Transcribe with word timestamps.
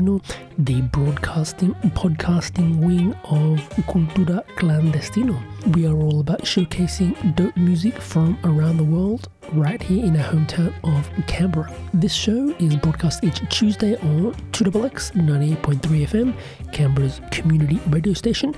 the 0.00 0.80
broadcasting 0.92 1.74
podcasting 1.92 2.78
wing 2.78 3.12
of 3.24 3.58
Cultura 3.86 4.42
Clandestino. 4.56 5.38
We 5.76 5.86
are 5.86 5.94
all 5.94 6.20
about 6.20 6.40
showcasing 6.40 7.36
dope 7.36 7.54
music 7.56 8.00
from 8.00 8.38
around 8.44 8.78
the 8.78 8.84
world 8.84 9.28
right 9.52 9.82
here 9.82 10.02
in 10.02 10.16
our 10.16 10.32
hometown 10.32 10.72
of 10.84 11.10
Canberra. 11.26 11.70
This 11.92 12.14
show 12.14 12.48
is 12.58 12.76
broadcast 12.76 13.22
each 13.24 13.46
Tuesday 13.50 13.96
on 13.96 14.32
2XX 14.52 15.12
98.3 15.12 16.06
FM, 16.06 16.72
Canberra's 16.72 17.20
community 17.30 17.78
radio 17.88 18.14
station, 18.14 18.54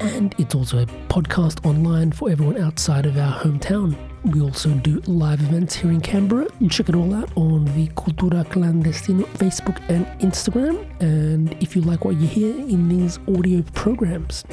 and 0.00 0.34
it's 0.38 0.54
also 0.54 0.82
a 0.82 0.86
podcast 1.08 1.64
online 1.64 2.12
for 2.12 2.30
everyone 2.30 2.58
outside 2.58 3.06
of 3.06 3.16
our 3.16 3.40
hometown. 3.40 3.96
We 4.24 4.40
also 4.40 4.70
do 4.70 5.00
live 5.06 5.40
events 5.40 5.74
here 5.74 5.90
in 5.90 6.00
Canberra. 6.00 6.48
Check 6.70 6.88
it 6.88 6.94
all 6.94 7.14
out 7.14 7.30
on 7.36 7.66
the 7.76 7.88
Cultura 7.88 8.44
Clandestino 8.44 9.24
Facebook 9.38 9.78
and 9.88 10.06
Instagram. 10.20 10.84
And 11.00 11.52
if 11.62 11.76
you 11.76 11.82
like 11.82 12.04
what 12.04 12.16
you 12.16 12.26
hear 12.26 12.54
in 12.54 12.88
these 12.88 13.18
audio 13.28 13.62
programs, 13.74 14.44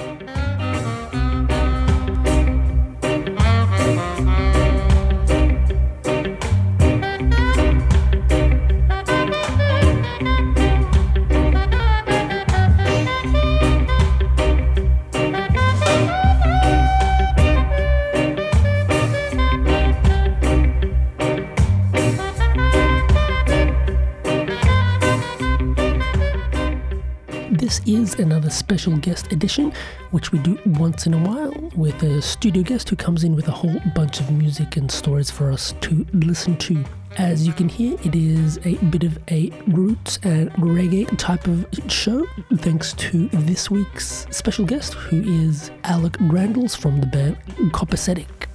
is 27.85 28.15
another 28.15 28.49
special 28.49 28.97
guest 28.97 29.31
edition, 29.31 29.71
which 30.11 30.31
we 30.31 30.39
do 30.39 30.59
once 30.65 31.05
in 31.05 31.13
a 31.13 31.17
while 31.17 31.53
with 31.75 32.03
a 32.03 32.21
studio 32.21 32.63
guest 32.63 32.89
who 32.89 32.95
comes 32.95 33.23
in 33.23 33.35
with 33.35 33.47
a 33.47 33.51
whole 33.51 33.79
bunch 33.95 34.19
of 34.19 34.29
music 34.31 34.75
and 34.75 34.91
stories 34.91 35.31
for 35.31 35.51
us 35.51 35.73
to 35.81 36.05
listen 36.13 36.57
to. 36.57 36.83
As 37.17 37.47
you 37.47 37.53
can 37.53 37.69
hear, 37.69 37.97
it 38.03 38.15
is 38.15 38.57
a 38.65 38.75
bit 38.85 39.03
of 39.03 39.17
a 39.29 39.51
roots 39.67 40.19
and 40.23 40.51
reggae 40.53 41.17
type 41.17 41.47
of 41.47 41.65
show, 41.87 42.25
thanks 42.57 42.93
to 42.93 43.27
this 43.29 43.71
week's 43.71 44.27
special 44.31 44.65
guest, 44.65 44.93
who 44.93 45.21
is 45.21 45.71
Alec 45.83 46.15
Randalls 46.19 46.75
from 46.75 46.99
the 46.99 47.07
band 47.07 47.37
Copacetic. 47.71 48.50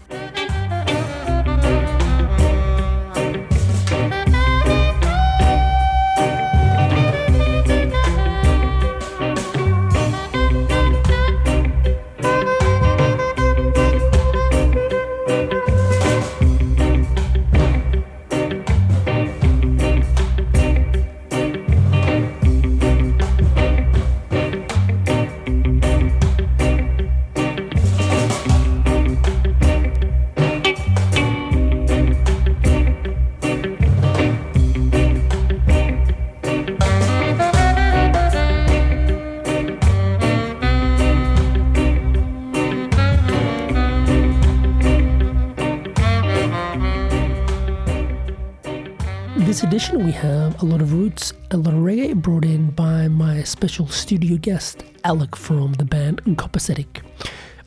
Edition, 49.62 50.04
we 50.04 50.12
have 50.12 50.60
a 50.62 50.66
lot 50.66 50.82
of 50.82 50.92
roots, 50.92 51.32
a 51.50 51.56
lot 51.56 51.72
of 51.72 51.80
reggae 51.80 52.14
brought 52.14 52.44
in 52.44 52.70
by 52.70 53.06
my 53.08 53.42
special 53.44 53.86
studio 53.86 54.36
guest, 54.36 54.82
Alec 55.04 55.36
from 55.36 55.72
the 55.74 55.84
band 55.84 56.20
Copacetic. 56.24 57.02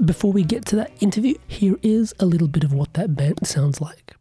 Before 0.03 0.31
we 0.31 0.43
get 0.43 0.65
to 0.65 0.75
that 0.75 0.91
interview, 0.99 1.35
here 1.47 1.77
is 1.81 2.13
a 2.19 2.25
little 2.25 2.49
bit 2.49 2.63
of 2.63 2.73
what 2.73 2.93
that 2.93 3.15
band 3.15 3.47
sounds 3.47 3.79
like. 3.79 4.15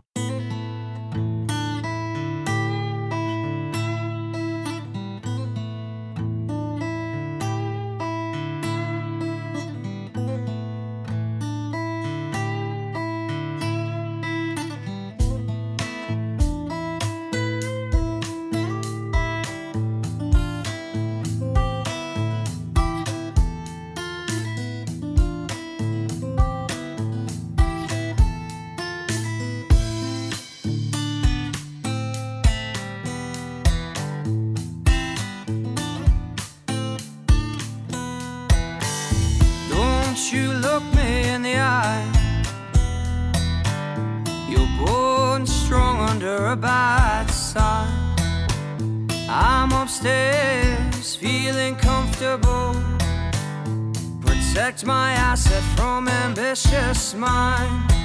Ambitious 57.14 57.97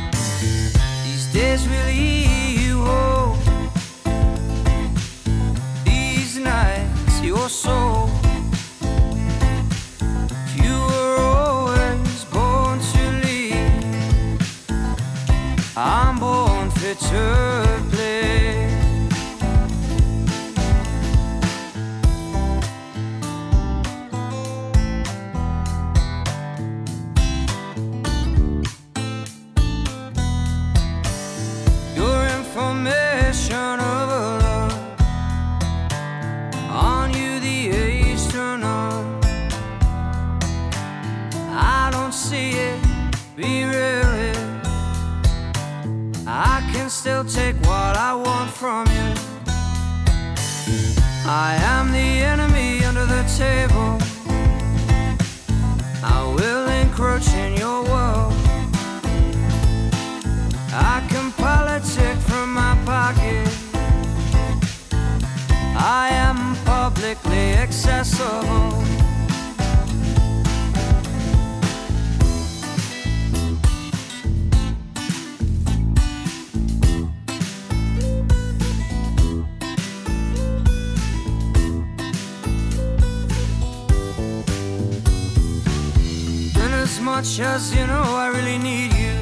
much 87.23 87.39
as 87.39 87.73
you 87.73 87.87
know 87.87 88.03
I 88.03 88.27
really 88.27 88.57
need 88.57 88.91
you. 88.93 89.15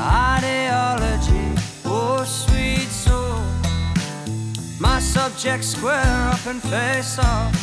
Ideology, 0.00 1.46
oh 1.84 2.24
sweet 2.24 2.88
soul. 2.88 3.38
My 4.80 4.98
subjects 4.98 5.68
square 5.68 6.18
up 6.32 6.44
and 6.46 6.60
face 6.60 7.20
off. 7.20 7.54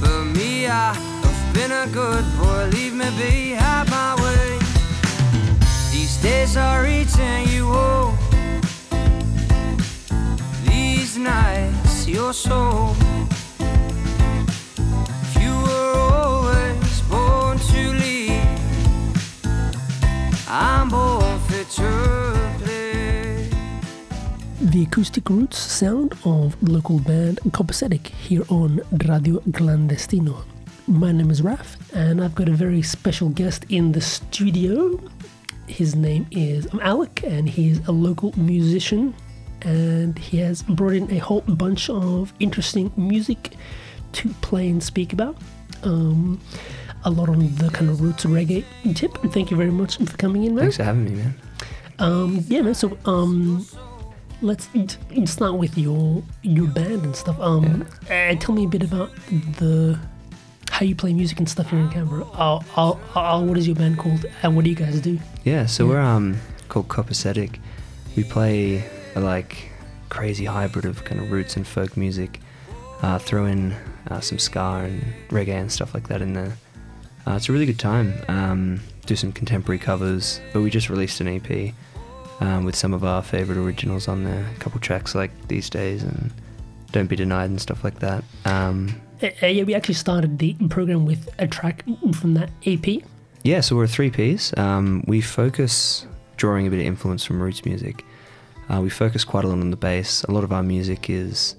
But 0.00 0.24
me, 0.38 0.68
I 0.68 0.94
have 0.94 1.54
been 1.54 1.72
a 1.72 1.88
good 1.92 2.24
boy, 2.38 2.66
leave 2.70 2.94
me 2.94 3.08
be, 3.18 3.50
have 3.58 3.90
my 3.90 4.14
way. 4.22 4.58
These 5.90 6.22
days 6.22 6.56
are 6.56 6.86
eating 6.86 7.48
you 7.48 7.66
whole. 7.66 8.14
These 10.68 11.18
nights, 11.18 12.06
your 12.06 12.32
soul. 12.32 12.94
The 24.76 24.82
acoustic 24.82 25.30
roots 25.30 25.56
sound 25.56 26.12
of 26.26 26.62
local 26.62 26.98
band 26.98 27.38
Copacetic 27.44 28.08
here 28.08 28.44
on 28.50 28.82
Radio 29.06 29.40
Clandestino. 29.56 30.44
My 30.86 31.12
name 31.12 31.30
is 31.30 31.40
Raf, 31.40 31.78
and 31.94 32.22
I've 32.22 32.34
got 32.34 32.50
a 32.50 32.52
very 32.52 32.82
special 32.82 33.30
guest 33.30 33.64
in 33.70 33.92
the 33.92 34.02
studio. 34.02 35.00
His 35.66 35.96
name 35.96 36.26
is 36.30 36.68
Alec, 36.82 37.22
and 37.24 37.48
he's 37.48 37.78
a 37.88 37.90
local 37.90 38.38
musician, 38.38 39.14
and 39.62 40.18
he 40.18 40.36
has 40.40 40.62
brought 40.62 40.92
in 40.92 41.10
a 41.10 41.20
whole 41.20 41.40
bunch 41.40 41.88
of 41.88 42.34
interesting 42.38 42.92
music 42.98 43.54
to 44.12 44.28
play 44.42 44.68
and 44.68 44.84
speak 44.84 45.14
about. 45.14 45.38
Um, 45.84 46.38
a 47.06 47.10
lot 47.10 47.30
on 47.30 47.38
the 47.54 47.70
kind 47.70 47.88
of 47.88 48.02
roots 48.02 48.26
reggae 48.26 48.62
tip. 48.94 49.16
Thank 49.32 49.50
you 49.50 49.56
very 49.56 49.70
much 49.70 49.96
for 49.96 50.16
coming 50.18 50.44
in, 50.44 50.54
man. 50.54 50.64
Thanks 50.64 50.76
for 50.76 50.84
having 50.84 51.06
me, 51.06 51.12
man. 51.12 51.34
Um, 51.98 52.44
yeah, 52.46 52.60
man. 52.60 52.74
So, 52.74 52.98
um, 53.06 53.66
let's 54.42 54.68
t- 54.68 55.26
start 55.26 55.54
with 55.54 55.76
your 55.78 56.22
your 56.42 56.66
band 56.68 57.04
and 57.04 57.16
stuff. 57.16 57.38
Um, 57.40 57.86
uh, 58.10 58.34
tell 58.36 58.54
me 58.54 58.64
a 58.64 58.68
bit 58.68 58.82
about 58.82 59.10
the 59.58 59.98
how 60.70 60.84
you 60.84 60.94
play 60.94 61.12
music 61.14 61.38
and 61.38 61.48
stuff 61.48 61.70
here 61.70 61.78
in 61.78 61.88
Canberra. 61.90 62.24
Uh, 62.32 62.60
uh, 62.76 62.90
uh, 63.14 63.42
what 63.42 63.56
is 63.56 63.66
your 63.66 63.76
band 63.76 63.98
called, 63.98 64.26
and 64.42 64.54
what 64.54 64.64
do 64.64 64.70
you 64.70 64.76
guys 64.76 65.00
do? 65.00 65.18
Yeah, 65.44 65.66
so 65.66 65.84
Yeah. 65.84 65.90
we're 65.90 66.00
um 66.00 66.36
called 66.68 66.88
Copacetic. 66.88 67.58
We 68.16 68.24
play 68.24 68.84
a 69.14 69.20
like 69.20 69.70
crazy 70.08 70.44
hybrid 70.44 70.84
of 70.84 71.04
kind 71.04 71.20
of 71.20 71.30
roots 71.30 71.56
and 71.56 71.66
folk 71.66 71.96
music. 71.96 72.40
Uh, 73.02 73.18
throw 73.18 73.44
in 73.44 73.74
uh, 74.10 74.20
some 74.20 74.38
ska 74.38 74.84
and 74.88 75.02
reggae 75.28 75.48
and 75.60 75.70
stuff 75.70 75.92
like 75.94 76.08
that 76.08 76.22
in 76.22 76.32
there. 76.32 76.56
Uh, 77.26 77.32
it's 77.34 77.48
a 77.48 77.52
really 77.52 77.66
good 77.66 77.78
time. 77.78 78.14
Um, 78.28 78.80
do 79.04 79.14
some 79.16 79.32
contemporary 79.32 79.78
covers, 79.78 80.40
but 80.52 80.62
we 80.62 80.70
just 80.70 80.88
released 80.88 81.20
an 81.20 81.28
EP 81.28 81.74
um, 82.40 82.64
with 82.64 82.74
some 82.76 82.92
of 82.94 83.04
our 83.04 83.22
favorite 83.22 83.58
originals 83.58 84.08
on 84.08 84.24
there. 84.24 84.46
A 84.54 84.58
couple 84.58 84.80
tracks 84.80 85.14
like 85.14 85.30
These 85.48 85.70
Days 85.70 86.02
and 86.02 86.32
Don't 86.92 87.06
Be 87.06 87.16
Denied 87.16 87.50
and 87.50 87.60
stuff 87.60 87.84
like 87.84 87.98
that. 88.00 88.24
Um, 88.44 89.00
Uh, 89.22 89.28
uh, 89.42 89.46
yeah, 89.46 89.62
we 89.64 89.74
actually 89.74 89.94
started 89.94 90.38
the 90.38 90.54
program 90.68 91.06
with 91.06 91.28
a 91.38 91.46
track 91.46 91.84
from 92.12 92.34
that 92.34 92.50
EP. 92.66 93.02
Yeah, 93.44 93.60
so 93.60 93.76
we're 93.76 93.84
a 93.84 93.88
three 93.88 94.10
piece. 94.10 94.56
Um, 94.58 95.04
we 95.06 95.20
focus, 95.20 96.06
drawing 96.36 96.66
a 96.66 96.70
bit 96.70 96.80
of 96.80 96.86
influence 96.86 97.24
from 97.24 97.40
roots 97.40 97.64
music. 97.64 98.04
Uh, 98.68 98.80
we 98.80 98.90
focus 98.90 99.24
quite 99.24 99.44
a 99.44 99.48
lot 99.48 99.58
on 99.58 99.70
the 99.70 99.76
bass. 99.76 100.22
A 100.24 100.32
lot 100.32 100.44
of 100.44 100.52
our 100.52 100.62
music 100.62 101.08
is 101.08 101.56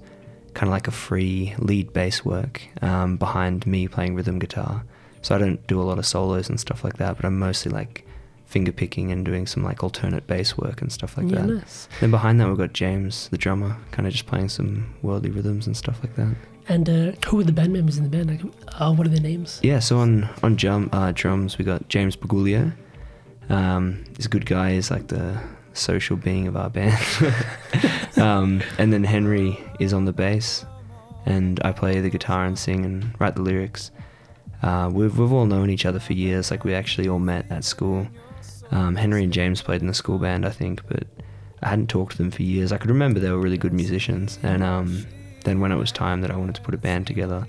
kind 0.54 0.68
of 0.68 0.72
like 0.72 0.86
a 0.88 0.92
free 0.92 1.54
lead 1.58 1.92
bass 1.92 2.24
work 2.24 2.62
um, 2.82 3.16
behind 3.16 3.66
me 3.66 3.88
playing 3.88 4.14
rhythm 4.14 4.38
guitar. 4.38 4.84
So 5.22 5.34
I 5.34 5.38
don't 5.38 5.64
do 5.66 5.80
a 5.80 5.84
lot 5.84 5.98
of 5.98 6.06
solos 6.06 6.48
and 6.48 6.60
stuff 6.60 6.84
like 6.84 6.98
that, 6.98 7.16
but 7.16 7.24
I'm 7.24 7.38
mostly 7.38 7.72
like 7.72 8.04
finger 8.48 8.72
picking 8.72 9.12
and 9.12 9.26
doing 9.26 9.46
some 9.46 9.62
like 9.62 9.82
alternate 9.82 10.26
bass 10.26 10.56
work 10.56 10.80
and 10.80 10.90
stuff 10.90 11.18
like 11.18 11.28
yeah, 11.28 11.42
that. 11.42 11.46
nice. 11.46 11.86
Then 12.00 12.10
behind 12.10 12.40
that 12.40 12.48
we've 12.48 12.56
got 12.56 12.72
James, 12.72 13.28
the 13.28 13.36
drummer, 13.36 13.76
kind 13.90 14.06
of 14.06 14.12
just 14.12 14.26
playing 14.26 14.48
some 14.48 14.94
worldly 15.02 15.30
rhythms 15.30 15.66
and 15.66 15.76
stuff 15.76 16.00
like 16.02 16.16
that. 16.16 16.34
And 16.66 16.88
uh, 16.88 17.12
who 17.28 17.40
are 17.40 17.44
the 17.44 17.52
band 17.52 17.74
members 17.74 17.98
in 17.98 18.04
the 18.04 18.10
band? 18.10 18.30
Like, 18.30 18.54
uh, 18.80 18.92
what 18.92 19.06
are 19.06 19.10
their 19.10 19.20
names? 19.20 19.60
Yeah, 19.62 19.80
so 19.80 19.98
on 19.98 20.28
on 20.42 20.56
drum, 20.56 20.88
uh, 20.92 21.12
drums 21.14 21.58
we 21.58 21.64
got 21.64 21.88
James 21.88 22.16
Bagulio. 22.16 22.72
Um, 23.50 24.04
he's 24.16 24.26
a 24.26 24.30
good 24.30 24.46
guy. 24.46 24.72
He's 24.72 24.90
like 24.90 25.08
the 25.08 25.40
social 25.74 26.16
being 26.16 26.48
of 26.48 26.56
our 26.56 26.70
band. 26.70 26.98
um, 28.16 28.62
and 28.78 28.92
then 28.92 29.04
Henry 29.04 29.58
is 29.78 29.92
on 29.92 30.06
the 30.06 30.12
bass, 30.12 30.64
and 31.26 31.60
I 31.64 31.72
play 31.72 32.00
the 32.00 32.10
guitar 32.10 32.46
and 32.46 32.58
sing 32.58 32.84
and 32.84 33.14
write 33.18 33.34
the 33.34 33.42
lyrics. 33.42 33.90
Uh, 34.62 34.90
we've 34.92 35.18
we've 35.18 35.32
all 35.32 35.46
known 35.46 35.68
each 35.68 35.84
other 35.84 36.00
for 36.00 36.14
years. 36.14 36.50
Like 36.50 36.64
we 36.64 36.72
actually 36.72 37.08
all 37.08 37.18
met 37.18 37.44
at 37.50 37.64
school. 37.64 38.06
Um, 38.70 38.96
Henry 38.96 39.24
and 39.24 39.32
James 39.32 39.62
played 39.62 39.80
in 39.80 39.86
the 39.86 39.94
school 39.94 40.18
band, 40.18 40.44
I 40.46 40.50
think, 40.50 40.86
but 40.88 41.04
I 41.62 41.68
hadn't 41.68 41.88
talked 41.88 42.12
to 42.12 42.18
them 42.18 42.30
for 42.30 42.42
years. 42.42 42.70
I 42.72 42.76
could 42.78 42.90
remember 42.90 43.18
they 43.20 43.30
were 43.30 43.38
really 43.40 43.58
good 43.58 43.72
musicians, 43.72 44.38
and 44.42 44.62
um, 44.62 45.06
then 45.44 45.60
when 45.60 45.72
it 45.72 45.76
was 45.76 45.90
time 45.90 46.20
that 46.20 46.30
I 46.30 46.36
wanted 46.36 46.54
to 46.56 46.60
put 46.60 46.74
a 46.74 46.78
band 46.78 47.06
together, 47.06 47.46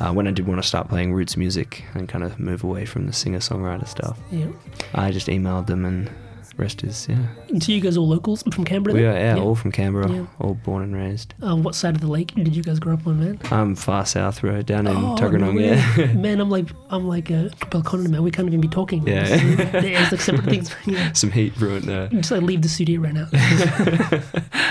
uh, 0.00 0.12
when 0.12 0.26
I 0.26 0.30
did 0.32 0.46
want 0.46 0.60
to 0.60 0.66
start 0.66 0.88
playing 0.88 1.12
roots 1.12 1.36
music 1.36 1.84
and 1.94 2.08
kind 2.08 2.24
of 2.24 2.40
move 2.40 2.64
away 2.64 2.84
from 2.84 3.06
the 3.06 3.12
singer 3.12 3.38
songwriter 3.38 3.86
stuff, 3.86 4.18
Yeah. 4.32 4.46
I 4.94 5.10
just 5.12 5.28
emailed 5.28 5.66
them, 5.66 5.84
and 5.84 6.10
rest 6.56 6.84
is 6.84 7.06
yeah. 7.08 7.26
So 7.60 7.72
you 7.72 7.80
guys 7.80 7.96
all 7.96 8.08
locals 8.08 8.42
from 8.52 8.64
Canberra? 8.64 8.94
We 8.94 9.04
are 9.04 9.12
yeah, 9.12 9.36
all 9.38 9.54
from 9.54 9.72
Canberra, 9.72 10.10
Yeah. 10.10 10.26
all 10.40 10.54
born 10.54 10.82
and 10.82 10.94
raised. 10.94 11.34
Uh, 11.42 11.56
what 11.56 11.74
side 11.74 11.94
of 11.94 12.00
the 12.00 12.06
lake 12.06 12.34
did 12.34 12.54
you 12.54 12.62
guys 12.62 12.78
grow 12.78 12.94
up 12.94 13.06
on, 13.06 13.20
man? 13.20 13.38
I'm 13.50 13.74
far 13.76 14.06
south 14.06 14.42
road 14.42 14.66
down 14.66 14.86
in 14.86 14.96
Oh, 14.96 15.16
Tuggeranong, 15.18 15.60
yeah. 15.60 16.12
man, 16.14 16.40
I'm 16.40 16.50
like 16.50 16.68
I'm 16.90 17.06
like 17.08 17.30
a 17.30 17.50
Belconnen 17.70 18.08
man. 18.10 18.22
We 18.22 18.30
can't 18.30 18.46
even 18.48 18.60
be 18.60 18.68
talking. 18.68 19.06
Yeah. 19.06 19.24
it's 19.28 20.12
like 20.12 20.20
separate 20.20 20.44
things. 20.44 20.74
Yeah. 20.86 21.12
Some 21.12 21.30
heat 21.32 21.54
brewing 21.56 21.86
there. 21.86 22.08
Just 22.08 22.30
like 22.30 22.42
leave 22.42 22.62
the 22.62 22.68
studio 22.68 23.00
right 23.00 23.14
now. 23.14 23.26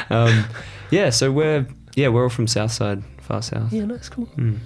um, 0.09 0.45
yeah, 0.91 1.09
so 1.09 1.31
we're 1.31 1.65
yeah 1.95 2.07
we're 2.07 2.23
all 2.23 2.29
from 2.29 2.47
south 2.47 2.71
side, 2.71 3.03
far 3.21 3.41
south. 3.41 3.71
yeah, 3.73 3.85
that's 3.85 4.09
cool. 4.09 4.27
Mm. 4.37 4.59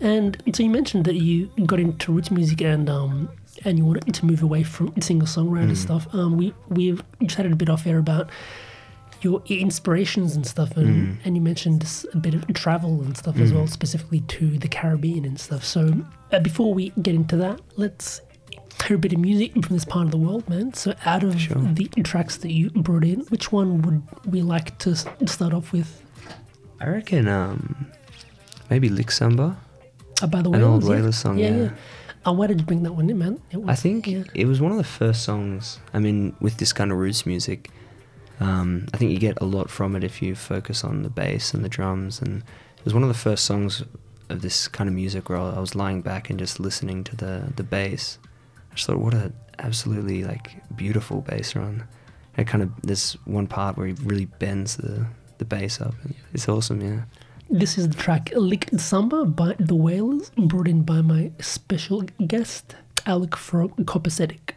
And 0.00 0.40
so 0.54 0.62
you 0.62 0.70
mentioned 0.70 1.04
that 1.06 1.14
you 1.16 1.46
got 1.66 1.80
into 1.80 2.12
roots 2.12 2.30
music 2.30 2.60
and 2.60 2.88
um 2.88 3.28
and 3.64 3.78
you 3.78 3.84
wanted 3.84 4.12
to 4.14 4.26
move 4.26 4.42
away 4.42 4.62
from 4.62 4.92
singer 5.00 5.24
songwriter 5.26 5.70
Mm. 5.72 5.76
stuff. 5.76 6.14
Um, 6.14 6.36
we 6.36 6.54
we've 6.68 7.02
chatted 7.28 7.52
a 7.52 7.56
bit 7.56 7.68
off 7.68 7.86
air 7.86 7.98
about 7.98 8.30
your 9.20 9.42
inspirations 9.48 10.36
and 10.36 10.46
stuff, 10.46 10.76
and 10.76 10.88
Mm. 10.88 11.16
and 11.24 11.36
you 11.36 11.42
mentioned 11.42 11.84
a 12.14 12.16
bit 12.18 12.34
of 12.34 12.46
travel 12.54 13.00
and 13.02 13.16
stuff 13.16 13.38
as 13.40 13.52
well, 13.52 13.66
specifically 13.66 14.20
to 14.20 14.58
the 14.58 14.68
Caribbean 14.68 15.24
and 15.24 15.38
stuff. 15.40 15.64
So 15.64 16.04
uh, 16.32 16.38
before 16.40 16.72
we 16.72 16.90
get 17.02 17.14
into 17.14 17.36
that, 17.38 17.60
let's 17.76 18.20
hear 18.86 18.96
a 18.96 18.98
bit 18.98 19.12
of 19.12 19.18
music 19.18 19.52
from 19.64 19.74
this 19.76 19.84
part 19.84 20.04
of 20.04 20.12
the 20.12 20.18
world, 20.18 20.48
man. 20.48 20.72
So 20.72 20.94
out 21.04 21.24
of 21.24 21.40
Sure. 21.40 21.60
the 21.74 21.86
tracks 22.04 22.36
that 22.38 22.52
you 22.52 22.70
brought 22.70 23.04
in, 23.04 23.20
which 23.28 23.50
one 23.50 23.82
would 23.82 24.02
we 24.24 24.40
like 24.42 24.78
to 24.78 24.94
start 24.94 25.52
off 25.52 25.72
with? 25.72 26.00
I 26.80 26.86
reckon 26.88 27.26
um, 27.26 27.86
maybe 28.70 28.88
Lick 28.88 29.10
Samba. 29.10 29.56
Uh, 30.22 30.26
by 30.28 30.42
the 30.42 30.50
way, 30.50 30.58
An 30.58 30.64
old 30.64 30.84
Wailers, 30.84 31.16
yeah. 31.16 31.22
Song, 31.22 31.38
yeah. 31.38 31.70
Uh, 32.26 32.32
why 32.32 32.46
did 32.46 32.60
you 32.60 32.66
bring 32.66 32.82
that 32.82 32.92
one 32.92 33.08
in, 33.08 33.18
man? 33.18 33.40
It 33.50 33.60
I 33.66 33.74
think 33.74 34.06
yeah. 34.06 34.24
it 34.34 34.46
was 34.46 34.60
one 34.60 34.72
of 34.72 34.78
the 34.78 34.84
first 34.84 35.22
songs. 35.22 35.78
I 35.94 35.98
mean, 35.98 36.36
with 36.40 36.58
this 36.58 36.72
kind 36.72 36.90
of 36.92 36.98
roots 36.98 37.24
music, 37.26 37.70
um, 38.40 38.86
I 38.92 38.96
think 38.96 39.12
you 39.12 39.18
get 39.18 39.40
a 39.40 39.44
lot 39.44 39.70
from 39.70 39.96
it 39.96 40.04
if 40.04 40.20
you 40.22 40.34
focus 40.34 40.84
on 40.84 41.02
the 41.02 41.10
bass 41.10 41.54
and 41.54 41.64
the 41.64 41.68
drums. 41.68 42.20
And 42.20 42.38
it 42.76 42.84
was 42.84 42.94
one 42.94 43.02
of 43.02 43.08
the 43.08 43.14
first 43.14 43.44
songs 43.44 43.82
of 44.28 44.42
this 44.42 44.68
kind 44.68 44.88
of 44.88 44.94
music 44.94 45.28
where 45.28 45.38
I 45.38 45.58
was 45.58 45.74
lying 45.74 46.02
back 46.02 46.28
and 46.30 46.38
just 46.38 46.60
listening 46.60 47.04
to 47.04 47.16
the 47.16 47.52
the 47.56 47.62
bass. 47.62 48.18
I 48.70 48.74
just 48.74 48.86
thought, 48.86 48.98
what 48.98 49.14
a 49.14 49.32
absolutely 49.58 50.24
like 50.24 50.76
beautiful 50.76 51.20
bass 51.22 51.54
run. 51.56 51.86
And 52.36 52.46
kind 52.46 52.62
of 52.62 52.70
this 52.82 53.14
one 53.24 53.48
part 53.48 53.76
where 53.76 53.88
he 53.88 53.94
really 53.94 54.26
bends 54.26 54.76
the 54.76 55.06
the 55.38 55.44
bass 55.44 55.80
up. 55.80 55.94
and 56.02 56.14
It's 56.32 56.48
awesome, 56.48 56.80
yeah. 56.80 57.02
This 57.50 57.78
is 57.78 57.88
the 57.88 57.94
track 57.94 58.30
Lick 58.36 58.68
Samba 58.76 59.24
by 59.24 59.56
The 59.58 59.74
Wailers, 59.74 60.30
brought 60.36 60.68
in 60.68 60.82
by 60.82 61.00
my 61.00 61.32
special 61.40 62.02
guest, 62.26 62.76
Alec 63.06 63.36
from 63.36 63.70
Copacetic. 63.70 64.50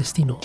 destino. 0.00 0.40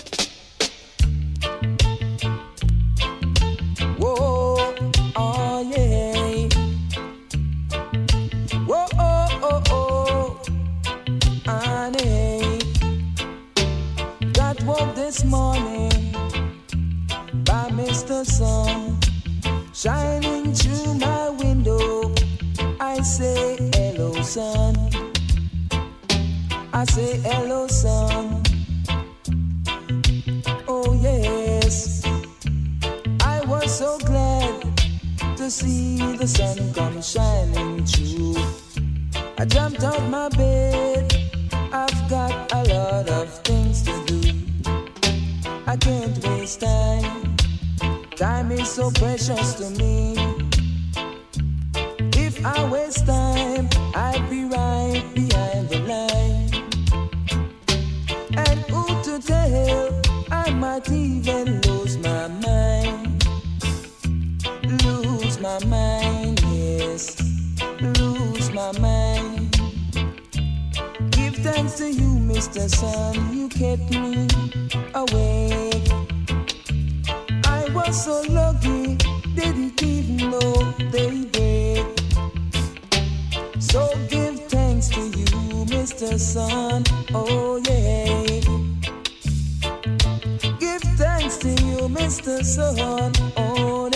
Mr. 91.96 92.44
Sun, 92.44 93.12
oh, 93.38 93.88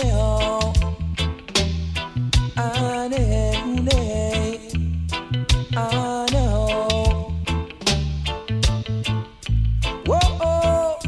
Whoa, 10.05 10.19
oh, 10.41 10.99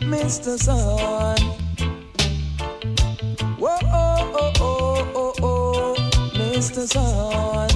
Mr. 0.00 0.58
Sun. 0.58 1.36
Whoa, 3.58 3.78
oh, 3.84 4.32
oh, 4.34 4.52
oh, 4.60 5.12
oh, 5.14 5.34
oh, 5.42 5.94
Mr. 6.34 6.88
Sun. 6.88 7.69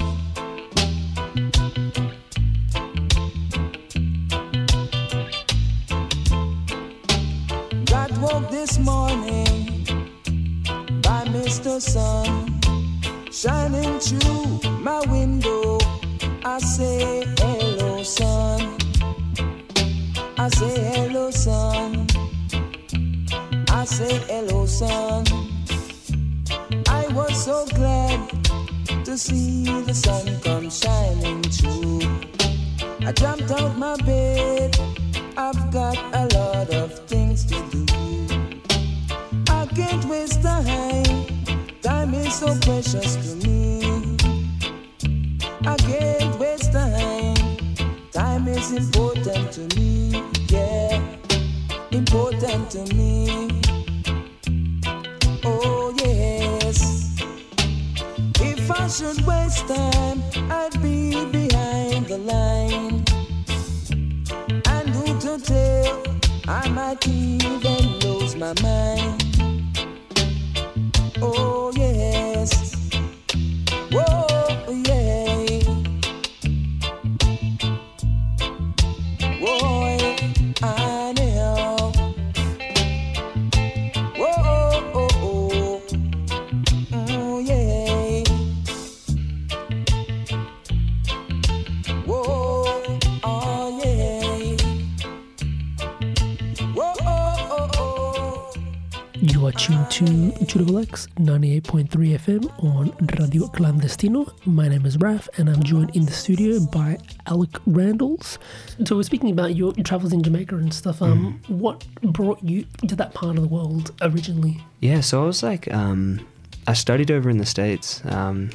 98.3 102.15 102.19
FM 102.19 102.63
on 102.63 103.07
Radio 103.19 103.47
Clandestino. 103.47 104.31
My 104.45 104.67
name 104.67 104.85
is 104.85 104.97
Raf, 104.97 105.27
and 105.37 105.49
I'm 105.49 105.61
joined 105.63 105.95
in 105.95 106.05
the 106.05 106.11
studio 106.11 106.59
by 106.71 106.97
Alec 107.27 107.57
Randalls. 107.65 108.39
So 108.85 108.95
we're 108.95 109.03
speaking 109.03 109.31
about 109.31 109.55
your 109.55 109.73
travels 109.73 110.13
in 110.13 110.23
Jamaica 110.23 110.55
and 110.55 110.73
stuff. 110.73 111.01
Um, 111.01 111.41
what 111.47 111.85
brought 112.01 112.41
you 112.43 112.65
to 112.87 112.95
that 112.95 113.13
part 113.13 113.35
of 113.37 113.41
the 113.41 113.49
world 113.49 113.91
originally? 114.01 114.63
Yeah, 114.79 115.01
so 115.01 115.23
I 115.23 115.25
was 115.25 115.43
like, 115.43 115.71
um, 115.73 116.25
I 116.67 116.73
studied 116.73 117.11
over 117.11 117.29
in 117.29 117.37
the 117.37 117.45
States, 117.45 118.01
um, 118.05 118.49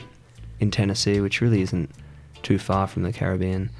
in 0.59 0.71
Tennessee, 0.71 1.21
which 1.21 1.41
really 1.41 1.63
isn't 1.63 1.91
too 2.43 2.59
far 2.59 2.87
from 2.87 3.03
the 3.03 3.13
Caribbean. 3.13 3.71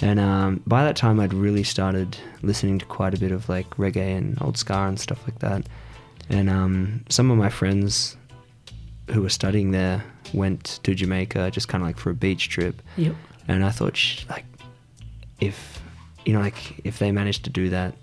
And 0.00 0.18
um, 0.18 0.62
by 0.66 0.82
that 0.84 0.96
time, 0.96 1.20
I'd 1.20 1.34
really 1.34 1.64
started 1.64 2.16
listening 2.42 2.78
to 2.78 2.86
quite 2.86 3.14
a 3.14 3.18
bit 3.18 3.32
of 3.32 3.48
like 3.48 3.68
reggae 3.76 4.16
and 4.16 4.40
old 4.42 4.56
ska 4.56 4.74
and 4.74 4.98
stuff 4.98 5.22
like 5.24 5.38
that. 5.40 5.66
And 6.28 6.48
um, 6.48 7.04
some 7.08 7.30
of 7.30 7.36
my 7.36 7.48
friends 7.50 8.16
who 9.12 9.22
were 9.22 9.28
studying 9.28 9.70
there 9.72 10.04
went 10.32 10.78
to 10.84 10.94
Jamaica 10.94 11.50
just 11.50 11.68
kind 11.68 11.82
of 11.82 11.88
like 11.88 11.98
for 11.98 12.10
a 12.10 12.14
beach 12.14 12.48
trip. 12.48 12.80
Yep. 12.96 13.14
And 13.48 13.64
I 13.64 13.70
thought, 13.70 13.96
sh- 13.96 14.24
like, 14.28 14.44
if 15.40 15.82
you 16.24 16.32
know, 16.32 16.40
like 16.40 16.80
if 16.84 16.98
they 16.98 17.10
managed 17.12 17.44
to 17.44 17.50
do 17.50 17.70
that, 17.70 17.94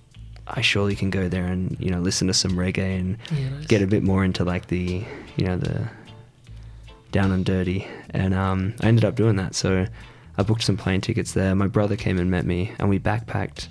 I 0.47 0.61
surely 0.61 0.95
can 0.95 1.09
go 1.09 1.27
there 1.29 1.45
and 1.45 1.77
you 1.79 1.89
know 1.91 1.99
listen 1.99 2.27
to 2.27 2.33
some 2.33 2.51
reggae 2.51 2.99
and 2.99 3.17
Yeah, 3.31 3.49
nice. 3.49 3.65
get 3.67 3.81
a 3.81 3.87
bit 3.87 4.03
more 4.03 4.23
into 4.23 4.43
like 4.43 4.67
the 4.67 5.03
you 5.37 5.45
know 5.45 5.57
the 5.57 5.87
down 7.11 7.31
and 7.31 7.45
dirty. 7.45 7.87
And 8.09 8.33
um, 8.33 8.73
I 8.81 8.87
ended 8.87 9.05
up 9.05 9.15
doing 9.15 9.35
that. 9.37 9.55
So 9.55 9.85
I 10.37 10.43
booked 10.43 10.63
some 10.63 10.77
plane 10.77 11.01
tickets 11.01 11.31
there. 11.33 11.55
My 11.55 11.67
brother 11.67 11.95
came 11.95 12.17
and 12.19 12.29
met 12.29 12.45
me, 12.45 12.71
and 12.79 12.89
we 12.89 12.99
backpacked. 12.99 13.67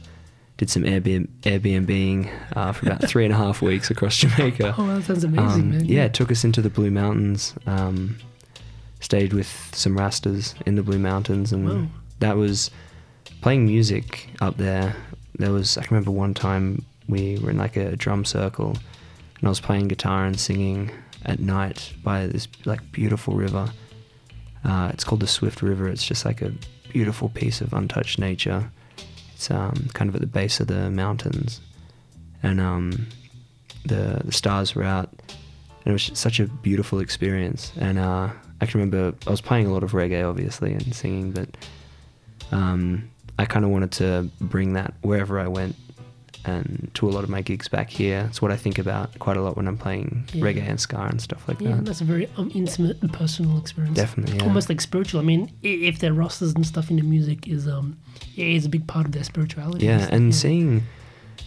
Did 0.58 0.70
some 0.70 0.84
Airbnb, 0.84 1.28
Airbnbing 1.42 2.30
uh, 2.56 2.72
for 2.72 2.86
about 2.86 3.06
three 3.06 3.24
and 3.24 3.34
a 3.34 3.36
half 3.36 3.60
weeks 3.60 3.90
across 3.90 4.16
Jamaica. 4.16 4.74
Oh, 4.78 4.86
that 4.86 5.04
sounds 5.04 5.22
amazing, 5.24 5.60
Um, 5.62 5.70
man. 5.72 5.84
Yeah, 5.84 6.04
it 6.04 6.14
took 6.14 6.30
us 6.32 6.44
into 6.44 6.62
the 6.62 6.70
Blue 6.70 6.90
Mountains. 6.90 7.54
Um, 7.66 8.16
stayed 9.00 9.34
with 9.34 9.46
some 9.74 9.96
Rastas 9.96 10.54
in 10.66 10.76
the 10.76 10.82
Blue 10.82 10.98
Mountains, 10.98 11.52
and 11.52 11.68
Wow. 11.68 11.86
that 12.20 12.36
was 12.38 12.70
playing 13.42 13.66
music 13.66 14.30
up 14.40 14.56
there. 14.56 14.96
There 15.38 15.52
was 15.52 15.76
I 15.76 15.82
can 15.82 15.94
remember 15.94 16.10
one 16.12 16.32
time 16.32 16.84
we 17.06 17.38
were 17.38 17.50
in 17.50 17.58
like 17.58 17.76
a 17.76 17.94
drum 17.94 18.24
circle, 18.24 18.70
and 18.70 19.44
I 19.44 19.48
was 19.50 19.60
playing 19.60 19.88
guitar 19.88 20.24
and 20.24 20.40
singing 20.40 20.90
at 21.26 21.38
night 21.38 21.92
by 22.02 22.26
this 22.28 22.48
like 22.64 22.80
beautiful 22.92 23.34
river. 23.34 23.70
Uh, 24.64 24.90
it's 24.94 25.04
called 25.04 25.20
the 25.20 25.26
Swift 25.26 25.60
River. 25.60 25.86
It's 25.88 26.04
just 26.04 26.24
like 26.24 26.40
a 26.40 26.52
beautiful 26.90 27.28
piece 27.28 27.60
of 27.60 27.74
untouched 27.74 28.18
nature. 28.18 28.70
It's 29.36 29.50
um, 29.50 29.90
kind 29.92 30.08
of 30.08 30.14
at 30.14 30.22
the 30.22 30.26
base 30.26 30.60
of 30.60 30.68
the 30.68 30.90
mountains, 30.90 31.60
and 32.42 32.58
um, 32.58 33.06
the 33.84 34.22
the 34.24 34.32
stars 34.32 34.74
were 34.74 34.82
out, 34.82 35.10
and 35.28 35.88
it 35.88 35.92
was 35.92 36.10
such 36.14 36.40
a 36.40 36.46
beautiful 36.46 37.00
experience. 37.00 37.70
And 37.78 37.98
uh, 37.98 38.30
I 38.62 38.66
can 38.66 38.80
remember 38.80 39.14
I 39.26 39.30
was 39.30 39.42
playing 39.42 39.66
a 39.66 39.72
lot 39.74 39.82
of 39.82 39.92
reggae, 39.92 40.26
obviously, 40.26 40.72
and 40.72 40.94
singing, 40.94 41.32
but 41.32 41.54
um, 42.50 43.10
I 43.38 43.44
kind 43.44 43.66
of 43.66 43.70
wanted 43.70 43.92
to 43.92 44.30
bring 44.40 44.72
that 44.72 44.94
wherever 45.02 45.38
I 45.38 45.48
went, 45.48 45.76
and 46.48 46.90
to 46.94 47.08
a 47.08 47.12
lot 47.12 47.24
of 47.24 47.30
my 47.30 47.42
gigs 47.42 47.68
back 47.68 47.90
here. 47.90 48.26
It's 48.28 48.40
what 48.40 48.50
I 48.52 48.56
think 48.56 48.78
about 48.78 49.18
quite 49.18 49.36
a 49.36 49.42
lot 49.42 49.56
when 49.56 49.66
I'm 49.68 49.76
playing 49.78 50.24
Yeah. 50.32 50.42
reggae 50.44 50.68
and 50.68 50.80
ska 50.80 50.98
and 50.98 51.20
stuff 51.20 51.46
like 51.48 51.60
Yeah, 51.60 51.76
that. 51.76 51.84
that's 51.84 52.00
a 52.00 52.04
very 52.04 52.28
um, 52.36 52.50
intimate 52.54 53.00
and 53.02 53.12
personal 53.12 53.58
experience. 53.58 53.96
Definitely, 53.96 54.36
yeah. 54.38 54.44
Almost 54.44 54.68
like 54.68 54.80
spiritual. 54.80 55.20
I 55.20 55.24
mean, 55.24 55.50
if 55.62 55.98
their 55.98 56.12
Rastas 56.12 56.54
and 56.54 56.66
stuff 56.66 56.90
in 56.90 56.96
the 56.96 57.02
music 57.02 57.46
is 57.48 57.66
um, 57.68 57.96
is 58.36 58.64
a 58.64 58.68
big 58.68 58.86
part 58.86 59.06
of 59.06 59.12
their 59.12 59.24
spirituality. 59.24 59.86
Yeah, 59.86 59.98
stuff, 59.98 60.12
and 60.12 60.34
seeing 60.34 60.82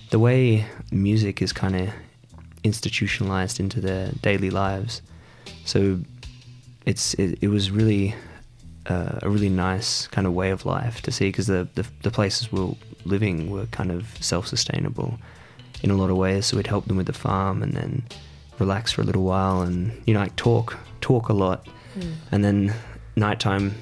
the 0.09 0.19
way 0.19 0.65
music 0.91 1.41
is 1.41 1.53
kind 1.53 1.75
of 1.75 1.89
institutionalized 2.63 3.59
into 3.59 3.79
their 3.81 4.11
daily 4.21 4.49
lives, 4.49 5.01
so 5.65 5.99
it's 6.85 7.13
it, 7.15 7.37
it 7.41 7.47
was 7.47 7.71
really 7.71 8.15
uh, 8.87 9.19
a 9.21 9.29
really 9.29 9.49
nice 9.49 10.07
kind 10.07 10.25
of 10.27 10.33
way 10.33 10.49
of 10.51 10.65
life 10.65 11.01
to 11.03 11.11
see 11.11 11.27
because 11.29 11.47
the, 11.47 11.67
the 11.75 11.85
the 12.01 12.11
places 12.11 12.51
were 12.51 12.71
living 13.05 13.49
were 13.49 13.65
kind 13.67 13.91
of 13.91 14.07
self-sustainable 14.19 15.17
in 15.83 15.91
a 15.91 15.95
lot 15.95 16.09
of 16.09 16.17
ways. 16.17 16.45
So 16.47 16.57
we'd 16.57 16.67
help 16.67 16.85
them 16.85 16.97
with 16.97 17.07
the 17.07 17.13
farm 17.13 17.63
and 17.63 17.73
then 17.73 18.03
relax 18.59 18.91
for 18.91 19.01
a 19.01 19.05
little 19.05 19.23
while 19.23 19.61
and 19.61 19.91
you 20.05 20.13
know 20.13 20.19
like 20.19 20.35
talk 20.35 20.77
talk 21.01 21.29
a 21.29 21.33
lot, 21.33 21.67
and 22.31 22.43
then 22.43 22.73
nighttime 23.15 23.73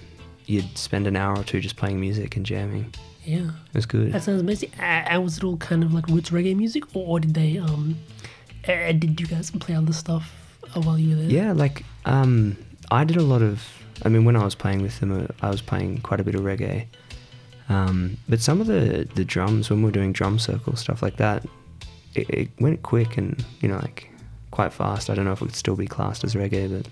you'd 0.46 0.78
spend 0.78 1.08
an 1.08 1.16
hour 1.16 1.38
or 1.38 1.44
two 1.44 1.60
just 1.60 1.76
playing 1.76 2.00
music 2.00 2.36
and 2.38 2.46
jamming. 2.46 2.94
yeah. 3.26 3.50
It 3.70 3.74
was 3.74 3.86
good. 3.86 4.14
That 4.14 4.24
sounds 4.24 4.40
amazing. 4.40 4.72
And 4.80 5.24
was 5.24 5.38
it 5.38 5.44
all 5.44 5.58
kind 5.58 5.84
of 5.84 5.94
like 5.94 6.08
roots 6.08 6.30
reggae 6.30 6.56
music, 6.56 6.84
or, 6.96 7.20
did 7.20 7.34
they 7.34 7.58
um, 7.58 7.98
did 8.64 9.20
you 9.20 9.28
guys 9.28 9.52
play 9.52 9.76
other 9.76 9.94
stuff 9.94 10.32
while 10.74 10.98
you 10.98 11.16
were 11.16 11.22
there? 11.24 11.32
Yeah, 11.32 11.52
like 11.54 11.84
um, 12.06 12.56
I 12.92 13.04
did 13.04 13.18
a 13.18 13.24
lot 13.24 13.42
of. 13.42 13.64
I 14.06 14.10
mean, 14.10 14.26
when 14.26 14.36
I 14.36 14.44
was 14.44 14.54
playing 14.56 14.84
with 14.84 15.00
them, 15.00 15.12
uh, 15.12 15.28
I 15.42 15.50
was 15.50 15.62
playing 15.62 16.02
quite 16.02 16.20
a 16.20 16.24
bit 16.24 16.36
of 16.36 16.42
reggae. 16.42 16.86
Um, 17.70 18.18
but 18.30 18.40
some 18.40 18.62
of 18.62 18.68
the 18.68 19.08
the 19.16 19.26
drums, 19.26 19.70
when 19.70 19.80
we 19.80 19.86
were 19.86 19.92
doing 19.92 20.14
drum 20.14 20.40
circle 20.40 20.76
stuff 20.76 21.02
like 21.02 21.18
that, 21.18 21.46
it, 22.16 22.30
it 22.30 22.50
went 22.60 22.82
quick 22.84 23.18
and 23.18 23.44
you 23.62 23.68
know 23.68 23.78
like 23.78 24.10
quite 24.52 24.72
fast. 24.74 25.10
I 25.10 25.16
don't 25.16 25.26
know 25.26 25.34
if 25.34 25.42
it 25.42 25.46
would 25.46 25.56
still 25.56 25.76
be 25.76 25.88
classed 25.88 26.24
as 26.24 26.34
reggae, 26.36 26.70
but 26.72 26.88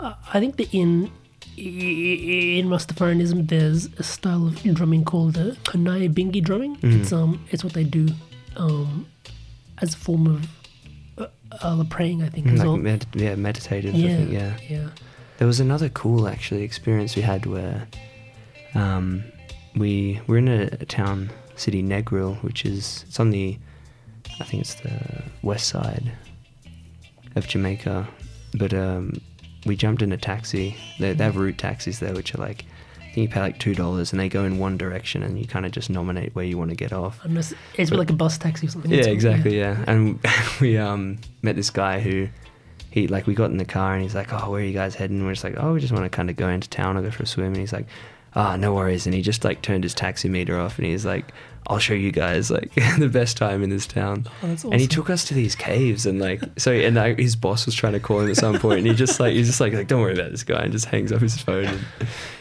Uh, 0.00 0.14
I 0.32 0.38
think 0.40 0.56
that 0.56 0.72
in 0.72 1.10
in 1.56 2.68
Rastafarianism, 2.68 3.48
there's 3.48 3.86
a 3.98 4.02
style 4.02 4.46
of 4.46 4.62
drumming 4.74 5.04
called 5.04 5.34
the 5.34 5.56
Nyabinghi 5.64 6.42
drumming. 6.42 6.76
Mm-hmm. 6.76 7.00
It's 7.00 7.12
um, 7.12 7.44
it's 7.50 7.64
what 7.64 7.72
they 7.72 7.84
do 7.84 8.08
um, 8.56 9.06
as 9.82 9.94
a 9.94 9.96
form 9.96 10.26
of 10.26 10.48
uh, 11.18 11.26
uh, 11.62 11.84
praying. 11.90 12.22
I 12.22 12.28
think 12.28 12.46
like 12.46 12.58
well. 12.58 12.76
med- 12.76 13.06
yeah, 13.14 13.34
meditative. 13.34 13.94
I 13.94 13.98
yeah, 13.98 14.16
think, 14.16 14.32
yeah. 14.32 14.56
yeah. 14.68 14.88
There 15.38 15.46
was 15.46 15.60
another 15.60 15.88
cool 15.88 16.28
actually 16.28 16.62
experience 16.64 17.14
we 17.16 17.22
had 17.22 17.46
where 17.46 17.86
um, 18.74 19.24
we 19.78 20.20
were 20.26 20.38
in 20.38 20.48
a, 20.48 20.64
a 20.80 20.84
town 20.86 21.30
city 21.56 21.82
Negril, 21.82 22.42
which 22.42 22.64
is 22.64 23.04
it's 23.08 23.20
on 23.20 23.30
the 23.30 23.58
I 24.40 24.44
think 24.44 24.62
it's 24.62 24.74
the 24.76 25.22
west 25.42 25.68
side 25.68 26.12
of 27.34 27.46
Jamaica, 27.46 28.06
but 28.54 28.72
um, 28.72 29.20
we 29.66 29.76
jumped 29.76 30.02
in 30.02 30.12
a 30.12 30.16
taxi. 30.16 30.76
They, 30.98 31.12
they 31.12 31.24
have 31.24 31.36
route 31.36 31.58
taxis 31.58 31.98
there, 31.98 32.14
which 32.14 32.34
are 32.34 32.38
like 32.38 32.64
I 32.96 33.12
think 33.12 33.16
you 33.16 33.28
pay 33.28 33.40
like 33.40 33.58
two 33.58 33.74
dollars 33.74 34.12
and 34.12 34.20
they 34.20 34.28
go 34.28 34.44
in 34.44 34.58
one 34.58 34.76
direction 34.76 35.22
and 35.22 35.38
you 35.38 35.46
kind 35.46 35.66
of 35.66 35.72
just 35.72 35.90
nominate 35.90 36.34
where 36.34 36.44
you 36.44 36.58
want 36.58 36.70
to 36.70 36.76
get 36.76 36.92
off. 36.92 37.20
Unless 37.24 37.54
it's 37.74 37.90
like 37.90 38.10
a 38.10 38.14
bus 38.14 38.38
taxi 38.38 38.66
or 38.66 38.70
something. 38.70 38.90
Yeah, 38.90 39.06
exactly. 39.06 39.58
Yeah, 39.58 39.82
and 39.86 40.20
we 40.60 40.76
um 40.76 41.18
met 41.42 41.56
this 41.56 41.70
guy 41.70 42.00
who 42.00 42.28
he 42.90 43.06
like 43.08 43.26
we 43.26 43.34
got 43.34 43.50
in 43.50 43.58
the 43.58 43.64
car 43.64 43.94
and 43.94 44.02
he's 44.02 44.14
like, 44.14 44.32
"Oh, 44.32 44.50
where 44.50 44.60
are 44.60 44.64
you 44.64 44.72
guys 44.72 44.94
heading?" 44.94 45.24
We're 45.24 45.32
just 45.32 45.44
like, 45.44 45.56
"Oh, 45.56 45.74
we 45.74 45.80
just 45.80 45.92
want 45.92 46.04
to 46.04 46.10
kind 46.10 46.30
of 46.30 46.36
go 46.36 46.48
into 46.48 46.68
town 46.68 46.96
or 46.96 47.02
go 47.02 47.10
for 47.10 47.22
a 47.24 47.26
swim." 47.26 47.48
And 47.48 47.56
he's 47.56 47.72
like, 47.72 47.86
"Ah, 48.34 48.56
no 48.56 48.74
worries." 48.74 49.06
And 49.06 49.14
he 49.14 49.22
just 49.22 49.44
like 49.44 49.62
turned 49.62 49.84
his 49.84 49.94
taxi 49.94 50.28
meter 50.28 50.58
off 50.58 50.78
and 50.78 50.86
he's 50.86 51.04
like, 51.04 51.32
"I'll 51.66 51.78
show 51.78 51.94
you 51.94 52.12
guys 52.12 52.50
like 52.50 52.72
the 52.98 53.08
best 53.08 53.36
time 53.36 53.62
in 53.62 53.70
this 53.70 53.86
town." 53.86 54.26
Oh, 54.42 54.48
that's 54.48 54.64
And 54.64 54.80
he 54.80 54.86
took 54.86 55.10
us 55.10 55.24
to 55.26 55.34
these 55.34 55.54
caves 55.54 56.06
and 56.06 56.20
like 56.20 56.42
so 56.56 56.72
and 56.72 56.98
I, 56.98 57.14
his 57.14 57.36
boss 57.36 57.66
was 57.66 57.74
trying 57.74 57.94
to 57.94 58.00
call 58.00 58.20
him 58.20 58.30
at 58.30 58.36
some 58.36 58.58
point 58.58 58.78
and 58.78 58.86
he 58.86 58.94
just 58.94 59.20
like 59.20 59.34
he's 59.34 59.46
just 59.46 59.60
like 59.60 59.72
like 59.72 59.88
don't 59.88 60.00
worry 60.00 60.14
about 60.14 60.30
this 60.30 60.44
guy 60.44 60.62
and 60.62 60.72
just 60.72 60.86
hangs 60.86 61.12
up 61.12 61.20
his 61.20 61.38
phone. 61.38 61.66
And 61.66 61.84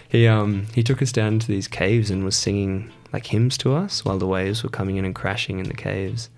he 0.10 0.28
um 0.28 0.68
he 0.74 0.84
took 0.84 1.02
us 1.02 1.12
down 1.12 1.40
to 1.40 1.48
these 1.48 1.68
caves 1.68 2.10
and 2.12 2.24
was 2.24 2.36
singing 2.36 2.92
like 3.14 3.26
hymns 3.26 3.58
to 3.60 3.74
us 3.74 4.04
while 4.04 4.18
the 4.18 4.28
waves 4.28 4.64
were 4.64 4.70
coming 4.70 4.98
in 4.98 5.06
and 5.06 5.16
crashing 5.16 5.60
in 5.60 5.68
the 5.68 5.74
caves. 5.74 6.30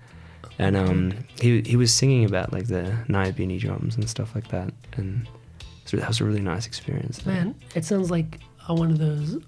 And 0.58 0.76
um, 0.76 1.14
he 1.40 1.62
he 1.62 1.76
was 1.76 1.90
singing 1.90 2.26
about 2.26 2.52
like 2.52 2.66
the 2.66 2.94
Nyabinghi 3.08 3.60
drums 3.60 3.96
and 3.96 4.08
stuff 4.10 4.34
like 4.34 4.48
that, 4.48 4.74
and 4.94 5.26
so 5.86 5.96
that 5.96 6.06
was 6.06 6.20
a 6.20 6.24
really 6.24 6.42
nice 6.42 6.66
experience. 6.66 7.18
there. 7.20 7.34
Man, 7.34 7.54
it 7.74 7.86
sounds 7.86 8.10
like 8.10 8.40
uh, 8.70 8.74
one 8.74 8.90
of 8.90 8.98
those 8.98 9.38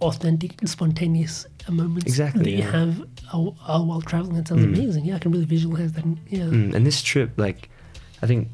authentic 0.00 0.60
and 0.60 0.68
spontaneous 0.68 1.46
moments 1.68 2.06
Exactly, 2.06 2.44
that 2.44 2.50
you 2.50 2.62
have 2.62 3.02
while 3.32 4.02
traveling. 4.02 4.36
It 4.36 4.48
sounds 4.48 4.62
Mm. 4.62 4.74
amazing. 4.74 5.04
Yeah, 5.06 5.16
I 5.16 5.18
can 5.18 5.32
really 5.32 5.46
visualize 5.46 5.92
that. 5.92 6.04
Yeah. 6.28 6.44
Mm, 6.44 6.74
and 6.74 6.86
this 6.86 7.02
trip, 7.02 7.32
like, 7.36 7.68
I 8.22 8.26
think 8.26 8.48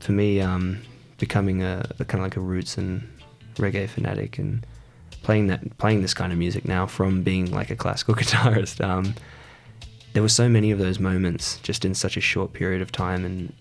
for 0.00 0.12
me, 0.12 0.40
um, 0.40 0.78
becoming 1.18 1.62
a, 1.62 1.84
a 1.98 2.04
kind 2.04 2.20
of 2.20 2.26
like 2.26 2.36
a 2.36 2.40
roots 2.40 2.78
and 2.78 3.02
reggae 3.56 3.88
fanatic 3.88 4.38
and 4.38 4.64
playing 5.22 5.46
that 5.48 5.76
playing 5.78 6.02
this 6.02 6.14
kind 6.14 6.30
of 6.32 6.38
music 6.38 6.66
now 6.66 6.86
from 6.86 7.22
being 7.22 7.50
like 7.50 7.70
a 7.70 7.76
classical 7.76 8.14
guitarist, 8.20 8.82
um, 8.84 9.14
there 10.12 10.22
were 10.22 10.28
so 10.28 10.48
many 10.48 10.70
of 10.70 10.78
those 10.78 10.98
moments 10.98 11.58
just 11.62 11.84
in 11.84 11.94
such 11.94 12.16
a 12.16 12.20
short 12.20 12.52
period 12.52 12.80
of 12.80 12.92
time, 12.92 13.24
and 13.24 13.52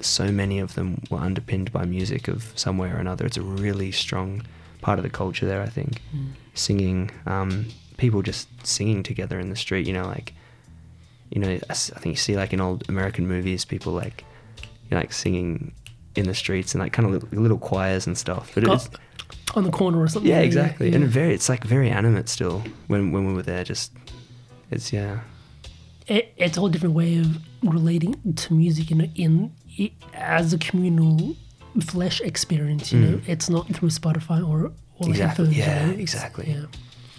so 0.00 0.30
many 0.32 0.58
of 0.58 0.74
them 0.74 1.00
were 1.10 1.18
underpinned 1.18 1.72
by 1.72 1.84
music 1.84 2.28
of 2.28 2.52
some 2.56 2.76
way 2.78 2.90
or 2.90 2.96
another. 2.96 3.24
It's 3.24 3.36
a 3.38 3.42
really 3.42 3.92
strong 3.92 4.42
part 4.84 4.98
of 4.98 5.02
the 5.02 5.10
culture 5.10 5.46
there, 5.46 5.62
I 5.62 5.68
think. 5.68 6.02
Singing, 6.52 7.10
um, 7.26 7.66
people 7.96 8.20
just 8.20 8.46
singing 8.64 9.02
together 9.02 9.40
in 9.40 9.48
the 9.48 9.56
street, 9.56 9.86
you 9.86 9.94
know, 9.94 10.06
like 10.06 10.34
you 11.30 11.40
know, 11.40 11.58
I 11.68 11.74
think 11.74 12.06
you 12.06 12.16
see 12.16 12.36
like 12.36 12.52
in 12.52 12.60
old 12.60 12.84
American 12.88 13.26
movies, 13.26 13.64
people 13.64 13.92
like, 13.92 14.24
you 14.62 14.90
know, 14.92 14.98
like 14.98 15.12
singing 15.12 15.72
in 16.14 16.26
the 16.26 16.34
streets 16.34 16.74
and 16.74 16.82
like 16.82 16.92
kind 16.92 17.06
of 17.06 17.12
little, 17.12 17.42
little 17.42 17.58
choirs 17.58 18.06
and 18.06 18.16
stuff. 18.16 18.52
But 18.54 18.64
it's 18.64 18.88
on 19.54 19.64
the 19.64 19.70
corner 19.70 20.00
or 20.00 20.06
something. 20.06 20.30
yeah, 20.30 20.40
exactly, 20.40 20.90
yeah. 20.90 20.96
and 20.96 21.08
very 21.08 21.34
it's 21.34 21.48
like 21.48 21.64
very 21.64 21.90
animate 21.90 22.28
still 22.28 22.62
when 22.86 23.10
when 23.10 23.26
we 23.26 23.32
were 23.32 23.42
there. 23.42 23.64
Just 23.64 23.90
it's 24.70 24.92
yeah, 24.92 25.20
it, 26.06 26.32
it's 26.36 26.56
a 26.56 26.60
whole 26.60 26.68
different 26.68 26.94
way 26.94 27.18
of 27.18 27.38
relating 27.62 28.34
to 28.34 28.54
music 28.54 28.90
in 28.90 29.00
in 29.16 29.52
it, 29.76 29.92
as 30.12 30.52
a 30.52 30.58
communal 30.58 31.34
flesh 31.80 32.20
experience. 32.20 32.92
You 32.92 33.00
know, 33.00 33.20
it's 33.26 33.48
not 33.50 33.66
through 33.74 33.90
Spotify 33.90 34.46
or 34.46 34.72
Mm. 35.00 35.08
Exactly, 35.08 35.48
you 35.48 35.62
yeah, 35.62 35.88
exactly. 35.90 36.44
Yeah, 36.48 36.66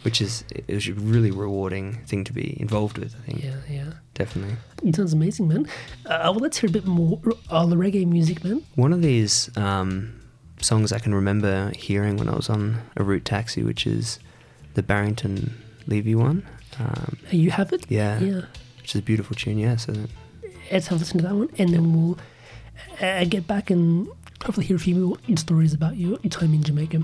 which 0.04 0.22
is 0.22 0.46
it 0.50 0.66
was 0.74 0.88
a 0.88 0.94
really 0.94 1.30
rewarding 1.30 2.06
thing 2.06 2.24
to 2.24 2.32
be 2.32 2.56
involved 2.62 2.98
with. 2.98 3.14
I 3.20 3.26
think 3.26 3.44
yeah, 3.44 3.56
yeah. 3.70 3.92
definitely. 4.14 4.56
It 4.82 4.96
sounds 4.96 5.12
amazing, 5.12 5.50
man. 5.50 5.68
Uh, 6.06 6.32
well, 6.32 6.36
let's 6.36 6.58
hear 6.60 6.70
a 6.70 6.72
bit 6.72 6.86
more 6.86 7.20
of 7.50 7.70
the 7.70 7.76
reggae 7.76 8.08
music, 8.08 8.46
man. 8.46 8.64
One 8.76 8.94
of 8.94 9.02
these 9.02 9.50
um, 9.58 10.22
songs 10.62 10.94
I 10.94 11.00
can 11.00 11.14
remember 11.14 11.72
hearing 11.76 12.16
when 12.16 12.30
I 12.30 12.36
was 12.36 12.50
on 12.50 12.78
a 12.96 13.04
route 13.04 13.26
taxi, 13.26 13.62
which 13.62 13.86
is 13.86 14.20
the 14.76 14.82
Barrington 14.82 15.62
Levy 15.86 16.16
one. 16.16 16.44
Um, 16.80 17.18
Uh, 17.28 17.36
You 17.36 17.52
have 17.52 17.74
it. 17.74 17.86
yeah, 17.90 18.20
Yeah. 18.22 18.42
which 18.82 18.96
is 18.96 19.00
a 19.02 19.04
beautiful 19.04 19.36
tune. 19.36 19.58
Yeah, 19.60 19.76
so 19.76 19.92
let's 20.72 20.88
have 20.88 20.98
a 20.98 21.00
listen 21.00 21.18
to 21.20 21.24
that 21.28 21.36
one, 21.36 21.50
and 21.58 21.74
then 21.74 21.92
we'll 21.94 22.18
uh, 23.02 23.26
get 23.26 23.48
back 23.48 23.70
and 23.70 24.08
hopefully 24.44 24.66
hear 24.68 24.76
a 24.76 24.80
few 24.80 24.96
more 24.96 25.18
stories 25.38 25.74
about 25.74 25.98
your 25.98 26.18
time 26.30 26.54
in 26.54 26.64
Jamaica. 26.64 27.02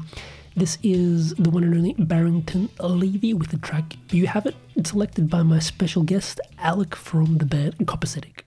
This 0.56 0.78
is 0.84 1.34
the 1.36 1.50
one 1.50 1.64
and 1.64 1.74
only 1.74 1.94
Barrington 1.94 2.70
Levy 2.80 3.34
with 3.34 3.52
the 3.52 3.58
track 3.58 3.96
You 4.12 4.28
Have 4.28 4.46
It, 4.46 4.56
selected 4.84 5.30
by 5.30 5.44
my 5.44 5.60
special 5.60 6.04
guest, 6.04 6.42
Alec 6.60 6.96
from 6.96 7.38
the 7.38 7.46
band 7.46 7.78
Copacetic. 7.80 8.44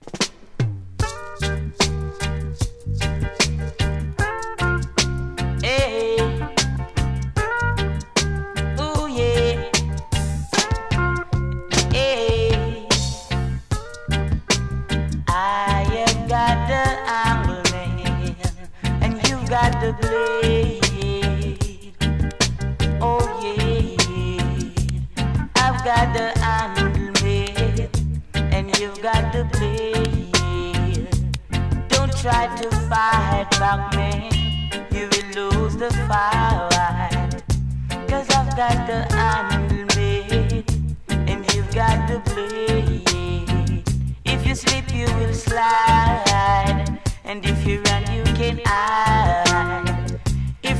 Slide. 45.35 46.99
And 47.23 47.45
if 47.45 47.67
you 47.67 47.81
run, 47.83 48.11
you 48.11 48.23
can 48.35 48.59
hide. 48.65 49.84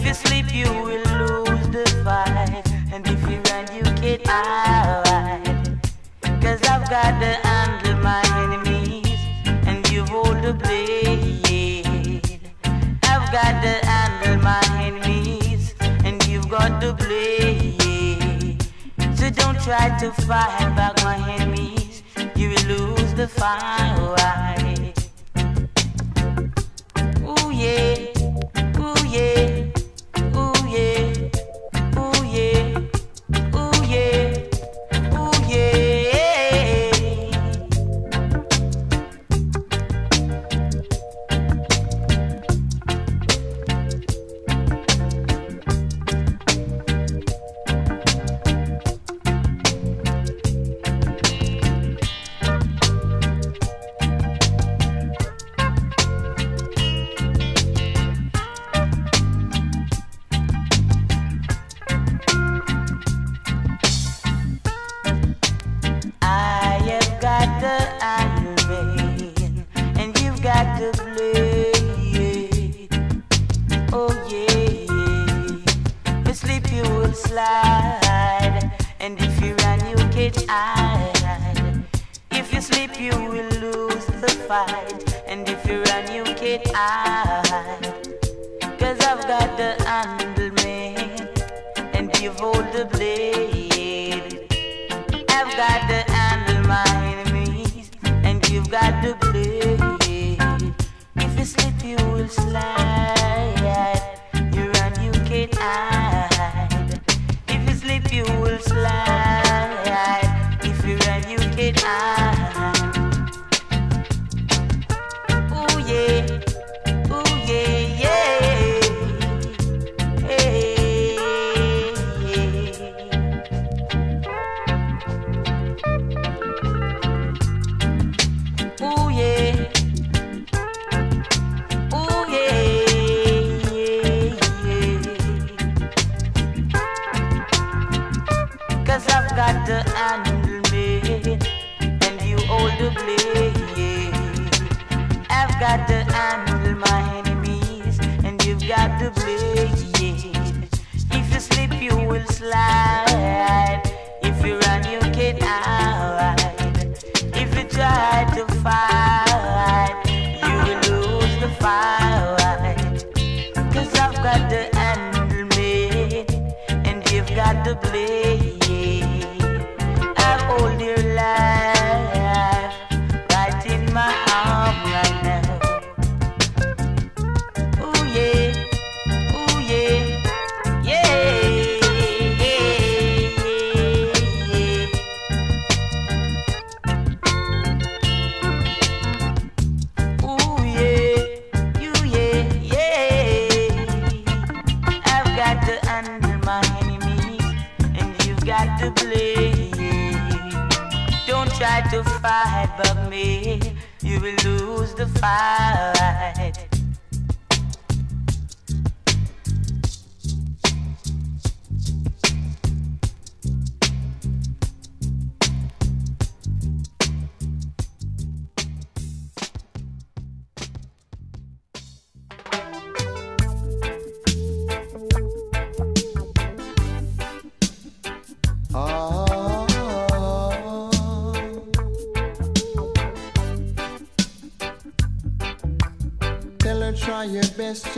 If 0.08 0.10
you 0.10 0.30
sleep, 0.30 0.54
you 0.54 0.72
will 0.72 1.04
lose 1.18 1.68
the 1.70 1.84
fight. 2.04 2.63
And 2.94 3.08
if 3.08 3.20
you 3.28 3.41
run, 3.50 3.65
you 3.76 3.82
can 4.00 4.20
hide. 4.24 5.82
Cause 6.44 6.62
I've 6.70 6.88
got 6.88 7.20
to 7.20 7.32
handle 7.48 7.98
my 8.04 8.22
enemies, 8.44 9.20
and 9.65 9.89
you 9.89 10.06
hold 10.06 10.44
the 10.44 10.54
blade. 10.54 12.22
I've 13.02 13.32
got 13.32 13.63
to 13.63 13.74
handle 13.84 14.38
my 14.44 14.62
enemies, 14.80 15.74
and 15.82 16.24
you've 16.28 16.50
got 16.50 16.80
the 16.80 16.94
blade. 16.94 18.62
So 19.18 19.32
don't 19.32 19.60
try 19.60 19.98
to 20.02 20.12
fight 20.28 20.76
back 20.76 21.04
my 21.04 21.18
enemies, 21.34 22.04
you 22.36 22.50
will 22.50 22.65
lose 22.68 23.13
the 23.15 23.28
fight. 23.28 24.94
Ooh 27.26 27.52
yeah, 27.52 28.13
ooh 28.80 29.08
yeah, 29.08 29.44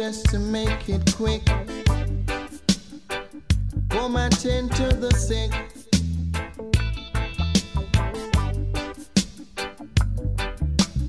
just 0.07 0.29
to 0.29 0.39
make 0.39 0.87
it 0.87 1.03
quick. 1.17 1.43
Come 3.89 4.15
and 4.15 4.39
tend 4.39 4.73
to 4.75 4.87
the 5.03 5.11
sick. 5.11 5.51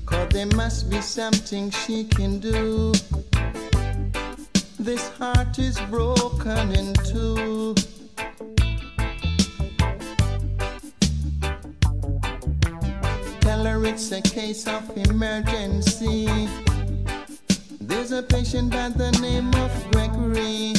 Cause 0.05 0.29
there 0.31 0.47
must 0.47 0.89
be 0.89 0.99
something 0.99 1.71
she 1.71 2.03
can 2.03 2.39
do. 2.39 2.91
This 4.77 5.07
heart 5.17 5.57
is 5.57 5.79
broken 5.91 6.73
in 6.73 6.93
two. 7.11 7.75
Tell 13.39 13.63
her 13.63 13.85
it's 13.85 14.11
a 14.11 14.21
case 14.21 14.67
of 14.67 14.83
emergency. 14.97 16.49
A 18.19 18.21
patient 18.21 18.69
by 18.69 18.89
the 18.89 19.11
name 19.21 19.47
of 19.55 19.91
Gregory. 19.91 20.73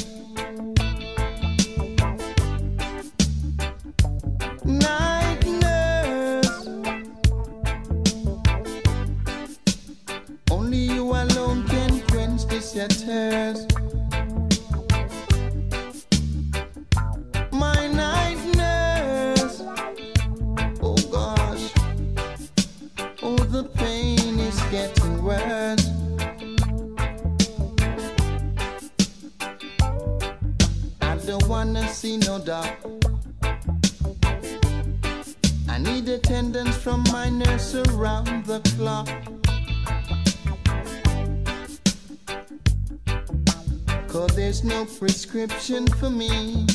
Cause 44.11 44.35
there's 44.35 44.65
no 44.65 44.87
prescription 44.87 45.87
for 45.87 46.11
me. 46.11 46.67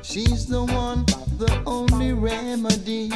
She's 0.00 0.46
the 0.46 0.64
one, 0.64 1.04
the 1.36 1.62
only 1.66 2.12
remedy. 2.12 3.08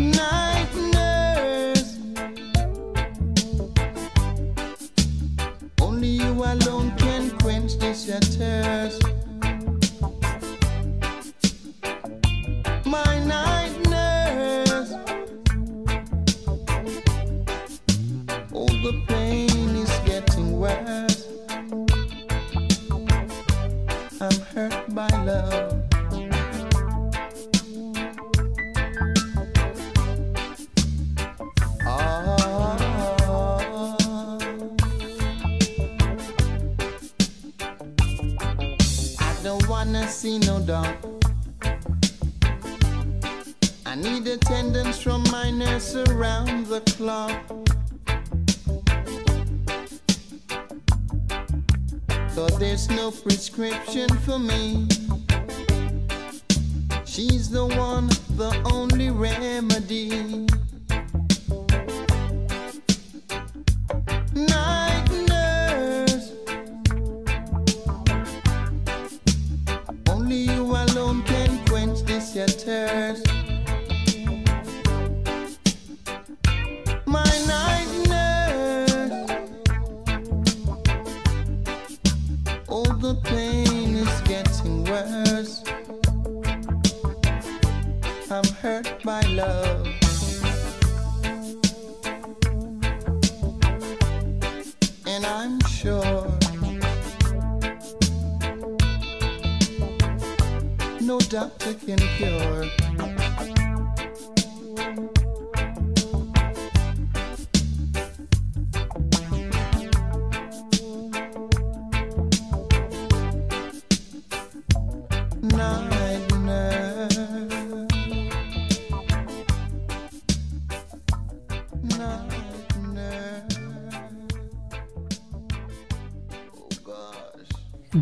Night 0.00 0.45
prescription 54.08 54.55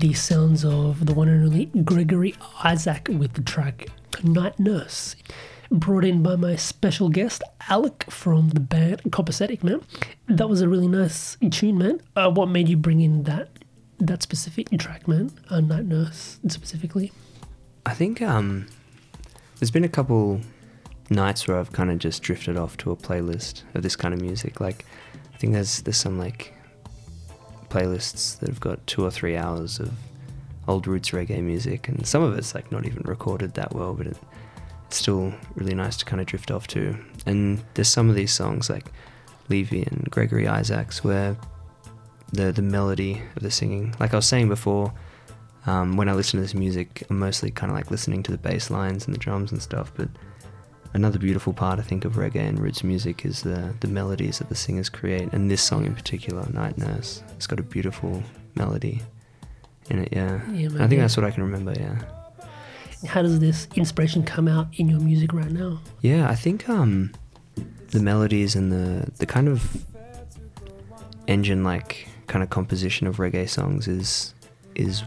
The 0.05 0.13
sounds 0.13 0.67
of 0.67 1.07
the 1.07 1.15
one 1.15 1.29
and 1.31 1.45
only 1.47 1.65
Gregory 1.83 2.35
Isaac 2.63 3.09
with 3.09 3.33
the 3.33 3.41
track 3.41 3.89
Night 4.23 4.61
Nurse. 4.61 5.17
Brought 5.71 6.05
in 6.05 6.23
by 6.23 6.37
my 6.37 6.57
special 6.57 7.09
guest, 7.09 7.43
Alec 7.71 8.05
from 8.11 8.51
the 8.51 8.61
band 8.61 9.01
Copacetic, 9.05 9.65
man. 9.65 9.81
That 10.29 10.51
was 10.51 10.61
a 10.61 10.69
really 10.69 10.89
nice 10.89 11.39
tune, 11.51 11.79
man. 11.79 12.03
Uh, 12.15 12.31
what 12.31 12.51
made 12.51 12.69
you 12.69 12.77
bring 12.77 13.01
in 13.01 13.23
that 13.23 13.49
that 13.99 14.23
specific 14.23 14.69
track, 14.79 15.09
man? 15.09 15.31
Uh, 15.49 15.61
Night 15.61 15.87
Nurse 15.87 16.39
specifically. 16.49 17.11
I 17.87 17.95
think 17.95 18.21
um, 18.21 18.67
there's 19.59 19.71
been 19.71 19.85
a 19.85 19.89
couple 19.89 20.43
nights 21.09 21.49
where 21.49 21.59
I've 21.59 21.73
kind 21.73 21.91
of 21.91 21.97
just 21.97 22.23
drifted 22.23 22.59
off 22.59 22.77
to 22.77 22.91
a 22.91 22.97
playlist 22.97 23.63
of 23.73 23.83
this 23.83 23.97
kind 23.97 24.13
of 24.13 24.21
music. 24.21 24.61
Like, 24.61 24.85
I 25.33 25.39
think 25.39 25.55
there's 25.55 25.81
there's 25.81 25.97
some 25.97 26.19
like 26.19 26.54
playlists 27.75 28.39
that 28.39 28.49
have 28.49 28.61
got 28.69 28.87
two 28.87 29.05
or 29.05 29.11
three 29.11 29.37
hours 29.37 29.81
of 29.81 29.91
old 30.67 30.87
roots 30.87 31.11
reggae 31.11 31.43
music, 31.43 31.89
and 31.89 32.07
some 32.07 32.23
of 32.23 32.39
it's 32.39 32.55
like 32.55 32.71
not 32.73 32.87
even 32.87 33.03
recorded 33.05 33.55
that 33.55 33.75
well, 33.75 33.95
but 33.95 34.07
it, 34.07 34.19
it's 34.87 34.97
still 34.97 35.33
really 35.57 35.75
nice 35.75 35.97
to 35.99 36.05
kind 36.05 36.21
of 36.21 36.27
drift 36.27 36.51
off 36.51 36.67
to. 36.69 36.97
And 37.27 37.63
there's 37.75 37.93
some 37.97 38.09
of 38.11 38.17
these 38.17 38.33
songs 38.33 38.71
like 38.71 38.87
Levy 39.49 39.83
and 39.83 40.11
Gregory 40.11 40.47
Isaacs 40.61 41.05
where 41.05 41.37
the 42.33 42.53
the 42.53 42.63
melody 42.63 43.23
of 43.37 43.43
the 43.43 43.51
singing, 43.51 43.95
like 44.01 44.15
I 44.15 44.17
was 44.17 44.27
saying 44.27 44.49
before, 44.49 44.93
Um, 45.67 45.97
when 45.97 46.09
I 46.11 46.15
listen 46.15 46.39
to 46.39 46.43
this 46.43 46.55
music, 46.55 46.89
I'm 47.09 47.19
mostly 47.19 47.51
kind 47.51 47.71
of 47.73 47.77
like 47.79 47.91
listening 47.91 48.23
to 48.25 48.33
the 48.33 48.43
bass 48.49 48.71
lines 48.71 49.07
and 49.07 49.15
the 49.15 49.25
drums 49.27 49.51
and 49.53 49.63
stuff. 49.63 49.89
But 49.97 50.09
another 50.95 51.19
beautiful 51.19 51.53
part, 51.53 51.79
I 51.79 51.83
think, 51.83 52.05
of 52.05 52.15
reggae 52.15 52.49
and 52.49 52.59
roots 52.59 52.83
music 52.83 53.25
is 53.25 53.43
the 53.43 53.75
the 53.81 53.89
melodies 53.89 54.39
that 54.39 54.49
the 54.49 54.55
singers 54.55 54.89
create. 54.89 55.33
And 55.33 55.51
this 55.51 55.63
song 55.63 55.85
in 55.85 55.95
particular, 55.95 56.49
Night 56.51 56.79
Nurse, 56.79 57.23
it's 57.37 57.47
got 57.47 57.61
a 57.61 57.63
beautiful 57.63 58.23
melody 58.55 59.03
in 59.91 59.99
it. 60.01 60.09
Yeah, 60.13 60.41
Yeah, 60.51 60.69
man, 60.69 60.83
I 60.83 60.89
think 60.89 60.99
yeah. 60.99 61.01
that's 61.03 61.17
what 61.17 61.27
I 61.27 61.31
can 61.31 61.43
remember. 61.43 61.75
Yeah. 61.77 61.99
How 63.07 63.21
does 63.21 63.39
this 63.39 63.69
inspiration 63.75 64.23
come 64.23 64.49
out 64.49 64.69
in 64.79 64.89
your 64.89 65.01
music 65.01 65.35
right 65.35 65.51
now? 65.51 65.81
Yeah, 66.01 66.31
I 66.31 66.35
think 66.35 66.69
um, 66.71 67.13
the 67.91 68.01
melodies 68.01 68.57
and 68.57 68.73
the 68.73 69.11
the 69.19 69.27
kind 69.27 69.49
of 69.49 69.85
engine 71.27 71.65
like 71.65 72.09
kind 72.27 72.43
of 72.43 72.51
composition 72.51 73.07
of 73.07 73.17
reggae 73.17 73.49
songs 73.49 73.89
is 73.89 74.35
is 74.75 75.03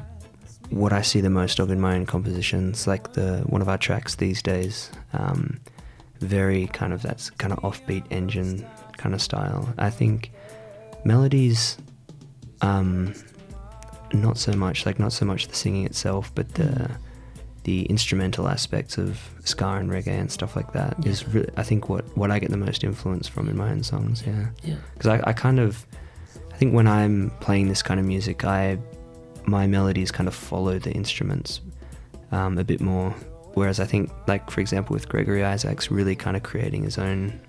what 0.69 0.91
I 0.93 1.01
see 1.01 1.21
the 1.21 1.29
most 1.29 1.59
of 1.59 1.71
in 1.71 1.79
my 1.79 1.95
own 1.95 2.05
compositions. 2.05 2.87
Like 2.87 3.13
the 3.13 3.43
one 3.47 3.61
of 3.61 3.69
our 3.69 3.77
tracks 3.77 4.15
these 4.15 4.41
days, 4.41 4.91
um, 5.13 5.59
very 6.21 6.67
kind 6.67 6.93
of 6.93 7.01
that's 7.01 7.29
kind 7.31 7.53
of 7.53 7.59
offbeat 7.59 8.03
engine 8.11 8.65
kind 8.97 9.13
of 9.15 9.21
style. 9.21 9.73
I 9.77 9.89
think 9.89 10.31
melodies, 11.05 11.77
um, 12.61 13.13
not 14.13 14.37
so 14.37 14.53
much 14.53 14.85
like 14.85 14.99
not 14.99 15.13
so 15.13 15.25
much 15.25 15.47
the 15.47 15.55
singing 15.55 15.85
itself, 15.85 16.31
but 16.35 16.53
the 16.55 16.89
the 17.63 17.83
instrumental 17.87 18.47
aspects 18.47 18.97
of 18.97 19.19
ska 19.43 19.65
and 19.67 19.89
reggae 19.89 20.07
and 20.19 20.31
stuff 20.31 20.55
like 20.55 20.71
that 20.71 20.95
is 21.05 21.23
Yeah. 21.23 21.29
re- 21.33 21.49
I 21.57 21.63
think 21.63 21.89
what 21.89 22.05
what 22.17 22.31
I 22.31 22.39
get 22.39 22.49
the 22.49 22.57
most 22.57 22.83
influence 22.83 23.27
from 23.27 23.49
in 23.49 23.57
my 23.57 23.69
own 23.71 23.83
songs. 23.83 24.23
Yeah 24.25 24.47
Yeah. 24.63 24.75
because 24.93 25.07
I, 25.07 25.29
I 25.29 25.33
kind 25.33 25.59
of 25.59 25.85
I 26.53 26.55
think 26.57 26.73
when 26.73 26.87
I'm 26.87 27.29
playing 27.41 27.67
this 27.67 27.83
kind 27.83 27.99
of 27.99 28.05
music, 28.05 28.45
I 28.45 28.77
my 29.45 29.67
melodies 29.67 30.11
kind 30.11 30.27
of 30.27 30.33
follow 30.35 30.79
the 30.79 30.91
instruments 30.91 31.61
um, 32.31 32.57
a 32.57 32.63
bit 32.63 32.81
more. 32.81 33.13
Whereas 33.57 33.79
I 33.79 33.85
think, 33.85 34.11
like 34.27 34.51
for 34.51 34.61
example, 34.61 34.93
with 34.93 35.09
Gregory 35.09 35.43
Isaacs, 35.43 35.89
really 35.89 36.15
kind 36.15 36.37
of 36.37 36.43
creating 36.43 36.83
his 36.83 36.99
own 36.99 37.39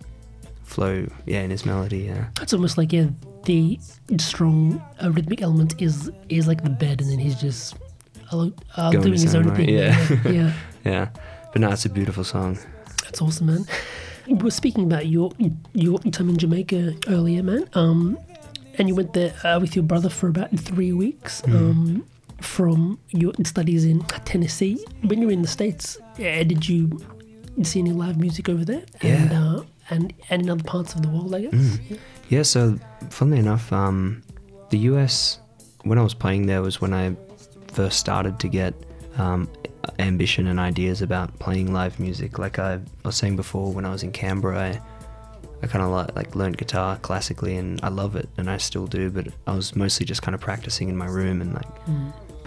flow, 0.64 1.06
yeah, 1.26 1.42
in 1.42 1.50
his 1.50 1.66
melody, 1.66 1.98
yeah, 1.98 2.28
It's 2.40 2.54
almost 2.54 2.78
like 2.78 2.94
yeah, 2.94 3.08
the 3.44 3.78
strong 4.16 4.82
uh, 5.02 5.10
rhythmic 5.10 5.42
element 5.42 5.82
is 5.82 6.10
is 6.30 6.48
like 6.48 6.64
the 6.64 6.70
bed, 6.70 7.02
and 7.02 7.10
then 7.10 7.18
he's 7.18 7.38
just 7.38 7.76
uh, 8.32 8.48
uh, 8.76 8.90
doing 8.90 9.12
his 9.12 9.24
his 9.24 9.34
own 9.34 9.50
own 9.50 9.56
thing. 9.56 9.68
yeah. 9.68 10.08
yeah, 10.24 10.30
yeah. 10.32 10.52
yeah. 10.86 11.08
But 11.52 11.60
no, 11.60 11.68
it's 11.72 11.84
a 11.84 11.90
beautiful 11.90 12.24
song. 12.24 12.58
That's 13.04 13.20
awesome, 13.20 13.48
man. 13.48 13.66
We 14.26 14.32
were 14.32 14.50
speaking 14.50 14.84
about 14.84 15.08
your 15.08 15.30
your 15.74 15.98
time 15.98 16.30
in 16.30 16.38
Jamaica 16.38 16.94
earlier, 17.08 17.42
man. 17.42 17.68
Um, 17.74 18.18
and 18.78 18.88
you 18.88 18.94
went 18.94 19.12
there 19.12 19.34
uh, 19.44 19.58
with 19.60 19.76
your 19.76 19.82
brother 19.84 20.08
for 20.08 20.28
about 20.28 20.58
three 20.58 20.94
weeks. 20.94 21.42
Mm. 21.42 21.54
Um, 21.54 22.04
from 22.40 22.98
your 23.09 23.33
studies 23.44 23.85
in 23.85 24.01
Tennessee. 24.24 24.85
When 25.03 25.20
you 25.20 25.27
were 25.27 25.33
in 25.33 25.42
the 25.42 25.48
states, 25.48 25.98
uh, 26.18 26.22
did 26.44 26.68
you 26.68 27.01
see 27.62 27.81
any 27.81 27.92
live 27.92 28.18
music 28.18 28.48
over 28.48 28.64
there? 28.64 28.83
And 29.03 29.31
Yeah. 29.31 29.44
uh, 29.44 29.62
and 29.90 30.12
and 30.31 30.42
in 30.42 30.51
other 30.51 30.62
parts 30.64 30.94
of 30.94 31.03
the 31.03 31.09
world, 31.09 31.35
I 31.35 31.42
guess. 31.42 31.55
Mm. 31.55 31.81
Yeah. 31.90 31.96
Yeah, 32.29 32.42
so 32.42 32.79
funnily 33.11 33.38
enough, 33.38 33.72
um, 33.72 34.22
the 34.70 34.79
US, 34.90 35.38
when 35.85 35.98
I 35.98 36.03
was 36.03 36.12
playing 36.14 36.46
there, 36.46 36.61
was 36.61 36.79
when 36.81 36.92
I 36.92 37.16
first 37.72 37.98
started 37.98 38.38
to 38.40 38.48
get 38.48 38.74
um, 39.16 39.48
ambition 39.98 40.46
and 40.46 40.61
ideas 40.61 41.01
about 41.01 41.37
playing 41.38 41.72
live 41.72 41.98
music. 41.98 42.38
Like 42.38 42.59
I, 42.59 42.81
was 43.05 43.16
saying 43.16 43.37
before, 43.37 43.72
when 43.72 43.87
I 43.87 43.90
was 43.90 44.03
in 44.03 44.12
Canberra, 44.12 44.59
I, 44.61 44.81
I 45.62 45.66
kind 45.68 45.83
of 45.83 45.90
like, 45.90 46.14
like 46.14 46.35
learned 46.37 46.59
guitar 46.59 46.98
classically, 46.98 47.57
and 47.57 47.81
I 47.83 47.88
love 47.88 48.14
it, 48.14 48.29
and 48.37 48.51
I 48.51 48.59
still 48.59 48.87
do. 48.87 49.11
But 49.11 49.29
I 49.46 49.55
was 49.57 49.74
mostly 49.74 50.05
just 50.05 50.20
kind 50.20 50.35
of 50.35 50.40
practicing 50.42 50.90
in 50.90 50.96
my 50.98 51.07
room 51.07 51.40
and 51.40 51.55
like 51.55 51.66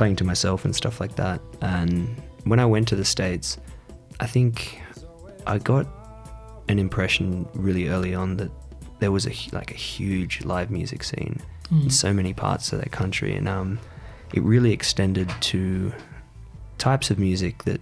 playing 0.02 0.16
to 0.16 0.24
myself 0.24 0.66
and 0.66 0.76
stuff 0.76 1.00
like 1.00 1.16
that. 1.16 1.40
And 1.62 2.20
when 2.46 2.60
I 2.60 2.66
went 2.66 2.88
to 2.88 2.96
the 2.96 3.06
states, 3.06 3.60
I 4.20 4.26
think 4.26 4.82
I 5.46 5.60
got 5.60 5.86
an 6.70 6.80
impression 6.80 7.48
really 7.54 7.88
early 7.88 8.16
on 8.16 8.38
that 8.38 8.50
there 9.00 9.12
was 9.12 9.28
a 9.28 9.34
like 9.52 9.70
a 9.70 9.76
huge 9.76 10.44
live 10.44 10.72
music 10.72 11.04
scene 11.04 11.40
in 11.70 11.90
so 11.92 12.12
many 12.14 12.34
parts 12.34 12.74
of 12.74 12.80
that 12.80 12.92
country, 12.92 13.36
and 13.36 13.48
um, 13.48 13.80
it 14.34 14.42
really 14.44 14.72
extended 14.74 15.30
to 15.52 15.94
types 16.80 17.12
of 17.12 17.20
music 17.20 17.64
that 17.66 17.80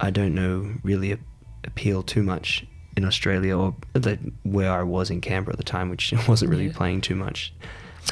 I 0.00 0.10
don't 0.10 0.34
know 0.34 0.72
really 0.82 1.12
a- 1.12 1.18
appeal 1.64 2.02
too 2.02 2.22
much 2.22 2.64
in 2.96 3.04
Australia 3.04 3.54
or 3.56 3.74
the, 3.92 4.18
where 4.42 4.72
I 4.72 4.82
was 4.82 5.10
in 5.10 5.20
Canberra 5.20 5.52
at 5.52 5.58
the 5.58 5.70
time, 5.76 5.90
which 5.90 6.14
wasn't 6.28 6.50
really 6.50 6.68
Yeah. 6.68 6.76
playing 6.80 7.02
too 7.02 7.14
much. 7.14 7.52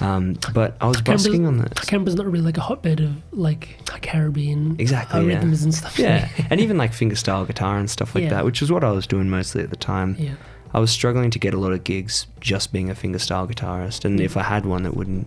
Um, 0.00 0.36
but 0.52 0.76
I 0.80 0.86
was 0.88 0.96
Canberra's- 0.98 1.24
busking 1.26 1.46
on 1.46 1.58
the 1.58 1.70
Canberra's 1.70 2.16
not 2.16 2.26
really 2.26 2.44
like 2.44 2.58
a 2.58 2.60
hotbed 2.60 3.00
of 3.00 3.12
like 3.32 3.78
Caribbean 4.02 4.76
Exactly, 4.78 5.20
uh, 5.20 5.22
yeah. 5.22 5.34
rhythms 5.36 5.62
and 5.62 5.74
stuff. 5.74 5.98
yeah, 5.98 6.28
and 6.50 6.60
even 6.60 6.76
like 6.76 6.92
fingerstyle 6.92 7.46
guitar 7.46 7.78
and 7.78 7.88
stuff 7.88 8.14
like 8.14 8.24
Yeah. 8.24 8.30
that, 8.30 8.44
which 8.44 8.60
is 8.62 8.70
what 8.70 8.84
I 8.84 8.90
was 8.90 9.06
doing 9.06 9.30
mostly 9.30 9.62
at 9.62 9.70
the 9.70 9.76
time. 9.76 10.16
yeah. 10.18 10.34
I 10.74 10.80
was 10.80 10.90
struggling 10.90 11.30
to 11.30 11.38
get 11.38 11.54
a 11.54 11.56
lot 11.58 11.72
of 11.72 11.84
gigs 11.84 12.26
just 12.40 12.72
being 12.72 12.90
a 12.90 12.94
fingerstyle 12.94 13.50
guitarist, 13.50 14.04
and 14.04 14.20
if 14.20 14.36
I 14.36 14.42
had 14.42 14.66
one, 14.66 14.82
that 14.82 14.94
wouldn't 14.96 15.26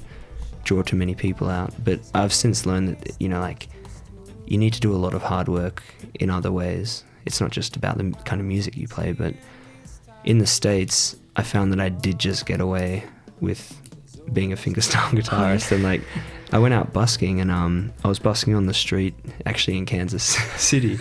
draw 0.64 0.84
too 0.84 0.96
many 0.98 1.16
people 1.16 1.50
out. 1.50 1.74
But 1.84 2.02
I've 2.14 2.34
since 2.34 2.66
learned 2.68 2.90
that 2.90 3.14
you 3.20 3.28
know, 3.30 3.40
like, 3.40 3.68
you 4.46 4.58
need 4.60 4.74
to 4.74 4.80
do 4.80 4.94
a 4.94 4.98
lot 4.98 5.16
of 5.16 5.24
hard 5.24 5.48
work 5.48 5.82
in 6.20 6.30
other 6.30 6.52
ways. 6.52 7.04
It's 7.26 7.42
not 7.42 7.50
just 7.52 7.76
about 7.76 7.98
the 7.98 8.12
kind 8.26 8.40
of 8.40 8.46
music 8.46 8.78
you 8.78 8.88
play, 8.88 9.12
but 9.14 9.34
in 10.24 10.38
the 10.38 10.46
states, 10.46 11.16
I 11.36 11.42
found 11.42 11.72
that 11.72 11.80
I 11.80 11.90
did 11.90 12.20
just 12.20 12.46
get 12.46 12.60
away 12.62 13.06
with 13.40 13.76
being 14.34 14.54
a 14.54 14.56
fingerstyle 14.56 15.10
guitarist, 15.20 15.72
and 15.72 15.84
like, 15.84 16.02
I 16.52 16.60
went 16.60 16.74
out 16.74 16.94
busking, 16.94 17.40
and 17.40 17.52
um, 17.52 17.94
I 18.04 18.08
was 18.08 18.20
busking 18.20 18.56
on 18.56 18.66
the 18.66 18.74
street, 18.74 19.14
actually 19.46 19.78
in 19.78 19.86
Kansas 19.86 20.24
City. 20.58 20.98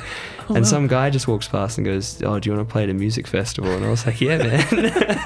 Oh, 0.50 0.54
and 0.54 0.64
wow. 0.64 0.70
some 0.70 0.86
guy 0.86 1.10
just 1.10 1.28
walks 1.28 1.48
past 1.48 1.78
and 1.78 1.84
goes, 1.84 2.22
"Oh, 2.22 2.38
do 2.38 2.50
you 2.50 2.56
want 2.56 2.68
to 2.68 2.72
play 2.72 2.84
at 2.84 2.90
a 2.90 2.94
music 2.94 3.26
festival?" 3.26 3.70
And 3.70 3.84
I 3.84 3.90
was 3.90 4.06
like, 4.06 4.20
"Yeah, 4.20 4.38
man." 4.72 5.24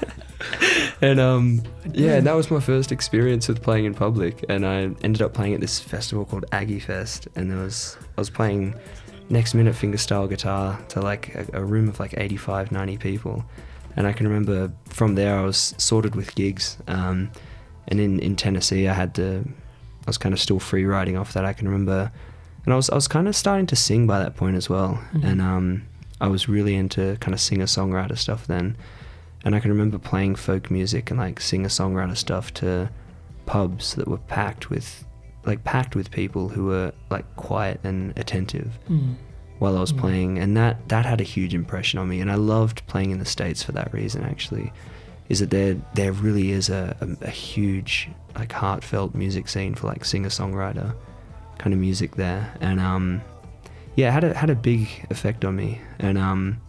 and 1.01 1.21
um, 1.21 1.63
yeah, 1.93 2.17
and 2.17 2.27
that 2.27 2.35
was 2.35 2.51
my 2.51 2.61
first 2.61 2.93
experience 2.93 3.49
with 3.49 3.63
playing 3.63 3.85
in 3.85 3.95
public. 3.95 4.45
And 4.49 4.67
I 4.67 4.91
ended 5.03 5.23
up 5.23 5.35
playing 5.35 5.55
at 5.55 5.61
this 5.61 5.79
festival 5.79 6.25
called 6.25 6.45
Aggie 6.53 6.81
Fest, 6.81 7.29
and 7.37 7.51
there 7.51 7.59
was 7.59 7.97
I 8.17 8.21
was 8.21 8.31
playing 8.31 8.75
next 9.33 9.55
minute 9.55 9.75
fingerstyle 9.75 10.29
guitar 10.29 10.79
to 10.89 11.01
like 11.01 11.35
a, 11.35 11.47
a 11.55 11.65
room 11.65 11.89
of 11.89 11.99
like 11.99 12.15
85, 12.17 12.71
90 12.71 12.99
people. 12.99 13.45
And 13.97 14.07
I 14.07 14.13
can 14.13 14.27
remember 14.29 14.73
from 14.87 15.15
there 15.15 15.39
I 15.39 15.43
was 15.43 15.75
sorted 15.79 16.15
with 16.15 16.35
gigs. 16.35 16.79
Um, 16.87 17.31
and 17.89 18.01
in, 18.01 18.19
in 18.21 18.37
Tennessee, 18.37 18.89
I 18.89 18.95
had 18.95 19.15
to, 19.17 19.45
I 19.47 20.07
was 20.07 20.19
kind 20.19 20.33
of 20.33 20.41
still 20.41 20.59
free 20.61 20.85
riding 20.85 21.17
off 21.17 21.33
that. 21.35 21.45
I 21.45 21.53
can 21.53 21.69
remember, 21.69 22.11
and 22.65 22.73
I 22.73 22.77
was 22.77 22.89
I 22.91 22.95
was 22.95 23.09
kind 23.09 23.29
of 23.29 23.35
starting 23.37 23.67
to 23.67 23.77
sing 23.77 24.07
by 24.07 24.19
that 24.21 24.37
point 24.37 24.57
as 24.57 24.69
well. 24.71 24.99
And 25.23 25.41
um, 25.43 25.83
I 26.21 26.29
was 26.29 26.49
really 26.49 26.75
into 26.77 27.17
kind 27.21 27.35
of 27.35 27.41
singer 27.41 27.67
songwriter 27.67 28.17
stuff 28.17 28.47
then. 28.47 28.77
And 29.45 29.57
I 29.57 29.61
can 29.61 29.71
remember 29.73 29.99
playing 29.99 30.37
folk 30.37 30.71
music 30.71 31.11
and 31.11 31.19
like 31.19 31.41
singer 31.41 31.69
songwriter 31.69 32.17
stuff 32.17 32.55
to 32.55 32.91
pubs 33.47 33.95
that 33.97 34.07
were 34.07 34.19
packed 34.19 34.71
with, 34.71 35.05
like 35.45 35.65
packed 35.65 35.97
with 35.97 36.13
people 36.13 36.49
who 36.49 36.67
were 36.67 36.93
like 37.11 37.27
quiet 37.37 37.81
and 37.83 38.17
attentive 38.17 38.79
Mm. 38.89 39.17
while 39.59 39.77
I 39.77 39.81
was 39.81 39.93
playing, 39.93 40.39
and 40.39 40.57
that 40.57 40.89
that 40.89 41.05
had 41.07 41.21
a 41.21 41.25
huge 41.25 41.55
impression 41.55 41.99
on 41.99 42.09
me. 42.09 42.21
And 42.21 42.31
I 42.31 42.37
loved 42.37 42.87
playing 42.87 43.11
in 43.11 43.19
the 43.19 43.25
states 43.25 43.63
for 43.65 43.73
that 43.73 43.93
reason. 43.93 44.23
Actually, 44.23 44.73
is 45.33 45.41
that 45.41 45.51
there 45.51 45.75
there 45.95 46.13
really 46.13 46.53
is 46.53 46.69
a, 46.71 46.83
a, 47.01 47.27
a 47.27 47.31
huge 47.31 48.09
like 48.39 48.53
heartfelt 48.53 49.15
music 49.15 49.49
scene 49.49 49.75
for 49.75 49.87
like 49.89 50.05
singer 50.05 50.31
songwriter 50.31 50.95
kind 51.59 51.73
of 51.75 51.81
music 51.81 52.11
there, 52.17 52.43
and 52.61 52.79
um, 52.81 53.23
yeah, 53.97 54.09
it 54.09 54.13
had 54.13 54.25
a 54.25 54.35
had 54.35 54.51
a 54.51 54.55
big 54.71 54.87
effect 55.11 55.45
on 55.45 55.57
me, 55.57 55.81
and 55.99 56.17
um. 56.19 56.61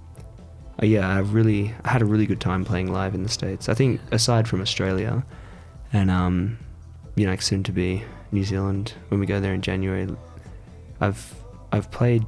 uh, 0.82 0.86
Yeah, 0.86 1.08
I 1.18 1.20
really 1.20 1.74
I 1.86 1.90
had 1.96 2.02
a 2.02 2.06
really 2.06 2.26
good 2.26 2.42
time 2.42 2.64
playing 2.66 2.92
live 2.92 3.14
in 3.16 3.24
the 3.24 3.30
states. 3.30 3.70
I 3.70 3.76
think 3.76 4.02
aside 4.12 4.48
from 4.48 4.62
Australia, 4.62 5.24
and 5.92 6.10
um, 6.10 6.58
you 7.16 7.26
know, 7.28 7.36
soon 7.38 7.64
to 7.64 7.72
be 7.72 8.04
New 8.32 8.44
Zealand 8.44 8.94
when 9.10 9.20
we 9.20 9.26
go 9.26 9.40
there 9.40 9.54
in 9.54 9.62
January, 9.62 10.08
I've 11.00 11.22
I've 11.72 11.90
played 11.92 12.26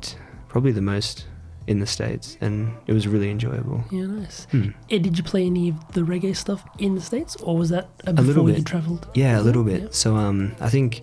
probably 0.47 0.73
the 0.73 0.87
most 0.93 1.25
in 1.67 1.79
the 1.79 1.87
states, 1.87 2.37
and 2.41 2.75
it 2.87 2.93
was 2.93 3.07
really 3.07 3.29
enjoyable. 3.29 3.83
Yeah, 3.91 4.05
nice. 4.05 4.45
Hmm. 4.51 4.69
Eh, 4.89 4.99
did 4.99 5.17
you 5.17 5.23
play 5.23 5.45
any 5.45 5.69
of 5.69 5.93
the 5.93 6.01
reggae 6.01 6.35
stuff 6.35 6.63
in 6.79 6.95
the 6.95 7.01
states, 7.01 7.35
or 7.37 7.57
was 7.57 7.69
that 7.69 7.85
uh, 8.05 8.11
A 8.11 8.13
before 8.13 8.43
little 8.43 8.49
you 8.49 8.63
travelled? 8.63 9.07
Yeah, 9.13 9.39
a 9.39 9.41
little 9.41 9.63
bit. 9.63 9.81
Yeah. 9.81 9.87
So 9.91 10.15
um, 10.15 10.55
I 10.59 10.69
think 10.69 11.01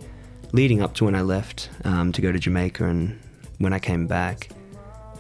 leading 0.52 0.82
up 0.82 0.94
to 0.94 1.04
when 1.04 1.14
I 1.14 1.22
left 1.22 1.70
um, 1.84 2.12
to 2.12 2.20
go 2.20 2.30
to 2.30 2.38
Jamaica 2.38 2.84
and 2.84 3.18
when 3.58 3.72
I 3.72 3.78
came 3.78 4.06
back 4.06 4.50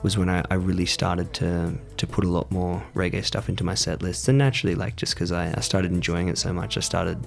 was 0.02 0.18
when 0.18 0.28
I, 0.28 0.42
I 0.50 0.54
really 0.54 0.86
started 0.86 1.32
to 1.34 1.74
to 1.96 2.06
put 2.06 2.24
a 2.24 2.28
lot 2.28 2.50
more 2.50 2.82
reggae 2.94 3.24
stuff 3.24 3.48
into 3.48 3.64
my 3.64 3.74
set 3.74 4.02
lists. 4.02 4.28
And 4.28 4.38
naturally, 4.38 4.74
like 4.74 4.96
just 4.96 5.14
because 5.14 5.32
I, 5.32 5.54
I 5.56 5.60
started 5.60 5.92
enjoying 5.92 6.28
it 6.28 6.38
so 6.38 6.52
much, 6.52 6.76
I 6.76 6.80
started 6.80 7.24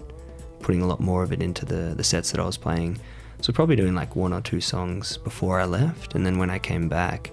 putting 0.60 0.82
a 0.82 0.88
lot 0.88 1.00
more 1.00 1.24
of 1.24 1.32
it 1.32 1.42
into 1.42 1.66
the 1.66 1.94
the 1.96 2.04
sets 2.04 2.32
that 2.32 2.40
I 2.40 2.46
was 2.46 2.58
playing. 2.58 3.00
So 3.42 3.54
probably 3.54 3.76
doing 3.76 3.96
like 3.96 4.16
one 4.16 4.34
or 4.34 4.42
two 4.42 4.62
songs 4.62 5.18
before 5.18 5.60
I 5.60 5.66
left, 5.66 6.16
and 6.16 6.26
then 6.26 6.38
when 6.38 6.50
I 6.50 6.60
came 6.60 6.88
back, 6.88 7.32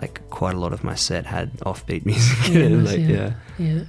like 0.00 0.20
quite 0.30 0.54
a 0.54 0.58
lot 0.58 0.72
of 0.72 0.82
my 0.84 0.94
set 0.94 1.26
had 1.26 1.52
offbeat 1.60 2.04
music 2.10 2.48
in 2.48 2.54
Yeah, 2.54 2.62
it. 2.78 2.84
Like 2.84 2.98
yeah. 2.98 3.08
yeah, 3.08 3.32
Yeah, 3.74 3.84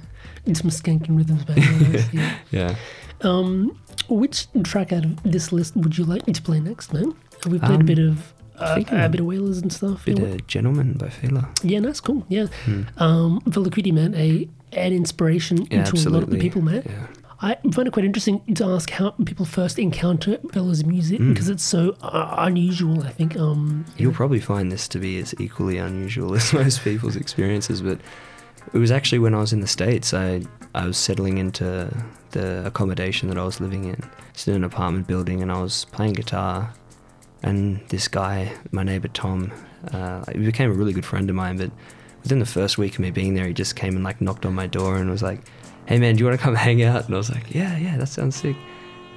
and 0.46 0.56
some 0.56 0.70
skanking 0.70 1.16
rhythms 1.16 1.44
back 1.44 1.56
then. 1.56 2.04
yeah. 2.12 2.34
yeah. 2.50 2.74
Um, 3.22 3.78
which 4.08 4.46
track 4.64 4.92
out 4.92 5.04
of 5.04 5.22
this 5.22 5.52
list 5.52 5.76
would 5.76 5.96
you 5.96 6.04
like 6.04 6.26
me 6.26 6.32
to 6.32 6.42
play 6.42 6.60
next, 6.60 6.92
man? 6.92 7.14
We 7.48 7.58
played 7.58 7.70
a 7.70 7.74
Um, 7.74 7.86
bit 7.86 7.98
of 7.98 8.32
uh, 8.58 8.80
a 8.90 9.08
bit 9.08 9.20
of 9.20 9.26
Wailers 9.26 9.58
and 9.58 9.72
stuff. 9.72 10.02
A 10.02 10.10
Bit 10.12 10.18
yeah. 10.18 10.24
of 10.34 10.46
Gentleman 10.46 10.92
by 10.94 11.06
Fela. 11.08 11.48
Yeah, 11.64 11.80
that's 11.80 12.00
cool. 12.00 12.24
Yeah, 12.28 12.46
Hmm. 12.64 12.82
um, 12.98 13.40
Velocity 13.46 13.90
man, 13.92 14.14
a 14.14 14.48
an 14.72 14.92
inspiration 14.92 15.66
Yeah, 15.70 15.80
into 15.80 16.08
a 16.08 16.10
lot 16.10 16.22
of 16.22 16.30
the 16.30 16.38
people, 16.38 16.62
man. 16.62 16.82
Yeah. 16.86 17.06
I 17.42 17.56
find 17.72 17.88
it 17.88 17.90
quite 17.92 18.04
interesting 18.04 18.40
to 18.54 18.64
ask 18.66 18.88
how 18.90 19.10
people 19.26 19.44
first 19.44 19.78
encounter 19.78 20.38
Fela's 20.52 20.84
music 20.84 21.18
Hmm. 21.18 21.30
because 21.32 21.48
it's 21.48 21.64
so 21.64 21.96
uh, 22.00 22.34
unusual. 22.38 23.02
I 23.02 23.10
think. 23.10 23.36
Um, 23.36 23.84
You'll 23.98 24.12
probably 24.12 24.40
find 24.40 24.70
this 24.70 24.86
to 24.88 24.98
be 24.98 25.18
as 25.18 25.34
equally 25.40 25.76
unusual 25.78 26.34
as 26.34 26.52
most 26.62 26.82
people's 26.84 27.16
experiences, 27.16 27.82
but 27.82 27.98
it 28.72 28.78
was 28.78 28.90
actually 28.92 29.18
when 29.18 29.34
I 29.34 29.38
was 29.40 29.52
in 29.52 29.60
the 29.60 29.66
States, 29.66 30.14
I, 30.14 30.42
I 30.74 30.86
was 30.86 30.96
settling 30.96 31.38
into 31.38 31.92
the 32.30 32.64
accommodation 32.64 33.28
that 33.28 33.36
I 33.36 33.44
was 33.44 33.60
living 33.60 33.84
in. 33.84 34.00
It's 34.30 34.46
in 34.46 34.54
an 34.54 34.64
apartment 34.64 35.08
building, 35.08 35.42
and 35.42 35.50
I 35.50 35.60
was 35.60 35.84
playing 35.86 36.12
guitar, 36.14 36.72
and 37.42 37.80
this 37.88 38.06
guy, 38.08 38.52
my 38.70 38.84
neighbor 38.84 39.08
Tom, 39.08 39.52
uh, 39.92 40.24
he 40.30 40.38
became 40.38 40.70
a 40.70 40.74
really 40.74 40.92
good 40.92 41.04
friend 41.04 41.28
of 41.28 41.34
mine, 41.34 41.56
but 41.56 41.72
within 42.22 42.38
the 42.38 42.46
first 42.46 42.78
week 42.78 42.94
of 42.94 43.00
me 43.00 43.10
being 43.10 43.34
there, 43.34 43.48
he 43.48 43.52
just 43.52 43.74
came 43.74 43.96
and 43.96 44.04
like 44.04 44.20
knocked 44.20 44.46
on 44.46 44.54
my 44.54 44.68
door 44.68 44.96
and 44.96 45.10
was 45.10 45.22
like, 45.24 45.40
hey 45.92 45.98
man, 45.98 46.16
do 46.16 46.20
you 46.20 46.24
want 46.24 46.40
to 46.40 46.42
come 46.42 46.54
hang 46.68 46.82
out? 46.82 47.04
And 47.04 47.14
I 47.14 47.18
was 47.18 47.30
like, 47.30 47.54
yeah, 47.54 47.76
yeah, 47.76 47.98
that 47.98 48.06
sounds 48.06 48.34
sick. 48.34 48.56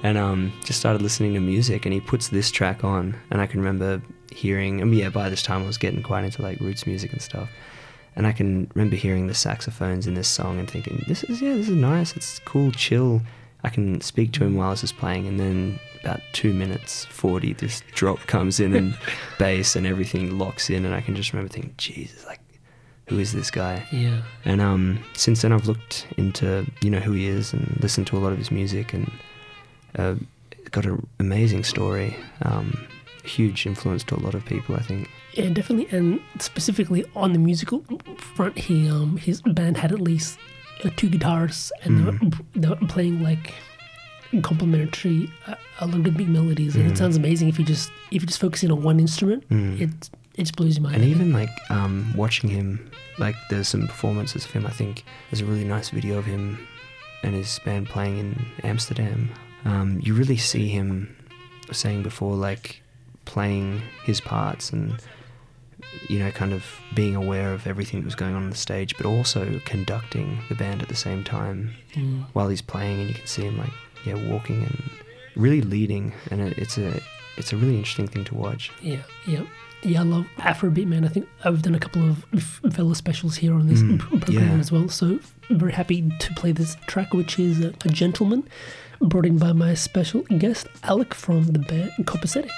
And 0.02 0.18
um, 0.18 0.52
just 0.62 0.78
started 0.78 1.00
listening 1.00 1.32
to 1.32 1.40
music, 1.40 1.86
and 1.86 1.92
he 1.94 2.00
puts 2.00 2.28
this 2.28 2.50
track 2.50 2.84
on, 2.84 3.16
and 3.30 3.40
I 3.40 3.46
can 3.46 3.60
remember 3.60 4.02
hearing. 4.30 4.82
And 4.82 4.94
yeah, 4.94 5.08
by 5.08 5.30
this 5.30 5.42
time 5.42 5.62
I 5.62 5.66
was 5.66 5.78
getting 5.78 6.02
quite 6.02 6.24
into 6.24 6.42
like 6.42 6.60
roots 6.60 6.86
music 6.86 7.12
and 7.12 7.22
stuff, 7.22 7.48
and 8.14 8.26
I 8.26 8.32
can 8.32 8.70
remember 8.74 8.94
hearing 8.94 9.26
the 9.26 9.32
saxophones 9.32 10.06
in 10.06 10.12
this 10.12 10.28
song 10.28 10.58
and 10.58 10.70
thinking, 10.70 11.02
this 11.08 11.24
is 11.24 11.40
yeah, 11.40 11.54
this 11.54 11.70
is 11.70 11.76
nice. 11.76 12.14
It's 12.14 12.40
cool, 12.40 12.70
chill. 12.72 13.22
I 13.64 13.70
can 13.70 14.02
speak 14.02 14.32
to 14.32 14.44
him 14.44 14.56
while 14.56 14.70
this 14.70 14.84
is 14.84 14.92
playing, 14.92 15.26
and 15.26 15.40
then 15.40 15.80
about 16.02 16.20
two 16.34 16.52
minutes 16.52 17.06
forty, 17.06 17.54
this 17.54 17.82
drop 17.94 18.18
comes 18.26 18.60
in 18.60 18.74
and 18.74 18.98
bass 19.38 19.76
and 19.76 19.86
everything 19.86 20.38
locks 20.38 20.68
in, 20.68 20.84
and 20.84 20.94
I 20.94 21.00
can 21.00 21.16
just 21.16 21.32
remember 21.32 21.50
thinking, 21.50 21.72
Jesus, 21.78 22.26
like, 22.26 22.40
who 23.08 23.18
is 23.18 23.32
this 23.32 23.50
guy? 23.50 23.84
yeah, 23.92 24.22
And 24.44 24.60
um, 24.60 24.98
since 25.14 25.42
then, 25.42 25.52
I've 25.52 25.66
looked 25.66 26.06
into 26.16 26.66
you 26.82 26.90
know 26.90 26.98
who 27.00 27.12
he 27.12 27.26
is 27.26 27.52
and 27.52 27.78
listened 27.80 28.06
to 28.08 28.16
a 28.16 28.20
lot 28.20 28.32
of 28.32 28.38
his 28.38 28.50
music 28.50 28.92
and 28.92 29.10
uh, 29.98 30.14
got 30.72 30.84
an 30.86 31.06
amazing 31.20 31.64
story. 31.64 32.16
Um, 32.42 32.86
huge 33.24 33.66
influence 33.66 34.04
to 34.04 34.14
a 34.14 34.20
lot 34.22 34.34
of 34.34 34.44
people, 34.44 34.76
I 34.76 34.82
think. 34.82 35.08
yeah, 35.34 35.48
definitely, 35.48 35.88
and 35.96 36.20
specifically 36.38 37.04
on 37.16 37.32
the 37.32 37.38
musical 37.40 37.84
front, 38.18 38.56
he 38.58 38.88
um 38.88 39.16
his 39.16 39.42
band 39.42 39.76
had 39.76 39.90
at 39.92 40.00
least 40.00 40.38
uh, 40.84 40.90
two 40.96 41.08
guitarists, 41.08 41.70
and 41.82 41.98
they, 41.98 42.04
were, 42.04 42.12
Mm. 42.18 42.44
they 42.54 42.68
were 42.68 42.76
playing 42.88 43.22
like 43.22 43.52
complementary 44.42 45.30
uh, 45.46 45.54
a 45.80 45.86
lot 45.86 46.06
of 46.06 46.16
big 46.16 46.28
melodies, 46.28 46.74
and 46.76 46.86
it 46.86 46.94
Mm. 46.94 46.98
sounds 46.98 47.16
amazing 47.16 47.48
if 47.48 47.58
you 47.58 47.64
just 47.64 47.90
if 48.10 48.22
you 48.22 48.26
just 48.26 48.40
focus 48.40 48.62
in 48.62 48.70
on 48.70 48.82
one 48.82 48.98
instrument. 49.00 49.48
Mm. 49.48 49.80
It 49.80 50.10
it 50.36 50.42
just 50.42 50.56
blows 50.56 50.76
your 50.76 50.82
mind. 50.84 50.96
And 50.96 51.04
even 51.04 51.32
like 51.32 51.50
um, 51.70 52.12
watching 52.16 52.50
him, 52.50 52.90
like 53.18 53.36
there's 53.50 53.68
some 53.68 53.86
performances 53.86 54.44
of 54.44 54.50
him. 54.50 54.66
I 54.66 54.70
think 54.70 55.04
there's 55.30 55.40
a 55.40 55.46
really 55.46 55.64
nice 55.64 55.90
video 55.90 56.18
of 56.18 56.24
him 56.24 56.66
and 57.22 57.34
his 57.34 57.58
band 57.64 57.88
playing 57.88 58.18
in 58.18 58.46
Amsterdam. 58.62 59.30
Um, 59.64 60.00
you 60.02 60.14
really 60.14 60.36
see 60.36 60.68
him 60.68 61.16
saying 61.72 62.02
before, 62.02 62.34
like 62.36 62.82
playing 63.24 63.82
his 64.04 64.20
parts 64.20 64.70
and 64.70 64.94
you 66.08 66.18
know, 66.18 66.30
kind 66.30 66.52
of 66.52 66.64
being 66.94 67.14
aware 67.16 67.52
of 67.52 67.66
everything 67.66 68.00
that 68.00 68.04
was 68.06 68.14
going 68.14 68.34
on 68.34 68.44
on 68.44 68.50
the 68.50 68.56
stage, 68.56 68.96
but 68.96 69.06
also 69.06 69.60
conducting 69.64 70.38
the 70.48 70.54
band 70.54 70.82
at 70.82 70.88
the 70.88 70.96
same 70.96 71.22
time 71.24 71.74
Mm. 71.94 72.24
while 72.34 72.48
he's 72.48 72.60
playing, 72.62 73.00
and 73.00 73.08
you 73.08 73.14
can 73.14 73.26
see 73.26 73.42
him 73.42 73.56
like 73.56 73.72
yeah 74.04 74.14
walking 74.30 74.62
and 74.62 74.82
really 75.34 75.62
leading, 75.62 76.12
and 76.30 76.40
it, 76.42 76.58
it's 76.58 76.76
a 76.76 77.00
it's 77.38 77.52
a 77.52 77.56
really 77.56 77.76
interesting 77.76 78.06
thing 78.08 78.24
to 78.24 78.34
watch. 78.34 78.70
Yeah, 78.82 79.02
yeah. 79.26 79.42
Yeah, 79.86 80.00
I 80.00 80.04
love 80.04 80.26
Afrobeat, 80.38 80.86
man. 80.86 81.04
I 81.04 81.08
think 81.08 81.28
I've 81.44 81.62
done 81.62 81.74
a 81.74 81.78
couple 81.78 82.02
of 82.08 82.24
f- 82.34 82.60
Fela 82.64 82.96
specials 82.96 83.36
here 83.36 83.54
on 83.54 83.68
this 83.68 83.80
Mm, 83.82 83.98
program 84.00 84.32
yeah. 84.48 84.58
as 84.58 84.72
well. 84.72 84.88
So 84.88 85.18
very 85.50 85.72
happy 85.72 86.10
to 86.18 86.34
play 86.34 86.50
this 86.52 86.76
track, 86.86 87.14
which 87.14 87.38
is 87.38 87.64
uh, 87.64 87.72
a 87.84 87.88
gentleman, 87.88 88.46
brought 89.00 89.26
in 89.26 89.38
by 89.38 89.52
my 89.52 89.74
special 89.74 90.22
guest 90.38 90.66
Alec 90.82 91.14
from 91.14 91.44
the 91.46 91.60
band 91.60 91.92
Copacetic. 92.02 92.50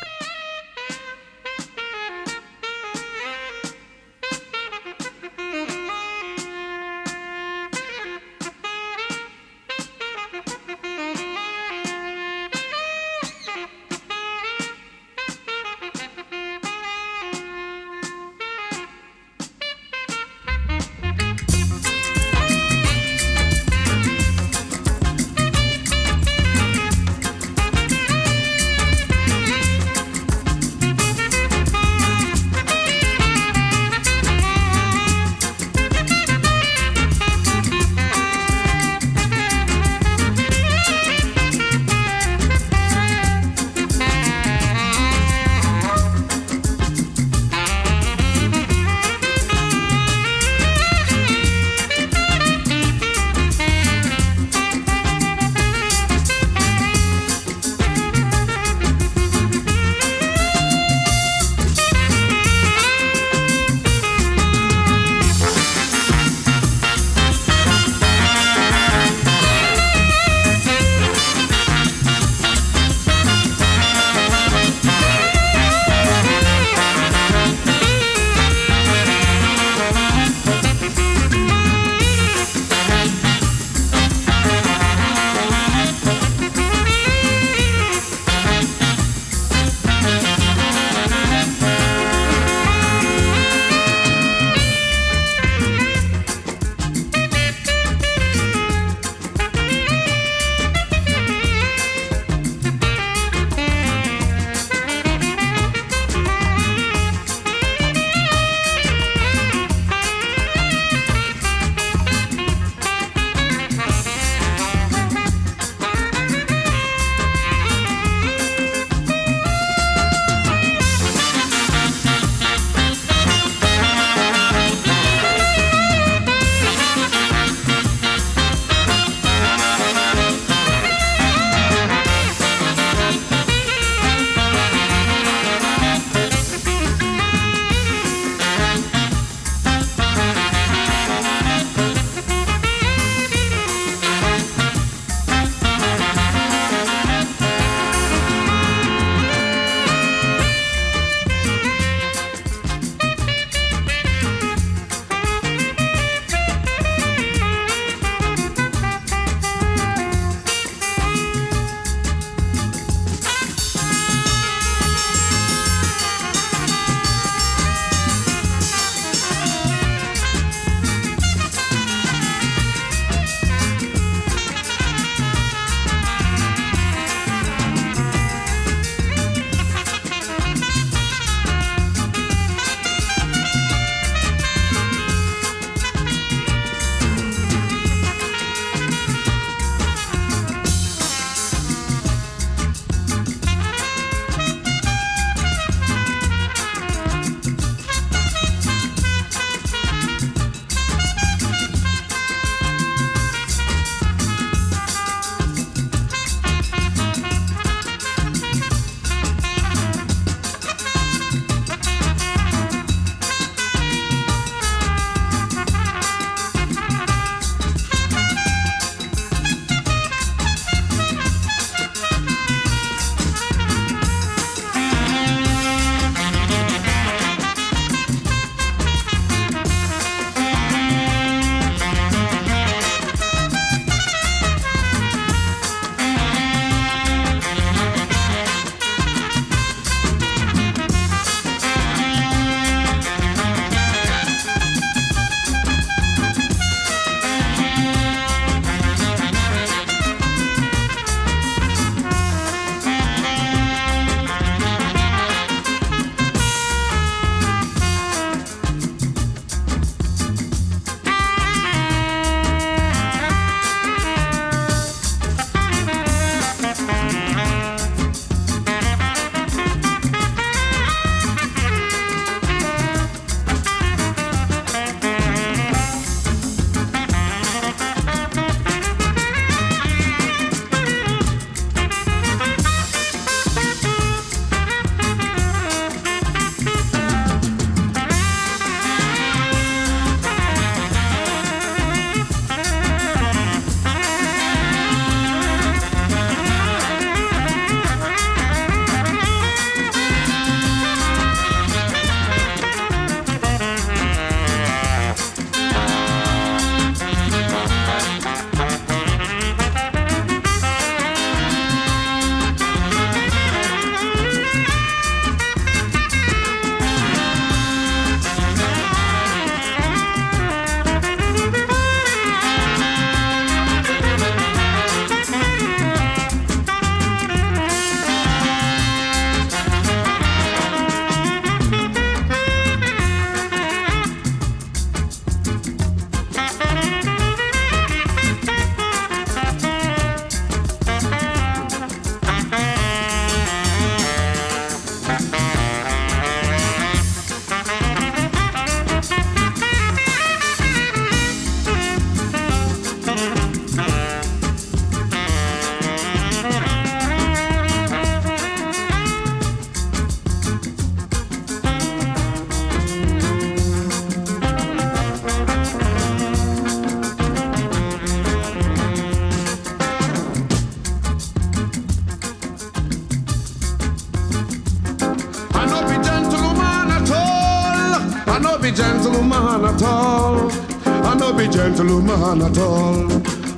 Be 378.70 378.74
gentleman 378.76 379.64
at 379.64 379.82
all. 379.82 380.50
I 380.84 381.14
no 381.14 381.32
be 381.32 381.48
gentleman 381.48 382.42
at 382.42 382.58
all. 382.58 383.08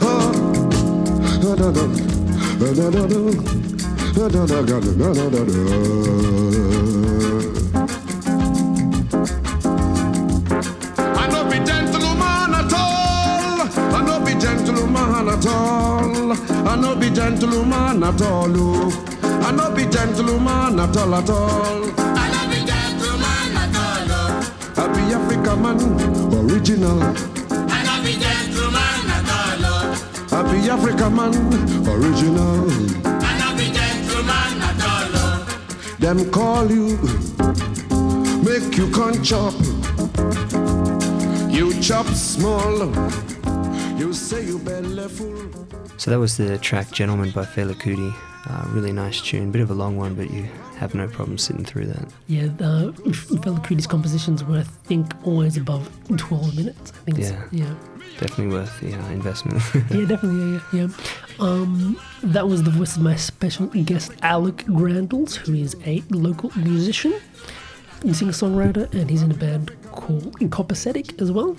Oh. 0.02 0.30
I 11.16 11.26
no 11.28 11.44
be 11.50 11.58
gentleman 11.64 12.54
at 12.54 12.72
all. 12.72 13.60
I 13.92 14.02
no 14.02 14.20
be 14.24 14.32
gentleman 14.38 15.28
at 15.28 15.46
all. 15.46 16.32
I 16.68 16.76
no 16.76 16.94
be 16.94 17.10
gentleman 17.10 18.02
at 18.04 18.22
all. 18.22 18.56
oh. 18.56 19.42
I 19.42 19.50
no 19.50 19.70
be 19.74 19.86
gentleman 19.86 20.78
at 20.78 20.96
all 20.96 21.14
at 21.14 21.30
all. 21.30 22.09
Be 25.56 25.58
African 25.58 25.62
man, 25.62 26.50
original. 26.50 27.02
I 27.02 27.82
love 27.84 28.08
you, 28.08 28.18
gentleman, 28.20 29.10
at 29.16 29.30
all. 29.64 30.38
I 30.38 30.52
be 30.52 30.70
African 30.70 31.14
man, 31.16 31.34
original. 31.88 32.70
I 33.04 33.38
love 33.38 33.60
you, 33.60 33.72
gentleman, 33.72 34.62
at 34.62 34.82
all. 34.86 35.44
Them 35.98 36.30
call 36.30 36.70
you, 36.70 36.96
make 38.42 38.76
you 38.76 38.90
can 38.90 39.22
chop. 39.24 39.54
You 41.50 41.80
chop 41.80 42.06
small. 42.06 42.94
You 43.98 44.12
say 44.12 44.44
you 44.46 44.58
belly 44.58 45.08
full. 45.08 45.50
So 45.96 46.10
that 46.10 46.18
was 46.18 46.36
the 46.36 46.58
track 46.58 46.90
Gentleman 46.92 47.30
by 47.32 47.44
Fela 47.44 47.74
Kuti. 47.74 48.14
Uh, 48.48 48.64
really 48.70 48.92
nice 48.92 49.20
tune. 49.20 49.50
Bit 49.50 49.60
of 49.62 49.70
a 49.70 49.74
long 49.74 49.96
one, 49.96 50.14
but 50.14 50.30
you 50.30 50.48
have 50.80 50.94
no 50.94 51.06
problem 51.08 51.36
sitting 51.36 51.64
through 51.64 51.84
that. 51.86 52.08
Yeah, 52.26 52.44
the 52.46 52.92
Fela 53.42 53.88
compositions 53.88 54.42
were, 54.42 54.60
I 54.60 54.62
think, 54.62 55.12
always 55.26 55.58
above 55.58 55.90
12 56.16 56.56
minutes. 56.56 56.92
I 56.92 56.96
think 57.04 57.18
it's, 57.18 57.30
Yeah. 57.30 57.44
yeah. 57.52 57.74
Definitely 58.18 58.48
worth 58.54 58.80
the 58.80 58.94
uh, 58.94 59.08
investment. 59.10 59.62
yeah, 59.90 60.06
definitely. 60.06 60.52
Yeah, 60.52 60.60
yeah, 60.72 60.88
yeah. 60.88 60.88
Um, 61.38 62.00
that 62.22 62.48
was 62.48 62.62
the 62.62 62.70
voice 62.70 62.96
of 62.96 63.02
my 63.02 63.14
special 63.16 63.66
guest, 63.66 64.12
Alec 64.22 64.64
Grandles, 64.66 65.36
who 65.36 65.54
is 65.54 65.76
a 65.84 66.02
local 66.10 66.50
musician, 66.56 67.14
singer 68.12 68.32
songwriter, 68.32 68.92
and 68.94 69.08
he's 69.10 69.22
in 69.22 69.30
a 69.30 69.34
band 69.34 69.70
called 69.92 70.32
Copacetic 70.50 71.20
as 71.20 71.30
well. 71.30 71.56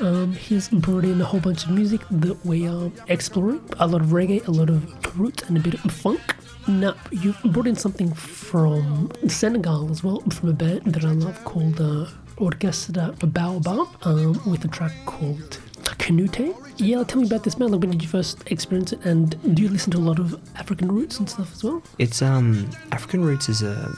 Um, 0.00 0.32
he's 0.32 0.68
brought 0.68 1.04
in 1.04 1.20
a 1.20 1.24
whole 1.24 1.40
bunch 1.40 1.64
of 1.64 1.70
music 1.70 2.00
that 2.10 2.44
we 2.44 2.68
are 2.68 2.90
exploring 3.08 3.60
a 3.78 3.86
lot 3.86 4.00
of 4.00 4.08
reggae, 4.08 4.46
a 4.46 4.50
lot 4.50 4.70
of 4.70 5.18
roots, 5.18 5.44
and 5.44 5.56
a 5.56 5.60
bit 5.60 5.74
of 5.84 5.92
funk. 5.92 6.20
Now, 6.68 6.94
you've 7.12 7.40
brought 7.44 7.68
in 7.68 7.76
something 7.76 8.12
from 8.12 9.12
Senegal 9.28 9.90
as 9.90 10.02
well, 10.02 10.20
from 10.30 10.48
a 10.48 10.52
band 10.52 10.84
that 10.86 11.04
I 11.04 11.12
love 11.12 11.42
called 11.44 11.80
uh, 11.80 12.06
Orchestra 12.38 13.14
Baobab, 13.20 13.86
um, 14.02 14.40
with 14.50 14.64
a 14.64 14.68
track 14.68 14.92
called 15.06 15.60
Canute. 15.98 16.54
Yeah, 16.76 17.04
tell 17.04 17.20
me 17.20 17.26
about 17.26 17.44
this 17.44 17.58
man. 17.58 17.70
Like, 17.70 17.80
when 17.80 17.90
did 17.92 18.02
you 18.02 18.08
first 18.08 18.42
experience 18.50 18.92
it? 18.92 19.04
And 19.04 19.54
do 19.54 19.62
you 19.62 19.68
listen 19.68 19.92
to 19.92 19.98
a 19.98 20.00
lot 20.00 20.18
of 20.18 20.40
African 20.56 20.90
roots 20.90 21.18
and 21.18 21.30
stuff 21.30 21.52
as 21.52 21.62
well? 21.62 21.82
It's 21.98 22.20
um 22.20 22.68
African 22.92 23.24
roots 23.24 23.48
is 23.48 23.62
a, 23.62 23.92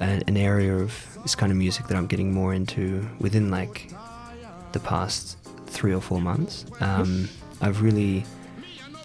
a 0.00 0.22
an 0.26 0.36
area 0.36 0.76
of 0.76 1.18
this 1.22 1.34
kind 1.34 1.50
of 1.50 1.58
music 1.58 1.88
that 1.88 1.96
I'm 1.96 2.06
getting 2.06 2.32
more 2.32 2.54
into 2.54 3.06
within 3.18 3.50
like 3.50 3.92
the 4.72 4.80
past 4.80 5.36
three 5.66 5.92
or 5.92 6.00
four 6.00 6.20
months. 6.20 6.64
Um, 6.80 7.28
I've 7.60 7.82
really 7.82 8.24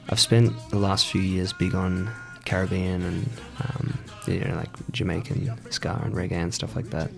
I've 0.09 0.19
spent 0.19 0.53
the 0.69 0.77
last 0.77 1.07
few 1.07 1.21
years 1.21 1.51
big 1.51 1.75
on 1.75 2.09
Caribbean 2.45 3.01
and 3.03 3.29
um, 3.61 3.97
you 4.27 4.39
know 4.39 4.55
like 4.55 4.69
Jamaican 4.91 5.51
ska 5.71 5.99
and 6.03 6.13
reggae 6.13 6.31
and 6.33 6.53
stuff 6.53 6.75
like 6.75 6.89
that. 6.91 7.11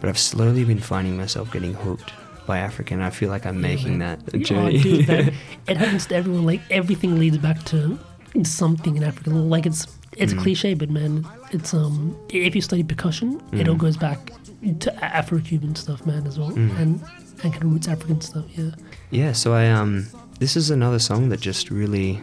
But 0.00 0.08
I've 0.08 0.18
slowly 0.18 0.64
been 0.64 0.80
finding 0.80 1.16
myself 1.16 1.52
getting 1.52 1.74
hooked 1.74 2.12
by 2.46 2.58
African. 2.58 3.00
I 3.02 3.10
feel 3.10 3.28
like 3.28 3.44
I'm 3.46 3.60
making 3.60 3.98
that 4.00 4.18
journey. 4.40 4.80
dude, 4.82 5.06
that- 5.06 5.32
it 5.68 5.76
happens 5.76 6.06
to 6.06 6.14
everyone. 6.16 6.44
Like 6.46 6.60
everything 6.70 7.18
leads 7.18 7.38
back 7.38 7.62
to 7.66 7.98
something 8.44 8.96
in 8.96 9.04
Africa. 9.04 9.30
Like 9.30 9.66
it's 9.66 9.86
it's 10.16 10.32
Mm. 10.34 10.40
cliche, 10.42 10.74
but 10.74 10.90
man, 10.90 11.26
it's 11.52 11.72
um 11.74 12.16
if 12.30 12.54
you 12.56 12.60
study 12.62 12.82
percussion, 12.82 13.40
it 13.52 13.68
all 13.68 13.74
Mm. 13.76 13.78
goes 13.78 13.96
back 13.96 14.32
to 14.80 15.04
Afro-Cuban 15.04 15.74
stuff, 15.74 16.04
man, 16.06 16.26
as 16.26 16.38
well, 16.38 16.50
Mm. 16.50 16.78
and 16.80 17.00
and 17.42 17.52
kind 17.52 17.64
of 17.64 17.72
roots 17.72 17.88
African 17.88 18.20
stuff. 18.20 18.44
Yeah. 18.56 18.70
Yeah, 19.10 19.32
so 19.32 19.52
I 19.54 19.68
um 19.70 20.06
this 20.38 20.56
is 20.56 20.70
another 20.70 20.98
song 20.98 21.28
that 21.30 21.40
just 21.40 21.70
really 21.70 22.20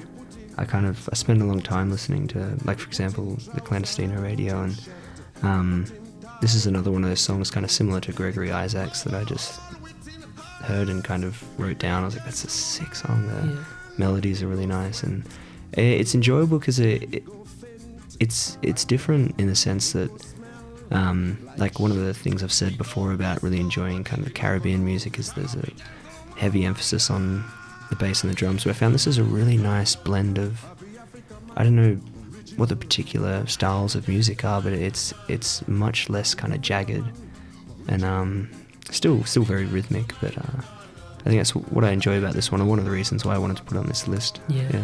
I 0.58 0.66
kind 0.66 0.86
of 0.86 1.08
I 1.12 1.16
spend 1.16 1.42
a 1.42 1.46
long 1.46 1.62
time 1.62 1.92
listening 1.92 2.28
to 2.30 2.58
like 2.66 2.80
for 2.80 2.88
example 2.88 3.36
the 3.54 3.62
clandestino 3.62 4.22
radio 4.22 4.62
and 4.64 4.90
um 5.44 5.86
this 6.42 6.54
is 6.56 6.66
another 6.68 6.92
one 6.92 7.04
of 7.04 7.10
those 7.10 7.20
songs 7.22 7.50
kind 7.52 7.64
of 7.66 7.72
similar 7.72 8.00
to 8.02 8.12
Gregory 8.14 8.52
Isaacs 8.52 9.04
that 9.04 9.14
I 9.14 9.24
just 9.24 9.60
heard 10.64 10.90
and 10.90 11.04
kind 11.04 11.24
of 11.24 11.42
wrote 11.60 11.80
down. 11.80 12.04
I 12.04 12.06
was 12.06 12.16
like 12.16 12.26
that's 12.26 12.44
a 12.44 12.50
sick 12.50 12.96
song. 12.96 13.28
The 13.28 13.48
Yeah. 13.54 13.64
melodies 13.98 14.44
are 14.44 14.48
really 14.48 14.68
nice 14.68 15.04
and 15.04 15.24
it's 15.74 16.14
enjoyable 16.16 16.60
because 16.60 16.80
it, 16.80 17.04
it 17.14 17.24
it's 18.20 18.58
it's 18.62 18.84
different 18.86 19.40
in 19.40 19.48
the 19.48 19.56
sense 19.56 19.92
that 19.94 20.10
um, 20.92 21.38
like 21.58 21.80
one 21.80 21.92
of 21.92 21.98
the 21.98 22.14
things 22.14 22.42
I've 22.42 22.54
said 22.54 22.78
before 22.78 23.12
about 23.12 23.44
really 23.44 23.60
enjoying 23.60 24.04
kind 24.06 24.26
of 24.26 24.34
Caribbean 24.34 24.86
music 24.86 25.20
is 25.20 25.34
there's 25.34 25.56
a 25.56 25.68
heavy 26.38 26.64
emphasis 26.66 27.10
on 27.10 27.44
the 27.90 27.96
bass 27.96 28.24
and 28.24 28.32
the 28.32 28.36
drums. 28.36 28.64
So 28.64 28.70
I 28.70 28.74
found 28.74 28.94
this 28.94 29.08
is 29.08 29.18
a 29.18 29.24
really 29.24 29.58
nice 29.58 29.96
blend 29.96 30.38
of 30.38 30.64
I 31.56 31.64
don't 31.64 31.76
know 31.76 31.96
what 32.58 32.70
the 32.70 32.76
particular 32.76 33.46
styles 33.46 33.96
of 33.96 34.08
music 34.08 34.44
are, 34.44 34.62
but 34.62 34.74
it's 34.74 35.14
it's 35.28 35.68
much 35.68 36.10
less 36.10 36.34
kind 36.34 36.54
of 36.54 36.62
jagged 36.62 37.06
and 37.88 38.04
um, 38.04 38.50
still 38.92 39.24
still 39.24 39.44
very 39.44 39.66
rhythmic. 39.66 40.14
But 40.22 40.38
uh, 40.38 40.62
I 41.20 41.24
think 41.24 41.40
that's 41.40 41.56
what 41.56 41.84
I 41.84 41.92
enjoy 41.92 42.18
about 42.18 42.34
this 42.34 42.52
one, 42.52 42.62
and 42.62 42.70
one 42.70 42.80
of 42.80 42.86
the 42.86 42.92
reasons 42.92 43.26
why 43.26 43.36
I 43.36 43.38
wanted 43.38 43.58
to 43.58 43.64
put 43.64 43.76
it 43.76 43.80
on 43.80 43.88
this 43.88 44.08
list. 44.08 44.42
Yeah. 44.48 44.84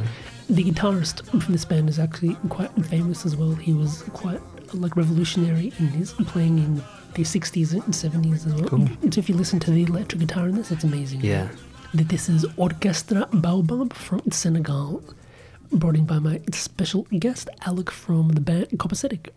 The 0.50 0.64
guitarist 0.64 1.26
from 1.30 1.54
this 1.54 1.66
band 1.66 1.90
is 1.90 2.00
actually 2.00 2.36
quite 2.50 2.72
famous 2.86 3.26
as 3.26 3.36
well. 3.36 3.56
He 3.56 3.74
was 3.74 4.04
quite 4.14 4.42
like 4.74 4.96
revolutionary 4.96 5.72
in 5.80 5.88
his 5.88 6.14
playing 6.14 6.58
in 6.58 6.76
the 7.14 7.24
60s 7.24 7.74
and 7.74 7.84
70s 7.84 8.48
as 8.48 8.54
well. 8.56 8.68
Cool. 8.68 8.88
So 9.12 9.20
if 9.20 9.30
you 9.30 9.36
listen 9.36 9.60
to 9.62 9.72
the 9.72 9.84
electric 9.84 10.20
guitar 10.20 10.48
in 10.48 10.56
this, 10.56 10.72
it's 10.72 10.84
amazing. 10.84 11.22
Yeah. 11.22 11.48
That 11.94 12.10
This 12.10 12.28
is 12.28 12.44
Orchestra 12.58 13.28
Baobab 13.32 13.94
from 13.94 14.22
Senegal, 14.32 15.04
brought 15.72 15.96
in 15.96 16.06
by 16.06 16.18
my 16.18 16.42
special 16.52 17.06
guest, 17.20 17.50
Alec 17.68 17.92
from 17.92 18.30
the 18.30 18.42
band 18.42 18.70
Copacetic. 18.80 19.30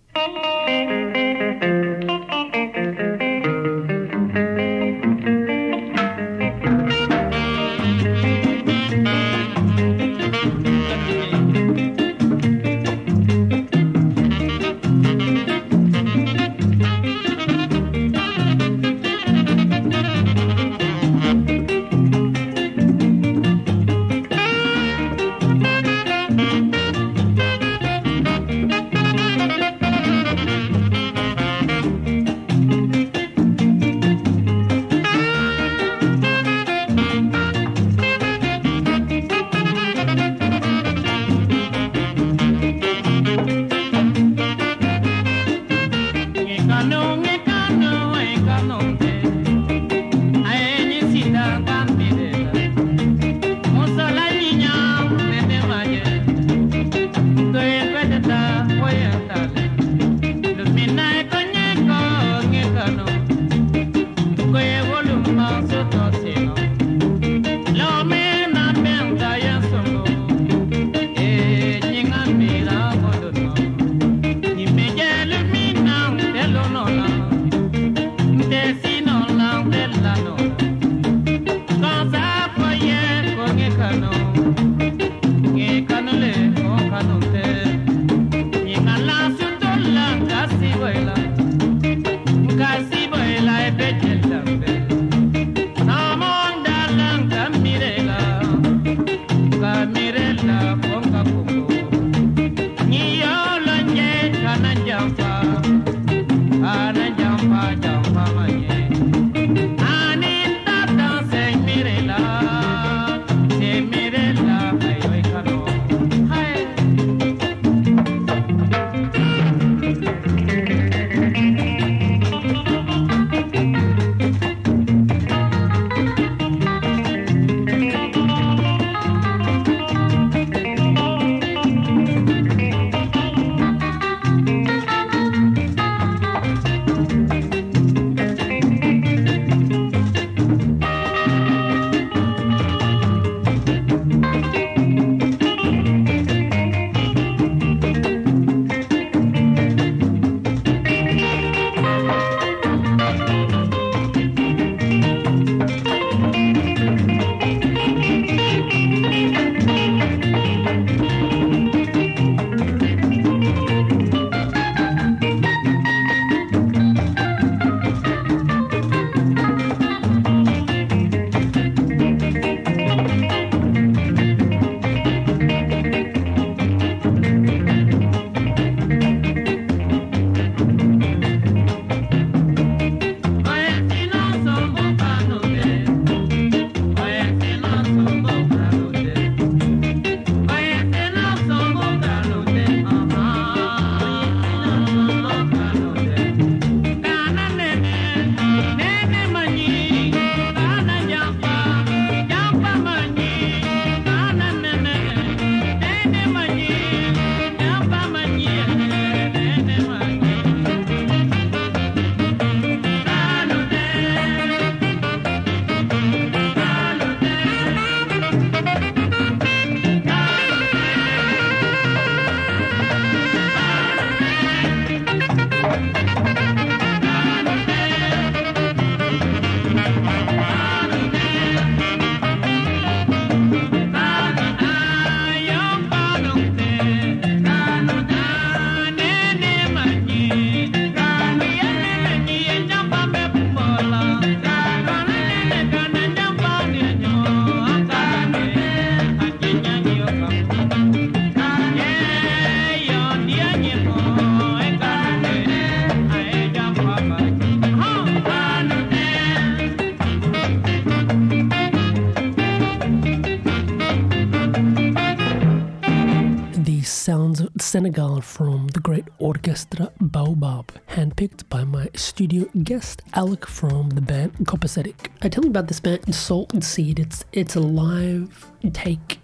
Senegal 267.76 268.22
from 268.22 268.68
the 268.68 268.80
great 268.80 269.04
orchestra 269.18 269.92
Baobab, 270.00 270.72
handpicked 270.88 271.46
by 271.50 271.62
my 271.62 271.90
studio 271.94 272.46
guest 272.62 273.02
Alec 273.12 273.44
from 273.44 273.90
the 273.90 274.00
band 274.00 274.32
Copacetic. 274.44 275.08
I 275.20 275.28
tell 275.28 275.44
you 275.44 275.50
about 275.50 275.68
this 275.68 275.78
band 275.78 276.14
Salt 276.14 276.54
and 276.54 276.64
Seed. 276.64 276.98
It's 276.98 277.26
it's 277.34 277.54
a 277.54 277.60
live 277.60 278.50
take. 278.72 279.20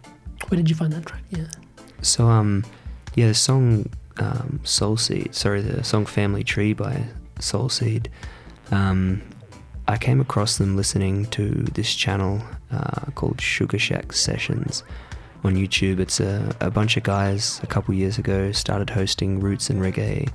Where 0.48 0.56
did 0.58 0.68
you 0.68 0.76
find 0.76 0.92
that 0.92 1.06
track? 1.06 1.22
Yeah. 1.30 1.46
So 2.02 2.26
um, 2.26 2.66
yeah, 3.14 3.28
the 3.28 3.34
song 3.34 3.88
um, 4.18 4.60
Soul 4.64 4.98
Seed. 4.98 5.34
Sorry, 5.34 5.62
the 5.62 5.82
song 5.82 6.04
Family 6.04 6.44
Tree 6.44 6.74
by 6.74 7.04
Soul 7.38 7.70
Seed. 7.70 8.10
Um, 8.70 9.22
I 9.88 9.96
came 9.96 10.20
across 10.20 10.58
them 10.58 10.76
listening 10.76 11.24
to 11.28 11.52
this 11.72 11.94
channel 11.94 12.42
uh, 12.70 13.12
called 13.14 13.40
Sugar 13.40 13.78
Shack 13.78 14.12
Sessions 14.12 14.84
on 15.44 15.54
YouTube. 15.56 15.98
It's 16.00 16.20
a, 16.20 16.54
a 16.60 16.70
bunch 16.70 16.96
of 16.96 17.02
guys 17.02 17.60
a 17.62 17.66
couple 17.66 17.94
years 17.94 18.18
ago 18.18 18.52
started 18.52 18.90
hosting 18.90 19.40
roots 19.40 19.70
and 19.70 19.80
reggae 19.80 20.30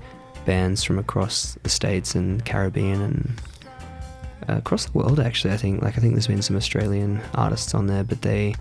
bands 0.46 0.84
from 0.84 0.98
across 1.00 1.58
the 1.64 1.70
states 1.70 2.16
and 2.16 2.44
Caribbean 2.46 3.02
and 3.02 3.42
uh, 4.50 4.58
across 4.58 4.86
the 4.86 4.92
world. 4.98 5.20
Actually, 5.20 5.54
I 5.54 5.58
think 5.58 5.82
like 5.82 5.98
I 5.98 6.02
think 6.02 6.14
there's 6.14 6.28
been 6.28 6.42
some 6.42 6.56
Australian 6.56 7.22
artists 7.36 7.74
on 7.74 7.88
there, 7.88 8.04
but 8.04 8.22
they 8.22 8.56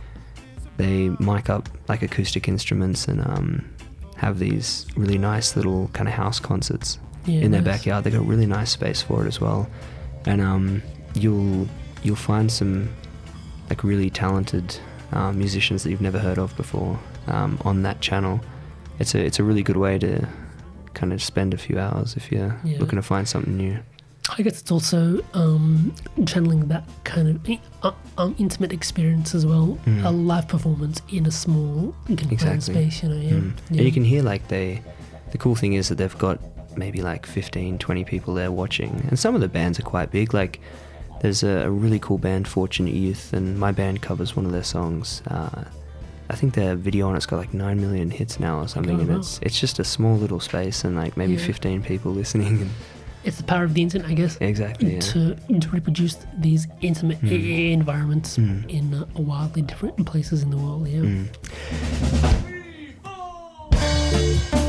they 0.76 1.08
mic 1.20 1.48
up 1.48 1.68
like 1.88 2.02
acoustic 2.02 2.48
instruments 2.48 3.08
and 3.08 3.20
um, 3.26 3.64
have 4.16 4.38
these 4.38 4.86
really 4.96 5.18
nice 5.18 5.56
little 5.56 5.88
kind 5.94 6.08
of 6.08 6.14
house 6.14 6.38
concerts 6.38 6.98
Yeah, 7.24 7.40
in 7.40 7.50
their 7.50 7.62
nice. 7.62 7.78
backyard. 7.78 8.04
They 8.04 8.10
got 8.10 8.18
a 8.20 8.24
really 8.24 8.46
nice 8.46 8.70
space 8.70 9.00
for 9.02 9.24
it 9.24 9.28
as 9.28 9.40
well, 9.40 9.68
and 10.26 10.40
um, 10.40 10.82
you'll 11.14 11.66
you'll 12.02 12.16
find 12.16 12.50
some 12.52 12.88
like 13.68 13.82
really 13.82 14.10
talented 14.10 14.78
uh, 15.12 15.32
musicians 15.32 15.82
that 15.82 15.90
you've 15.90 16.00
never 16.00 16.18
heard 16.18 16.38
of 16.38 16.56
before 16.56 16.98
um, 17.26 17.58
on 17.64 17.82
that 17.82 18.00
channel. 18.00 18.40
It's 18.98 19.14
a 19.14 19.24
it's 19.24 19.38
a 19.38 19.44
really 19.44 19.62
good 19.62 19.76
way 19.76 19.98
to 19.98 20.26
kind 20.94 21.12
of 21.12 21.22
spend 21.22 21.52
a 21.54 21.58
few 21.58 21.78
hours 21.78 22.16
if 22.16 22.32
you're 22.32 22.58
Yeah. 22.64 22.78
looking 22.78 22.96
to 22.96 23.02
find 23.02 23.28
something 23.28 23.56
new. 23.56 23.78
I 24.38 24.42
guess 24.42 24.60
it's 24.60 24.72
also 24.72 25.22
um, 25.34 25.94
channeling 26.26 26.66
that 26.68 26.84
kind 27.04 27.28
of 27.28 27.58
uh, 27.84 27.92
um, 28.18 28.34
intimate 28.38 28.72
experience 28.72 29.34
as 29.36 29.46
well. 29.46 29.78
Mm. 29.86 30.04
A 30.04 30.10
live 30.10 30.48
performance 30.48 31.00
in 31.12 31.26
a 31.26 31.30
small 31.30 31.94
confined 32.06 32.32
Exactly. 32.32 32.74
space, 32.90 33.02
you 33.04 33.08
know. 33.10 33.14
Yeah. 33.16 33.30
Mm. 33.34 33.52
yeah. 33.70 33.76
And 33.78 33.86
you 33.86 33.92
can 33.92 34.02
hear 34.04 34.22
like 34.22 34.48
they, 34.48 34.82
the 35.30 35.38
cool 35.38 35.54
thing 35.54 35.74
is 35.74 35.88
that 35.90 35.94
they've 35.98 36.18
got 36.18 36.40
maybe 36.76 37.02
like 37.02 37.24
15, 37.24 37.78
20 37.78 38.04
people 38.04 38.34
there 38.34 38.50
watching. 38.50 39.04
And 39.08 39.16
some 39.18 39.36
of 39.36 39.40
the 39.40 39.48
bands 39.48 39.78
are 39.78 39.82
quite 39.84 40.10
big. 40.10 40.34
Like 40.34 40.60
there's 41.26 41.42
a, 41.42 41.66
a 41.66 41.70
really 41.70 41.98
cool 41.98 42.18
band, 42.18 42.46
Fortunate 42.46 42.94
Youth, 42.94 43.32
and 43.32 43.58
my 43.58 43.72
band 43.72 44.00
covers 44.00 44.36
one 44.36 44.46
of 44.46 44.52
their 44.52 44.62
songs. 44.62 45.22
Uh, 45.26 45.64
I 46.30 46.36
think 46.36 46.54
their 46.54 46.76
video 46.76 47.08
on 47.08 47.16
it's 47.16 47.26
got 47.26 47.38
like 47.38 47.52
9 47.52 47.80
million 47.80 48.12
hits 48.12 48.38
now 48.38 48.60
or 48.60 48.68
something. 48.68 48.96
Oh, 48.98 49.00
and 49.00 49.08
wow. 49.08 49.16
it's, 49.18 49.40
it's 49.42 49.58
just 49.58 49.80
a 49.80 49.84
small 49.84 50.16
little 50.16 50.38
space 50.38 50.84
and 50.84 50.94
like 50.94 51.16
maybe 51.16 51.32
Yeah. 51.32 51.44
15 51.46 51.82
people 51.82 52.12
listening. 52.12 52.60
And 52.62 52.70
it's 53.24 53.38
the 53.38 53.42
power 53.42 53.64
of 53.64 53.74
the 53.74 53.82
internet, 53.82 54.08
I 54.08 54.14
guess. 54.14 54.38
exactly. 54.40 54.94
Yeah. 54.94 55.00
To, 55.00 55.34
to 55.60 55.68
reproduce 55.70 56.16
these 56.38 56.68
intimate 56.80 57.20
Mm. 57.22 57.32
e- 57.32 57.72
environments 57.72 58.38
Mm. 58.38 58.68
in 58.70 58.94
uh, 58.94 59.04
wildly 59.16 59.62
different 59.62 60.06
places 60.06 60.44
in 60.44 60.50
the 60.50 60.56
world. 60.56 60.86
Yeah. 60.86 61.00
Mm. 61.00 61.26
Big 64.12 64.65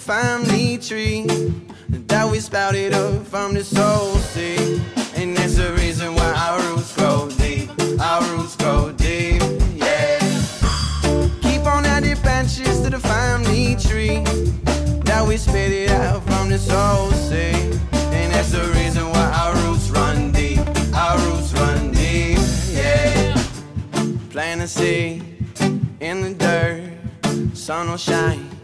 family 0.00 0.78
tree 0.78 1.26
that 1.90 2.28
we 2.30 2.40
spouted 2.40 2.94
up 2.94 3.26
from 3.26 3.52
the 3.52 3.62
soul 3.62 4.14
sea. 4.32 4.80
And 5.14 5.36
that's 5.36 5.56
the 5.56 5.72
reason 5.74 6.14
why 6.14 6.32
our 6.32 6.58
roots 6.62 6.96
grow 6.96 7.28
deep. 7.36 7.70
Our 8.00 8.22
roots 8.32 8.56
grow 8.56 8.92
deep, 8.92 9.42
yeah. 9.76 10.18
Keep 11.42 11.66
on 11.66 11.84
adding 11.84 12.18
branches 12.22 12.80
to 12.80 12.90
the 12.90 12.98
family 12.98 13.76
tree 13.76 14.24
that 15.04 15.24
we 15.28 15.36
spitted 15.36 15.90
out 15.90 16.24
from 16.24 16.48
the 16.48 16.58
soul 16.58 17.12
sea. 17.12 17.52
And 17.92 18.32
that's 18.32 18.52
the 18.52 18.64
reason 18.76 19.04
why 19.10 19.26
our 19.42 19.54
roots 19.62 19.90
run 19.90 20.32
deep. 20.32 20.60
Our 20.94 21.18
roots 21.18 21.52
run 21.52 21.92
deep, 21.92 22.38
yeah. 22.72 23.36
Plant 24.30 24.62
a 24.62 24.68
seed 24.68 25.22
in 26.00 26.22
the 26.22 26.34
dirt, 26.34 27.54
sun 27.54 27.90
will 27.90 27.98
shine 27.98 28.59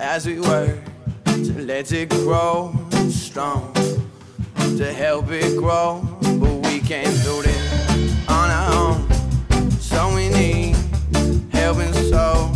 as 0.00 0.26
we 0.26 0.40
work 0.40 0.78
to 1.26 1.62
let 1.62 1.92
it 1.92 2.08
grow 2.08 2.74
strong, 3.10 3.72
to 4.78 4.92
help 4.92 5.30
it 5.30 5.56
grow. 5.58 6.00
But 6.22 6.54
we 6.66 6.80
can't 6.80 7.22
do 7.22 7.42
this 7.42 8.28
on 8.28 8.50
our 8.50 8.72
own, 8.72 9.70
so 9.78 10.14
we 10.14 10.30
need 10.30 10.76
helping 11.52 11.92
soul, 11.92 12.50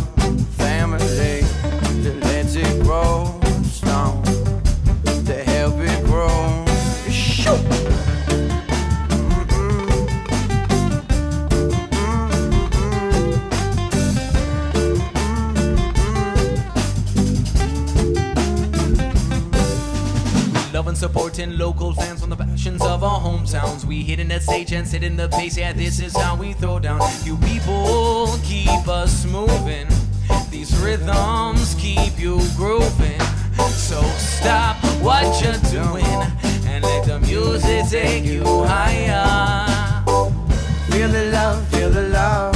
supporting 21.05 21.55
local 21.55 21.93
fans 21.93 22.19
from 22.19 22.31
the 22.31 22.35
passions 22.35 22.81
of 22.81 23.03
our 23.03 23.19
hometowns. 23.19 23.85
We 23.85 23.97
hit 23.97 24.17
hitting 24.17 24.29
that 24.29 24.41
stage 24.41 24.73
and 24.73 24.87
setting 24.87 25.15
the 25.15 25.29
pace. 25.29 25.55
Yeah, 25.55 25.71
this 25.71 25.99
is 25.99 26.17
how 26.17 26.35
we 26.35 26.53
throw 26.53 26.79
down. 26.79 26.99
You 27.23 27.37
people 27.37 28.39
keep 28.43 28.87
us 28.87 29.23
moving. 29.23 29.87
These 30.49 30.75
rhythms 30.79 31.75
keep 31.75 32.17
you 32.17 32.41
grooving. 32.55 33.21
So 33.69 34.01
stop 34.17 34.77
what 35.03 35.29
you're 35.43 35.61
doing 35.69 36.17
and 36.65 36.83
let 36.83 37.05
the 37.05 37.19
music 37.19 37.85
take 37.87 38.25
you 38.25 38.43
higher. 38.63 40.01
Feel 40.89 41.09
the 41.09 41.29
love, 41.31 41.67
feel 41.67 41.91
the 41.91 42.09
love. 42.09 42.54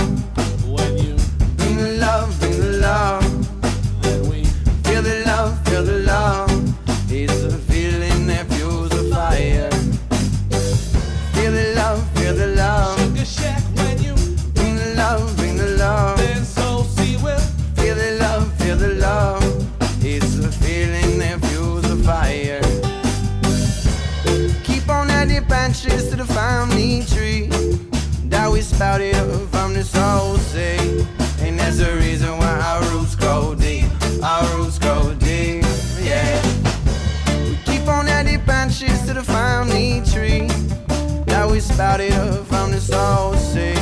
Sea. 42.89 43.73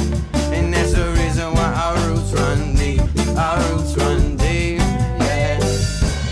And 0.54 0.74
that's 0.74 0.94
the 0.94 1.10
reason 1.20 1.54
why 1.54 1.74
our 1.74 1.98
roots 2.08 2.34
run 2.34 2.76
deep. 2.76 3.02
Our 3.38 3.60
roots 3.72 3.96
run 3.96 4.38
deep, 4.38 4.80
yeah. 4.80 5.60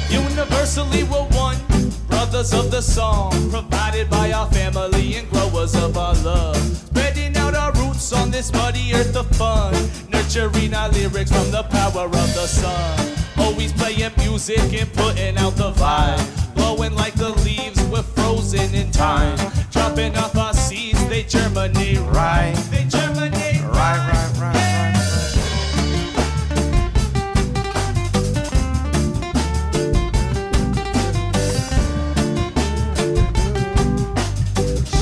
Universally 0.10 1.04
we're 1.04 1.28
one, 1.38 1.58
brothers 2.08 2.54
of 2.54 2.72
the 2.72 2.82
song, 2.82 3.32
provided 3.50 4.10
by 4.10 4.32
our 4.32 4.50
family 4.52 5.16
and 5.16 5.30
growers 5.30 5.76
of 5.76 5.98
our 5.98 6.16
love. 6.16 6.58
Spreading 6.58 7.36
out 7.38 7.56
our 7.56 7.72
roots 7.74 8.12
on 8.14 8.32
this 8.32 8.52
muddy 8.54 8.94
earth 8.94 9.16
of 9.16 9.28
fun, 9.36 9.74
nurturing 10.10 10.74
our 10.74 10.90
lyrics 10.90 11.32
from 11.32 11.52
the 11.52 11.64
power 11.64 12.06
of 12.06 12.34
the 12.34 12.48
sun. 12.48 13.16
Always 13.38 13.74
playing 13.74 14.12
music 14.18 14.74
and 14.74 14.92
putting 14.94 15.38
out 15.38 15.56
the 15.56 15.72
vibe, 15.74 16.56
blowing 16.56 16.96
like 16.96 17.14
the 17.16 17.32
frozen 18.56 18.76
in 18.76 18.92
time. 18.92 19.38
Dropping 19.72 20.16
off 20.18 20.36
our 20.38 20.54
seeds, 20.54 21.04
they 21.08 21.24
germinate 21.24 22.00
Right, 22.00 22.54
They 22.72 22.86
germinate 22.86 23.62
right, 23.64 23.98
right, 24.10 24.32
right, 24.40 24.42
right. 24.42 24.96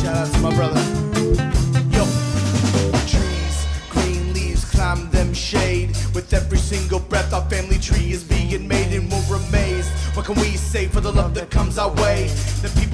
Shout 0.02 0.28
to 0.34 0.40
my 0.40 0.56
brother. 0.56 0.82
Yo. 1.92 2.06
Trees, 3.08 3.68
green 3.90 4.34
leaves, 4.34 4.66
climb 4.72 5.10
them 5.12 5.34
shade. 5.34 5.96
With 6.14 6.34
every 6.34 6.58
single 6.58 7.00
breath, 7.00 7.34
our 7.34 7.48
family 7.50 7.78
tree 7.78 8.12
is 8.12 8.24
being 8.24 8.68
made, 8.68 8.94
and 8.94 9.12
we're 9.12 9.38
amazed. 9.38 9.90
What 10.16 10.26
can 10.26 10.36
we 10.36 10.58
say 10.58 10.88
for 10.88 11.02
the 11.02 11.12
love 11.12 11.34
that 11.34 11.50
comes 11.50 11.78
our 11.80 11.92
way? 11.96 12.28
The 12.62 12.70
people 12.80 12.93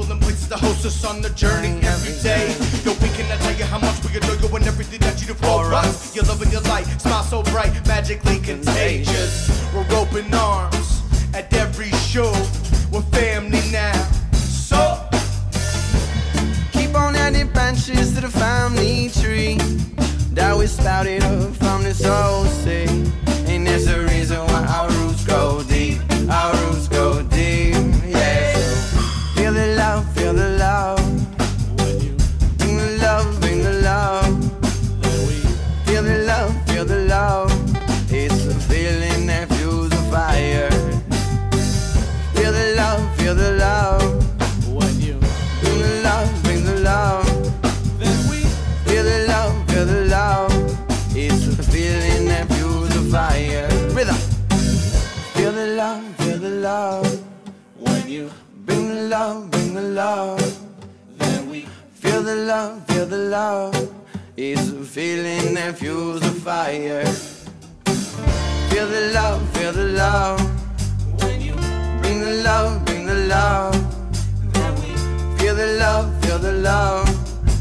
and 0.52 0.62
places 0.62 0.84
that 0.84 0.84
host 0.84 0.86
us 0.86 1.06
on 1.06 1.22
the 1.22 1.30
journey 1.32 1.80
every 1.84 2.14
day. 2.22 2.47
Yo, 2.84 2.93
we 3.02 3.10
cannot 3.16 3.39
tell 3.41 3.56
you 3.56 3.66
how 3.66 3.80
much 3.80 4.04
we 4.06 4.18
adore 4.18 4.36
you 4.36 4.56
and 4.56 4.68
everything 4.68 5.00
that 5.02 5.20
you 5.22 5.28
do 5.28 5.34
for 5.34 5.74
us. 5.74 6.16
Your 6.16 6.26
love 6.26 6.41
and 6.41 6.52
your 6.52 6.62
light, 6.62 6.86
smile 7.00 7.24
so 7.24 7.43
bright, 7.43 7.74
magically 7.88 8.39
contagious. 8.39 9.50
We're 9.74 9.86
open 9.95 10.34
arms 10.34 11.02
at 11.34 11.54
every 11.54 11.91
show. 12.10 12.32
We're 12.91 13.02
family 13.14 13.62
now. 13.72 13.93
So. 14.34 15.08
Keep 16.74 16.95
on 16.95 17.16
adding 17.16 17.52
branches 17.52 18.14
to 18.16 18.22
the 18.22 18.30
family 18.30 19.10
tree 19.10 19.58
that 20.34 20.58
we 20.58 20.68
spouted 20.68 21.24
up 21.24 21.54
from 21.56 21.84
this 21.84 22.06
old 22.06 22.47
sea. 22.47 23.12
Love. 37.20 37.51
It's 38.11 38.45
a 38.45 38.57
feeling 38.72 39.22
that 39.32 39.45
fuels 39.55 39.91
a 40.01 40.03
fire. 40.13 40.72
Feel 42.36 42.53
the 42.59 42.67
love, 42.82 43.01
feel 43.17 43.36
the 43.36 43.51
love. 43.67 44.03
when 44.78 44.93
you 45.07 45.15
Bring 45.61 45.80
the 45.88 45.95
love, 46.07 46.30
bring 46.45 46.63
the 46.72 46.78
love. 46.91 47.26
then 48.01 48.17
we 48.30 48.39
Feel 48.88 49.03
the 49.11 49.20
love, 49.34 49.53
feel 49.70 49.86
the 49.95 50.01
love. 50.17 50.53
It's 51.24 51.43
a 51.59 51.63
feeling 51.74 52.24
that 52.32 52.45
fuels 52.53 52.89
the 52.97 53.03
fire. 53.15 53.67
Rhythm. 53.97 54.20
Feel 55.36 55.53
the 55.61 55.67
love, 55.82 56.03
feel 56.22 56.39
the 56.47 56.53
love. 56.70 57.07
when 57.86 58.03
you 58.15 58.26
Bring 58.65 58.86
the 58.95 59.01
love, 59.15 59.51
bring 59.51 59.74
the 59.80 59.88
love. 60.03 60.41
then 61.17 61.49
we 61.51 61.59
Feel 62.01 62.22
the 62.30 62.38
love, 62.51 62.74
feel 62.88 63.05
the 63.05 63.24
love. 63.38 63.99
It's 64.42 64.70
a 64.70 64.86
feeling 64.86 65.54
that 65.56 65.78
fuels 65.78 66.22
the 66.22 66.32
fire. 66.32 67.04
Feel 68.70 68.88
the 68.88 69.12
love, 69.14 69.42
feel 69.50 69.74
the 69.74 69.84
love. 69.84 70.40
when 71.22 71.42
you 71.42 71.56
Bring 72.02 72.22
the 72.22 72.42
love, 72.42 72.86
bring 72.86 73.06
the 73.06 73.16
love. 73.28 73.76
Feel 75.38 75.56
the 75.56 75.76
love, 75.78 76.24
feel 76.24 76.40
the 76.40 76.54
love. 76.54 77.10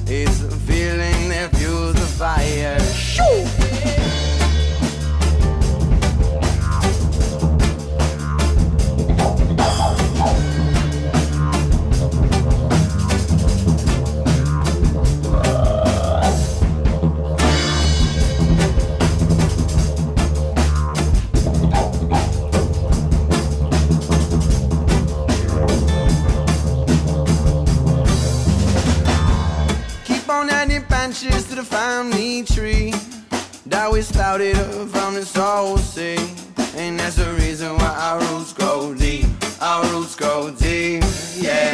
It's 0.08 0.40
a 0.44 0.50
feeling 0.68 1.30
that 1.30 1.50
fuels 1.56 1.96
the 1.96 2.06
fire. 2.16 2.78
Keep 2.78 3.47
on 30.30 30.50
adding 30.50 30.82
branches 30.88 31.48
to 31.48 31.54
the 31.54 31.62
family 31.64 32.42
tree 32.44 32.92
that 33.66 33.90
we 33.90 34.02
spouted 34.02 34.56
up 34.56 34.88
from 34.88 35.14
this 35.14 35.36
old 35.36 35.80
sea. 35.80 36.16
And 36.76 36.98
that's 36.98 37.16
the 37.16 37.32
reason 37.34 37.74
why 37.76 37.88
our 37.98 38.20
roots 38.20 38.52
grow 38.52 38.94
deep. 38.94 39.26
Our 39.60 39.84
roots 39.92 40.14
grow 40.14 40.50
deep, 40.50 41.02
yeah. 41.36 41.72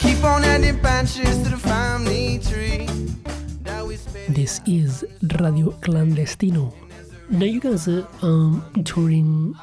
Keep 0.00 0.24
on 0.24 0.44
adding 0.44 0.80
branches 0.80 1.42
to 1.42 1.50
the 1.50 1.58
family 1.58 2.38
tree. 2.38 2.86
This 4.28 4.60
is 4.66 5.04
Radio 5.40 5.70
Clandestino. 5.82 6.72
Now 7.30 7.44
you 7.46 7.60
guys 7.60 7.88
are 7.88 8.06
um, 8.22 8.62
touring 8.84 9.54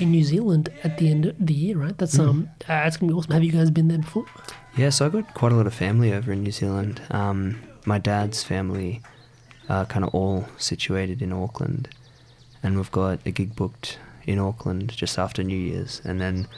in 0.00 0.10
New 0.10 0.24
Zealand 0.24 0.70
at 0.82 0.98
the 0.98 1.10
end 1.10 1.26
of 1.26 1.36
the 1.38 1.54
year, 1.54 1.78
right? 1.78 1.96
That's 1.96 2.16
Mm. 2.16 2.28
um, 2.28 2.48
uh, 2.68 2.82
it's 2.86 2.96
gonna 2.96 3.12
be 3.12 3.16
awesome. 3.18 3.32
Have 3.32 3.44
you 3.44 3.52
guys 3.52 3.70
been 3.70 3.88
there 3.88 3.98
before? 3.98 4.26
Yeah, 4.76 4.90
so 4.90 5.06
I've 5.06 5.12
got 5.12 5.34
quite 5.34 5.52
a 5.52 5.54
lot 5.54 5.66
of 5.66 5.74
family 5.74 6.12
over 6.12 6.32
in 6.32 6.42
New 6.42 6.50
Zealand. 6.52 7.00
Um, 7.10 7.60
my 7.84 7.98
dad's 7.98 8.42
family 8.42 9.02
are 9.68 9.86
kind 9.86 10.04
of 10.04 10.14
all 10.14 10.46
situated 10.58 11.22
in 11.22 11.32
Auckland, 11.32 11.88
and 12.62 12.76
we've 12.76 12.90
got 12.90 13.20
a 13.24 13.30
gig 13.30 13.54
booked 13.54 13.98
in 14.26 14.38
Auckland 14.38 14.90
just 14.90 15.18
after 15.18 15.42
New 15.44 15.56
Year's, 15.56 16.00
and 16.04 16.20
then 16.20 16.48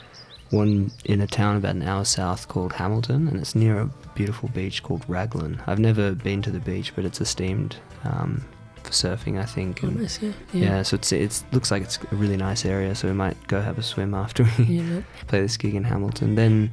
one 0.49 0.91
in 1.05 1.21
a 1.21 1.27
town 1.27 1.57
about 1.57 1.75
an 1.75 1.83
hour 1.83 2.05
south 2.05 2.47
called 2.47 2.73
Hamilton, 2.73 3.27
and 3.27 3.37
it's 3.39 3.53
near 3.53 3.79
a 3.81 3.89
beautiful 4.15 4.49
beach 4.49 4.81
called 4.81 5.03
Raglan. 5.07 5.61
I've 5.67 5.79
never 5.79 6.13
been 6.13 6.41
to 6.41 6.49
the 6.51 6.59
beach, 6.59 6.95
but 6.95 7.05
it's 7.05 7.21
esteemed 7.21 7.75
um, 8.03 8.43
for 8.83 8.91
surfing, 8.91 9.39
I 9.39 9.45
think. 9.45 9.83
Oh, 9.83 9.87
nice, 9.89 10.19
yeah, 10.21 10.31
yeah. 10.53 10.63
yeah. 10.65 10.81
so 10.81 10.95
it's 10.95 11.11
it 11.11 11.43
looks 11.51 11.69
like 11.69 11.83
it's 11.83 11.99
a 12.11 12.15
really 12.15 12.37
nice 12.37 12.65
area, 12.65 12.95
so 12.95 13.07
we 13.09 13.13
might 13.13 13.37
go 13.47 13.61
have 13.61 13.77
a 13.77 13.83
swim 13.83 14.13
after 14.15 14.47
we 14.57 14.63
Yeah. 14.63 15.01
play 15.27 15.41
this 15.41 15.57
gig 15.57 15.75
in 15.75 15.83
Hamilton. 15.83 16.35
Then 16.35 16.71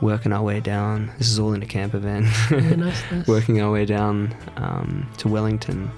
working 0.00 0.32
our 0.32 0.42
way 0.42 0.60
down. 0.60 1.10
This 1.18 1.28
is 1.28 1.38
all 1.38 1.52
in 1.52 1.62
a 1.62 1.66
camper 1.66 1.98
van. 1.98 2.24
Yeah, 2.50 2.76
nice, 2.76 3.02
nice. 3.12 3.26
working 3.26 3.60
our 3.60 3.70
way 3.70 3.84
down 3.84 4.34
um, 4.56 5.08
to 5.18 5.28
Wellington, 5.28 5.90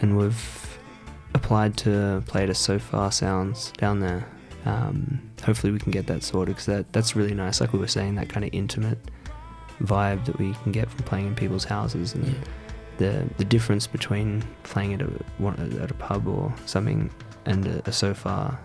and 0.00 0.16
we've 0.16 0.78
applied 1.34 1.76
to 1.78 2.22
play 2.26 2.44
at 2.44 2.50
a 2.50 2.54
Sofar 2.54 3.12
Sounds 3.12 3.72
down 3.78 4.00
there. 4.00 4.26
Um, 4.64 5.20
hopefully, 5.42 5.72
we 5.72 5.78
can 5.78 5.92
get 5.92 6.06
that 6.06 6.22
sorted 6.22 6.54
because 6.54 6.66
that 6.66 6.92
that's 6.92 7.16
really 7.16 7.34
nice. 7.34 7.60
Like 7.60 7.72
we 7.72 7.78
were 7.78 7.88
saying, 7.88 8.14
that 8.16 8.28
kind 8.28 8.44
of 8.44 8.50
intimate 8.52 8.98
vibe 9.82 10.24
that 10.26 10.38
we 10.38 10.52
can 10.62 10.72
get 10.72 10.90
from 10.90 11.04
playing 11.04 11.26
in 11.28 11.34
people's 11.34 11.64
houses, 11.64 12.14
and 12.14 12.36
the 12.98 13.24
the 13.38 13.44
difference 13.44 13.86
between 13.86 14.42
playing 14.62 14.94
at 14.94 15.02
a 15.02 15.82
at 15.82 15.90
a 15.90 15.94
pub 15.94 16.26
or 16.28 16.54
something 16.66 17.10
and 17.44 17.66
a, 17.66 17.88
a 17.88 17.92
Sofar 17.92 18.58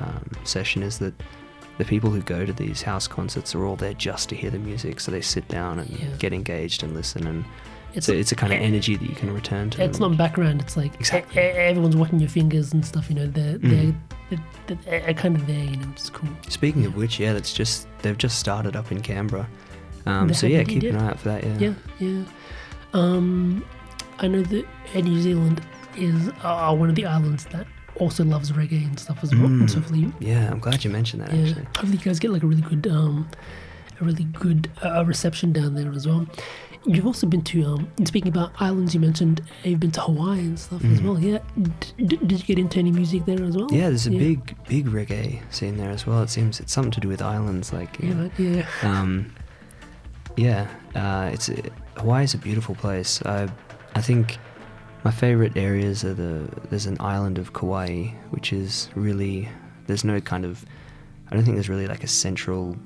um, 0.00 0.30
session 0.44 0.82
is 0.82 0.98
that 0.98 1.14
the 1.78 1.84
people 1.84 2.10
who 2.10 2.20
go 2.22 2.44
to 2.44 2.52
these 2.52 2.82
house 2.82 3.06
concerts 3.06 3.54
are 3.54 3.64
all 3.64 3.76
there 3.76 3.94
just 3.94 4.28
to 4.30 4.36
hear 4.36 4.50
the 4.50 4.58
music, 4.58 5.00
so 5.00 5.10
they 5.10 5.20
sit 5.20 5.46
down 5.48 5.78
and 5.78 5.88
Yeah. 5.90 6.06
get 6.18 6.32
engaged 6.32 6.82
and 6.82 6.92
listen, 6.94 7.26
and 7.26 7.44
It's 7.94 8.08
it's 8.08 8.08
a, 8.10 8.16
it's 8.18 8.32
a 8.32 8.36
kind 8.36 8.52
of 8.52 8.60
energy 8.60 8.96
that 8.96 9.08
you 9.08 9.14
can 9.14 9.32
return 9.32 9.70
to. 9.70 9.82
It's 9.82 9.98
not 9.98 10.16
background. 10.18 10.60
It's 10.60 10.76
like 10.76 10.92
e- 11.00 11.18
e- 11.34 11.38
everyone's 11.38 11.96
watching 11.96 12.20
your 12.20 12.28
fingers 12.28 12.72
and 12.74 12.84
stuff. 12.84 13.08
You 13.08 13.16
know, 13.16 13.26
they're 13.28 13.58
Mm. 13.58 13.94
they're, 14.30 14.38
they're, 14.66 15.00
they're 15.00 15.14
kind 15.14 15.36
of 15.36 15.46
there. 15.46 15.64
You 15.64 15.76
know, 15.76 15.88
it's 15.92 16.10
cool. 16.10 16.28
Speaking 16.48 16.84
of 16.84 16.96
which, 16.96 17.18
yeah, 17.18 17.32
that's 17.32 17.52
just 17.54 17.86
they've 18.02 18.18
just 18.18 18.38
started 18.38 18.76
up 18.76 18.92
in 18.92 19.00
Canberra. 19.00 19.48
Um, 20.06 20.32
so 20.34 20.46
yeah, 20.46 20.64
keep 20.64 20.82
an 20.84 20.96
eye 20.96 21.08
out 21.10 21.18
for 21.18 21.28
that. 21.30 21.44
Yeah. 21.44 21.56
Yeah, 21.58 21.74
yeah. 21.98 22.24
Um, 22.92 23.64
I 24.18 24.26
know 24.28 24.42
that 24.42 24.64
New 24.94 25.20
Zealand 25.20 25.60
is 25.96 26.30
uh, 26.42 26.74
one 26.74 26.88
of 26.90 26.94
the 26.94 27.06
islands 27.06 27.44
that 27.46 27.66
also 27.98 28.24
loves 28.24 28.52
reggae 28.52 28.84
and 28.86 28.98
stuff 28.98 29.18
as 29.22 29.34
well. 29.34 29.48
Mm. 29.48 29.68
So 29.68 29.76
hopefully, 29.80 30.12
Yeah, 30.20 30.50
I'm 30.50 30.58
glad 30.60 30.84
you 30.84 30.90
mentioned 30.90 31.22
that. 31.22 31.32
yeah, 31.32 31.46
Actually, 31.48 31.64
hopefully 31.64 31.92
you 31.92 31.98
guys 32.04 32.18
get 32.18 32.30
like 32.32 32.42
a 32.42 32.46
really 32.46 32.62
good, 32.62 32.86
um, 32.86 33.28
a 34.00 34.04
really 34.04 34.24
good 34.24 34.70
uh, 34.84 35.04
reception 35.04 35.52
down 35.52 35.74
there 35.74 35.90
as 35.92 36.06
well. 36.06 36.26
You've 36.86 37.06
also 37.06 37.26
been 37.26 37.42
to, 37.42 37.64
um, 37.64 37.88
speaking 38.04 38.28
about 38.28 38.52
islands, 38.62 38.94
you 38.94 39.00
mentioned 39.00 39.42
you've 39.64 39.80
been 39.80 39.90
to 39.90 40.00
Hawaii 40.00 40.38
and 40.38 40.58
stuff 40.58 40.82
as 40.84 41.00
Mhm. 41.00 41.04
well. 41.04 41.18
Yeah, 41.18 41.38
D- 41.60 41.70
d- 42.06 42.18
did 42.24 42.38
you 42.40 42.46
get 42.46 42.58
into 42.58 42.78
any 42.78 42.92
music 42.92 43.26
there 43.26 43.42
as 43.42 43.56
well? 43.56 43.66
yeah, 43.70 43.88
there's 43.88 44.06
a 44.06 44.10
big 44.10 44.56
big 44.68 44.86
reggae 44.86 45.40
scene 45.50 45.76
there 45.76 45.90
as 45.90 46.06
well. 46.06 46.22
It 46.22 46.30
seems 46.30 46.60
it's 46.60 46.72
something 46.72 46.92
to 46.92 47.00
do 47.00 47.08
with 47.08 47.20
islands, 47.20 47.72
like 47.72 47.98
Yeah, 48.00 48.20
right, 48.20 48.32
yeah. 48.38 48.66
Um, 48.82 49.32
yeah, 50.36 50.68
uh, 50.94 51.30
it's 51.32 51.50
Hawaii's 51.96 52.34
a 52.34 52.38
beautiful 52.38 52.74
place. 52.76 53.20
I 53.26 53.48
I 53.96 54.00
think 54.00 54.38
my 55.04 55.10
favorite 55.10 55.56
areas 55.56 56.04
are 56.04 56.14
the 56.14 56.48
there's 56.70 56.86
an 56.86 56.96
island 57.00 57.38
of 57.38 57.52
Kauai, 57.52 58.08
which 58.30 58.52
is 58.52 58.88
really 58.94 59.48
there's 59.86 60.04
no 60.04 60.20
kind 60.20 60.44
of 60.44 60.64
I 61.30 61.34
don't 61.34 61.44
think 61.44 61.56
there's 61.56 61.68
really 61.68 61.86
like 61.86 62.04
a 62.04 62.08
central 62.08 62.76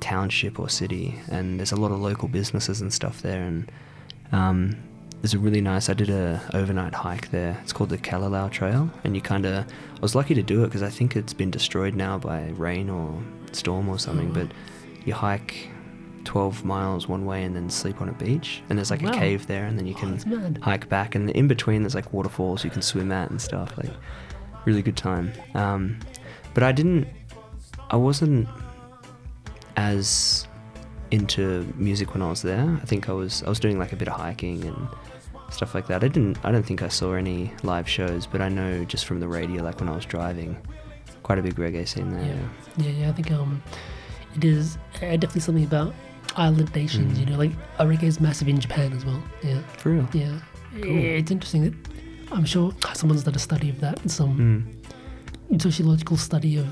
township 0.00 0.58
or 0.58 0.68
city, 0.68 1.18
and 1.30 1.58
there's 1.58 1.72
a 1.72 1.76
lot 1.76 1.90
of 1.90 2.00
local 2.00 2.28
businesses 2.28 2.80
and 2.80 2.92
stuff 2.92 3.22
there, 3.22 3.42
and 3.42 3.70
um, 4.32 4.76
there's 5.20 5.34
a 5.34 5.38
really 5.38 5.60
nice. 5.60 5.88
I 5.88 5.94
did 5.94 6.10
a 6.10 6.40
overnight 6.52 6.94
hike 6.94 7.30
there. 7.30 7.58
It's 7.62 7.72
called 7.72 7.90
the 7.90 7.98
Kalalau 7.98 8.50
Trail, 8.50 8.90
and 9.04 9.14
you 9.14 9.22
kind 9.22 9.46
of. 9.46 9.66
I 9.66 10.00
was 10.00 10.14
lucky 10.14 10.34
to 10.34 10.42
do 10.42 10.62
it 10.62 10.66
because 10.66 10.82
I 10.82 10.90
think 10.90 11.16
it's 11.16 11.32
been 11.32 11.50
destroyed 11.50 11.94
now 11.94 12.18
by 12.18 12.52
rain 12.56 12.90
or 12.90 13.22
storm 13.52 13.88
or 13.88 13.98
something. 13.98 14.30
Oh. 14.30 14.34
But 14.34 14.48
you 15.06 15.14
hike 15.14 15.70
12 16.24 16.64
miles 16.64 17.08
one 17.08 17.24
way 17.26 17.44
and 17.44 17.54
then 17.54 17.68
sleep 17.70 18.00
on 18.00 18.08
a 18.08 18.12
beach, 18.12 18.62
and 18.68 18.78
there's 18.78 18.90
like 18.90 19.02
Wow. 19.02 19.10
a 19.10 19.14
cave 19.14 19.46
there, 19.46 19.66
and 19.66 19.78
then 19.78 19.86
you 19.86 19.94
can 19.94 20.12
that's 20.12 20.26
mad. 20.26 20.58
hike 20.62 20.88
back, 20.88 21.14
and 21.14 21.30
in 21.30 21.46
between 21.48 21.82
there's 21.82 21.94
like 21.94 22.12
waterfalls 22.12 22.64
you 22.64 22.70
can 22.70 22.82
swim 22.82 23.12
at 23.12 23.30
and 23.30 23.40
stuff. 23.40 23.76
Like 23.76 23.90
really 24.64 24.82
good 24.82 24.96
time. 24.96 25.32
Um, 25.54 25.98
but 26.54 26.62
I 26.62 26.72
didn't. 26.72 27.06
I 27.90 27.96
wasn't 27.96 28.48
as 29.76 30.46
into 31.10 31.70
music 31.76 32.14
when 32.14 32.22
I 32.22 32.28
was 32.30 32.42
there. 32.42 32.78
I 32.82 32.84
think 32.86 33.08
I 33.08 33.12
was 33.12 33.42
I 33.42 33.48
was 33.48 33.60
doing 33.60 33.78
like 33.78 33.92
a 33.92 33.96
bit 33.96 34.08
of 34.08 34.14
hiking 34.14 34.64
and 34.64 34.88
stuff 35.50 35.74
like 35.74 35.86
that. 35.88 36.02
I 36.02 36.08
didn't 36.08 36.38
I 36.44 36.50
don't 36.50 36.64
think 36.64 36.82
I 36.82 36.88
saw 36.88 37.14
any 37.14 37.52
live 37.62 37.88
shows, 37.88 38.26
but 38.26 38.40
I 38.40 38.48
know 38.48 38.84
just 38.84 39.06
from 39.06 39.20
the 39.20 39.28
radio 39.28 39.62
like 39.62 39.80
when 39.80 39.88
I 39.88 39.94
was 39.94 40.04
driving, 40.06 40.56
quite 41.22 41.38
a 41.38 41.42
big 41.42 41.54
reggae 41.56 41.86
scene 41.86 42.10
there. 42.10 42.24
Yeah, 42.76 42.86
yeah, 42.86 42.90
yeah. 43.00 43.08
I 43.10 43.12
think 43.12 43.30
um, 43.30 43.62
it 44.36 44.44
is 44.44 44.76
uh, 44.96 45.00
definitely 45.16 45.40
something 45.42 45.64
about 45.64 45.94
island 46.36 46.74
nations. 46.74 47.18
Mm. 47.18 47.20
You 47.20 47.26
know, 47.26 47.38
like 47.38 47.52
reggae 47.78 48.04
is 48.04 48.20
massive 48.20 48.48
in 48.48 48.60
Japan 48.60 48.92
as 48.92 49.04
well. 49.04 49.22
Yeah, 49.42 49.60
For 49.78 49.90
real? 49.90 50.08
Yeah, 50.12 50.38
Cool. 50.82 50.96
it's 50.98 51.30
interesting 51.30 51.64
that 51.64 51.74
I'm 52.32 52.44
sure 52.44 52.72
someone's 52.94 53.22
done 53.24 53.34
a 53.34 53.38
study 53.38 53.70
of 53.70 53.80
that, 53.80 53.98
some 54.10 54.66
Mm. 55.50 55.60
sociological 55.62 56.16
study 56.16 56.56
of, 56.56 56.66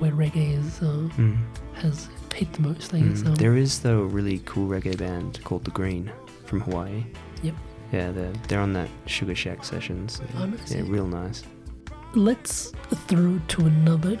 where 0.00 0.12
reggae 0.12 0.58
is 0.58 0.82
uh, 0.82 1.08
Mm. 1.16 1.36
has 1.74 2.08
hit 2.34 2.52
the 2.52 2.60
most. 2.62 2.92
I 2.92 3.00
guess. 3.00 3.22
Mm. 3.22 3.26
Um, 3.28 3.34
There 3.36 3.56
is 3.56 3.78
though 3.80 4.00
a 4.02 4.06
really 4.06 4.40
cool 4.44 4.68
reggae 4.68 4.96
band 4.98 5.40
called 5.44 5.64
The 5.64 5.70
Green 5.70 6.10
from 6.44 6.60
Hawaii. 6.60 7.04
Yep. 7.42 7.54
Yeah, 7.92 8.10
they're 8.12 8.32
they're 8.48 8.60
on 8.60 8.72
that 8.74 8.88
Sugar 9.06 9.34
Shack 9.34 9.64
sessions. 9.64 10.20
Oh, 10.36 10.46
nice, 10.46 10.72
Yeah, 10.74 10.82
real 10.86 11.06
nice. 11.06 11.44
Let's 12.14 12.72
throw 13.08 13.40
to 13.48 13.66
another 13.66 14.18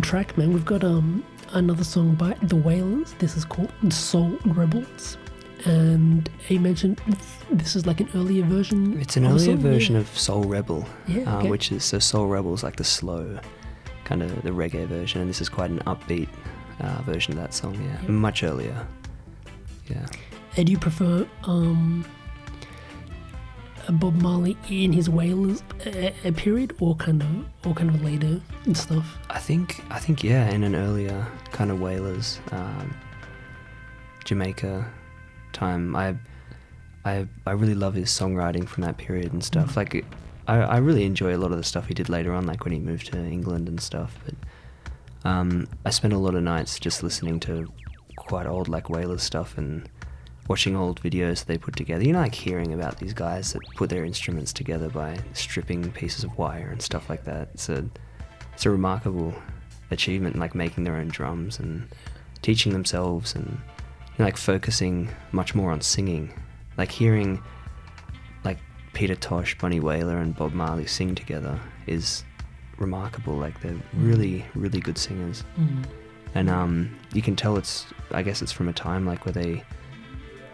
track, 0.00 0.36
man. 0.38 0.52
We've 0.52 0.64
got 0.64 0.82
um 0.82 1.22
another 1.54 1.84
song 1.84 2.14
by 2.14 2.36
The 2.42 2.56
Wailers. 2.56 3.14
This 3.14 3.36
is 3.36 3.44
called 3.44 3.72
Soul 3.92 4.38
Rebels. 4.44 5.16
And 5.64 6.28
he 6.46 6.58
mentioned 6.58 7.00
this 7.50 7.74
is 7.74 7.86
like 7.86 8.00
an 8.00 8.10
earlier 8.14 8.44
version. 8.44 9.00
It's 9.00 9.16
an 9.16 9.24
earlier 9.24 9.38
song, 9.38 9.58
version 9.58 9.94
yeah. 9.94 10.02
of 10.02 10.08
Soul 10.18 10.44
Rebel, 10.44 10.86
Yeah, 11.08 11.38
uh, 11.38 11.46
which 11.46 11.72
is 11.72 11.84
so 11.84 11.98
Soul 11.98 12.26
Rebel 12.26 12.52
is 12.52 12.62
like 12.62 12.76
the 12.76 12.84
slow, 12.84 13.38
kind 14.04 14.22
of 14.22 14.42
the 14.42 14.50
reggae 14.50 14.86
version, 14.86 15.22
and 15.22 15.30
this 15.30 15.40
is 15.40 15.48
quite 15.48 15.70
an 15.70 15.78
upbeat 15.80 16.28
uh, 16.80 17.00
version 17.02 17.32
of 17.32 17.38
that 17.38 17.54
song. 17.54 17.74
Yeah, 17.76 17.98
Yeah. 18.02 18.10
much 18.10 18.42
earlier. 18.42 18.86
Yeah. 19.88 20.04
And 20.56 20.66
do 20.66 20.72
you 20.72 20.78
prefer 20.78 21.26
um, 21.44 22.04
Bob 23.92 24.14
Marley 24.20 24.56
in 24.68 24.92
his 24.92 25.08
Wailers 25.08 25.62
uh, 25.86 26.10
uh, 26.24 26.32
period, 26.36 26.74
or 26.80 26.94
kind 26.96 27.22
of, 27.22 27.66
or 27.66 27.74
kind 27.74 27.90
of 27.90 28.02
later 28.02 28.40
and 28.64 28.76
stuff? 28.76 29.18
I 29.30 29.38
think 29.38 29.82
I 29.90 29.98
think 29.98 30.24
yeah, 30.24 30.50
in 30.50 30.64
an 30.64 30.74
earlier 30.74 31.26
kind 31.52 31.70
of 31.70 31.80
Wailers, 31.80 32.40
um, 32.52 32.94
Jamaica 34.24 34.86
time. 35.52 35.96
I 35.96 36.16
I 37.04 37.26
I 37.46 37.52
really 37.52 37.74
love 37.74 37.94
his 37.94 38.10
songwriting 38.10 38.68
from 38.68 38.82
that 38.84 38.96
period 38.96 39.32
and 39.32 39.42
stuff. 39.42 39.72
Mm. 39.72 39.76
Like 39.76 40.04
I 40.48 40.56
I 40.56 40.76
really 40.78 41.04
enjoy 41.04 41.34
a 41.34 41.38
lot 41.38 41.52
of 41.52 41.56
the 41.56 41.64
stuff 41.64 41.86
he 41.86 41.94
did 41.94 42.08
later 42.08 42.32
on, 42.32 42.46
like 42.46 42.64
when 42.64 42.72
he 42.72 42.80
moved 42.80 43.06
to 43.12 43.18
England 43.18 43.68
and 43.68 43.80
stuff. 43.80 44.18
But 44.24 44.34
um, 45.28 45.68
I 45.84 45.90
spent 45.90 46.12
a 46.12 46.18
lot 46.18 46.34
of 46.34 46.42
nights 46.42 46.78
just 46.78 47.02
listening 47.02 47.40
to 47.40 47.72
quite 48.16 48.46
old 48.46 48.68
like 48.68 48.90
Wailers 48.90 49.22
stuff 49.22 49.56
and 49.58 49.88
watching 50.48 50.76
old 50.76 51.00
videos 51.02 51.44
they 51.44 51.56
put 51.58 51.74
together. 51.76 52.04
You 52.04 52.12
know, 52.12 52.20
like 52.20 52.34
hearing 52.34 52.72
about 52.74 52.98
these 52.98 53.14
guys 53.14 53.52
that 53.52 53.62
put 53.76 53.90
their 53.90 54.04
instruments 54.04 54.52
together 54.52 54.88
by 54.88 55.18
stripping 55.32 55.90
pieces 55.92 56.24
of 56.24 56.36
wire 56.38 56.68
and 56.70 56.80
stuff 56.82 57.08
like 57.08 57.24
that. 57.24 57.48
It's 57.54 57.68
a 57.68 57.84
it's 58.52 58.66
a 58.66 58.70
remarkable 58.70 59.34
achievement, 59.90 60.38
like 60.38 60.54
making 60.54 60.84
their 60.84 60.96
own 60.96 61.08
drums 61.08 61.58
and 61.58 61.88
teaching 62.42 62.72
themselves 62.72 63.34
and 63.34 63.46
you 63.46 64.18
know, 64.18 64.24
like 64.26 64.36
focusing 64.36 65.08
much 65.32 65.54
more 65.54 65.72
on 65.72 65.80
singing, 65.80 66.32
like 66.76 66.90
hearing 66.90 67.42
like 68.44 68.58
Peter 68.92 69.14
Tosh, 69.16 69.56
Bunny 69.58 69.80
Wailer, 69.80 70.18
and 70.18 70.36
Bob 70.36 70.52
Marley 70.52 70.86
sing 70.86 71.14
together 71.14 71.58
is 71.86 72.22
remarkable. 72.78 73.34
Like 73.34 73.60
they're 73.60 73.80
really, 73.94 74.44
really 74.54 74.80
good 74.80 74.98
singers, 74.98 75.42
Mm. 75.58 75.84
and 76.34 76.50
um, 76.50 76.96
you 77.12 77.22
can 77.22 77.34
tell 77.34 77.56
it's. 77.56 77.86
I 78.12 78.22
guess 78.22 78.42
it's 78.42 78.52
from 78.52 78.68
a 78.68 78.72
time 78.72 79.06
like 79.06 79.24
where 79.26 79.32
they 79.32 79.64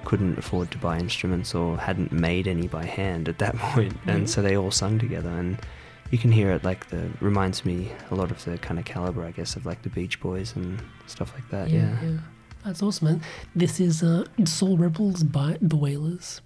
couldn't 0.05 0.39
afford 0.39 0.71
to 0.73 0.79
buy 0.79 0.99
instruments 0.99 1.55
or 1.55 1.79
hadn't 1.79 2.13
made 2.13 2.47
any 2.49 2.67
by 2.69 2.85
hand 2.85 3.29
at 3.29 3.39
that 3.39 3.57
point, 3.73 3.95
Mhm. 4.07 4.15
and 4.15 4.31
so 4.31 4.43
they 4.43 4.57
all 4.57 4.71
sung 4.71 4.99
together 4.99 5.31
and. 5.31 5.59
You 6.13 6.19
can 6.19 6.33
hear 6.33 6.51
it 6.51 6.65
like 6.65 6.89
the 6.89 7.09
reminds 7.21 7.65
me 7.65 7.93
a 8.11 8.17
lot 8.17 8.33
of 8.33 8.45
the 8.45 8.59
kind 8.59 8.81
of 8.81 8.85
caliber, 8.85 9.25
I 9.25 9.31
guess, 9.31 9.55
of 9.55 9.65
like 9.65 9.83
the 9.83 9.91
Beach 9.91 10.19
Boys 10.21 10.57
and 10.57 10.83
stuff 11.07 11.33
like 11.35 11.49
that. 11.51 11.71
Yeah. 11.71 11.97
yeah. 12.03 12.19
That's 12.65 12.83
awesome, 12.83 13.07
man. 13.07 13.23
This 13.55 13.79
is 13.79 14.03
uh, 14.03 14.25
Soul 14.45 14.77
Rebels 14.77 15.23
by 15.23 15.57
The 15.63 15.77
Wailers. 15.77 16.41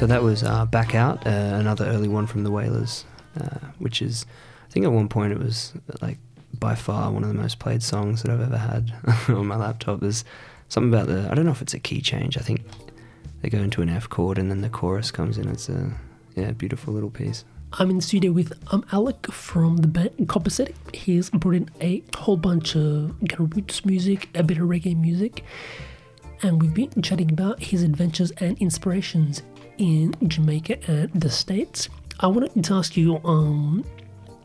So 0.00 0.06
that 0.06 0.22
was 0.22 0.42
uh, 0.42 0.64
Back 0.64 0.94
Out, 0.94 1.26
uh, 1.26 1.28
another 1.30 1.84
early 1.84 2.08
one 2.08 2.26
from 2.26 2.42
the 2.42 2.50
Wailers, 2.50 3.04
uh, 3.38 3.58
which 3.80 4.00
is, 4.00 4.24
I 4.66 4.72
think 4.72 4.86
at 4.86 4.92
one 4.92 5.10
point 5.10 5.30
it 5.30 5.38
was 5.38 5.74
like 6.00 6.16
by 6.58 6.74
far 6.74 7.12
one 7.12 7.22
of 7.22 7.28
the 7.28 7.34
most 7.34 7.58
played 7.58 7.82
songs 7.82 8.22
that 8.22 8.32
I've 8.32 8.40
ever 8.40 8.56
had 8.56 8.94
on 9.28 9.46
my 9.46 9.56
laptop. 9.56 10.00
There's 10.00 10.24
something 10.70 10.88
about 10.88 11.08
the, 11.08 11.30
I 11.30 11.34
don't 11.34 11.44
know 11.44 11.50
if 11.50 11.60
it's 11.60 11.74
a 11.74 11.78
key 11.78 12.00
change. 12.00 12.38
I 12.38 12.40
think 12.40 12.62
they 13.42 13.50
go 13.50 13.58
into 13.58 13.82
an 13.82 13.90
F 13.90 14.08
chord 14.08 14.38
and 14.38 14.50
then 14.50 14.62
the 14.62 14.70
chorus 14.70 15.10
comes 15.10 15.36
in. 15.36 15.50
It's 15.50 15.68
a, 15.68 15.92
yeah, 16.34 16.52
beautiful 16.52 16.94
little 16.94 17.10
piece. 17.10 17.44
I'm 17.74 17.90
in 17.90 17.96
the 17.96 18.02
studio 18.02 18.32
with 18.32 18.54
um, 18.72 18.86
Alec 18.92 19.26
from 19.26 19.76
the 19.76 19.86
band 19.86 20.16
Koppasetic. 20.20 20.94
He's 20.94 21.28
brought 21.28 21.56
in 21.56 21.70
a 21.82 22.02
whole 22.16 22.38
bunch 22.38 22.74
of 22.74 23.14
kind 23.28 23.40
of 23.40 23.54
roots 23.54 23.84
music, 23.84 24.30
a 24.34 24.42
bit 24.42 24.56
of 24.56 24.66
reggae 24.66 24.98
music, 24.98 25.44
and 26.42 26.62
we've 26.62 26.72
been 26.72 27.02
chatting 27.02 27.30
about 27.30 27.62
his 27.62 27.82
adventures 27.82 28.30
and 28.38 28.56
inspirations 28.60 29.42
in 29.80 30.14
Jamaica 30.28 30.78
and 30.86 31.10
the 31.12 31.30
States. 31.30 31.88
I 32.20 32.26
wanted 32.26 32.62
to 32.62 32.74
ask 32.74 32.96
you 32.98 33.18
um, 33.24 33.82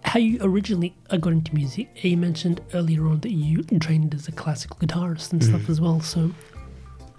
how 0.01 0.17
you 0.17 0.39
originally 0.41 0.95
uh, 1.09 1.17
got 1.17 1.33
into 1.33 1.53
music. 1.53 1.89
You 2.03 2.15
mentioned 2.15 2.61
earlier 2.73 3.05
on 3.05 3.19
that 3.19 3.31
you 3.31 3.63
trained 3.63 4.13
as 4.15 4.29
a 4.29 4.31
classical 4.31 4.77
guitarist 4.77 5.33
and 5.33 5.43
stuff 5.43 5.69
as 5.69 5.81
well. 5.81 5.99
So 5.99 6.31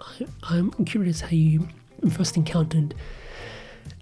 I, 0.01 0.25
I'm 0.43 0.71
curious 0.85 1.21
how 1.21 1.29
you 1.29 1.67
first 2.09 2.37
encountered 2.37 2.95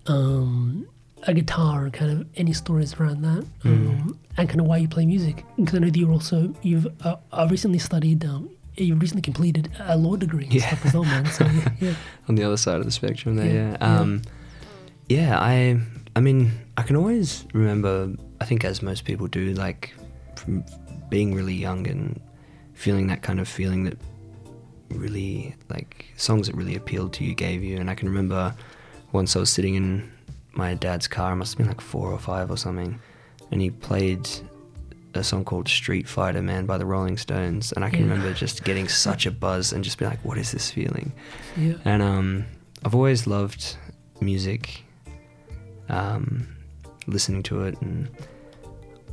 um, 0.08 0.88
a 1.24 1.34
guitar 1.34 1.84
and 1.84 1.94
kind 1.94 2.12
of 2.12 2.28
any 2.38 2.54
stories 2.54 2.94
around 2.96 3.22
that 3.22 3.46
um, 3.66 4.18
and 4.38 4.48
kind 4.48 4.62
of 4.62 4.68
why 4.68 4.78
you 4.78 4.88
play 4.88 5.06
music 5.06 5.44
because 5.58 5.76
I 5.76 5.80
know 5.80 5.90
that 5.90 5.98
you're 5.98 6.12
also 6.12 6.54
you've 6.62 6.88
uh, 7.04 7.16
uh, 7.32 7.48
recently 7.50 7.80
studied 7.80 8.24
um, 8.26 8.50
you 8.78 8.96
recently 8.96 9.22
completed 9.22 9.72
a 9.80 9.98
law 9.98 10.16
degree 10.16 10.46
and 10.46 10.54
Yeah. 10.54 10.68
stuff 10.68 10.86
as 10.86 10.94
well 10.94 11.04
man 11.06 11.26
so 11.28 11.46
yeah, 11.46 11.70
yeah. 11.82 11.94
on 12.28 12.36
the 12.36 12.44
other 12.44 12.58
side 12.58 12.78
of 12.80 12.86
the 12.86 12.92
spectrum 12.92 13.36
there 13.36 13.46
Yeah, 13.54 13.78
yeah 13.80 14.00
um 14.02 14.22
yeah 15.10 15.40
i 15.40 15.80
i 16.16 16.20
mean 16.20 16.52
i 16.78 16.82
can 16.84 16.96
always 16.96 17.46
remember 17.54 18.14
i 18.42 18.46
think 18.46 18.66
as 18.66 18.82
most 18.82 19.06
people 19.06 19.28
do 19.28 19.54
like 19.54 19.94
from 20.36 20.64
being 21.10 21.34
really 21.34 21.54
young 21.54 21.88
and 21.88 22.20
feeling 22.74 23.08
that 23.08 23.22
kind 23.22 23.40
of 23.40 23.48
feeling 23.48 23.84
that 23.86 23.98
really 24.90 25.56
like 25.70 26.06
songs 26.18 26.48
that 26.48 26.56
really 26.56 26.76
appealed 26.76 27.14
to 27.14 27.24
you 27.24 27.34
gave 27.34 27.64
you 27.64 27.78
and 27.78 27.90
i 27.90 27.96
can 27.96 28.08
remember 28.08 28.54
once 29.12 29.36
i 29.36 29.40
was 29.40 29.50
sitting 29.50 29.76
in 29.76 30.12
my 30.54 30.74
dad's 30.74 31.08
car 31.08 31.34
it 31.34 31.36
must 31.36 31.54
have 31.54 31.58
been 31.60 31.68
like 31.68 31.82
four 31.82 32.12
or 32.12 32.20
five 32.20 32.50
or 32.52 32.58
something 32.58 33.00
and 33.52 33.62
he 33.62 33.70
played 33.70 34.28
a 35.16 35.24
song 35.24 35.44
called 35.46 35.68
Street 35.68 36.08
Fighter 36.08 36.42
Man 36.42 36.66
by 36.66 36.78
the 36.78 36.86
Rolling 36.86 37.18
Stones 37.18 37.72
and 37.72 37.84
I 37.86 37.90
can 37.90 38.00
Yeah. 38.06 38.12
remember 38.12 38.34
just 38.34 38.64
getting 38.64 38.88
such 38.88 39.26
a 39.26 39.32
buzz 39.32 39.74
and 39.74 39.84
just 39.84 39.98
be 39.98 40.06
like 40.06 40.20
what 40.26 40.38
is 40.38 40.52
this 40.52 40.70
feeling 40.72 41.12
Yeah. 41.58 41.74
and 41.86 42.02
um, 42.02 42.46
I've 42.84 42.96
always 42.96 43.26
loved 43.28 43.78
music. 44.22 44.84
Um, 45.90 46.48
listening 47.08 47.44
to 47.44 47.64
it, 47.66 47.80
and 47.82 48.10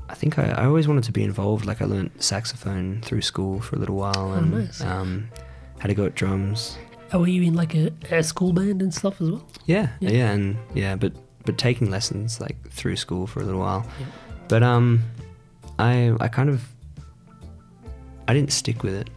I 0.08 0.14
think 0.14 0.38
I, 0.38 0.44
I 0.52 0.64
always 0.64 0.88
wanted 0.88 1.04
to 1.04 1.12
be 1.12 1.22
involved. 1.22 1.66
Like 1.66 1.82
I 1.82 1.84
learned 1.84 2.10
saxophone 2.18 3.00
through 3.02 3.20
school 3.22 3.60
for 3.60 3.76
a 3.76 3.78
little 3.78 3.96
while, 3.96 4.30
Oh, 4.32 4.32
and 4.32 4.50
nice. 4.52 4.80
um, 4.80 5.28
had 5.80 5.88
to 5.88 5.94
go 5.94 6.06
at 6.06 6.14
drums. 6.14 6.78
Oh, 7.12 7.20
were 7.20 7.26
you 7.28 7.42
in 7.42 7.52
like 7.54 7.74
a, 7.74 7.92
a 8.10 8.22
school 8.22 8.54
band 8.54 8.80
and 8.80 8.92
stuff 8.94 9.20
as 9.20 9.30
well? 9.30 9.46
Yeah, 9.66 9.90
Yeah. 10.00 10.10
yeah, 10.10 10.30
and 10.32 10.56
yeah, 10.74 10.96
but 10.96 11.12
but 11.44 11.58
taking 11.58 11.90
lessons 11.90 12.40
like 12.40 12.56
through 12.70 12.96
school 12.96 13.26
for 13.26 13.40
a 13.40 13.44
little 13.44 13.60
while. 13.60 13.86
Yeah. 14.00 14.06
But 14.48 14.62
um, 14.62 15.02
I 15.82 16.14
I 16.20 16.28
kind 16.28 16.48
of 16.48 16.58
I 18.28 18.34
didn't 18.34 18.52
stick 18.52 18.82
with 18.82 18.94
it. 18.94 19.10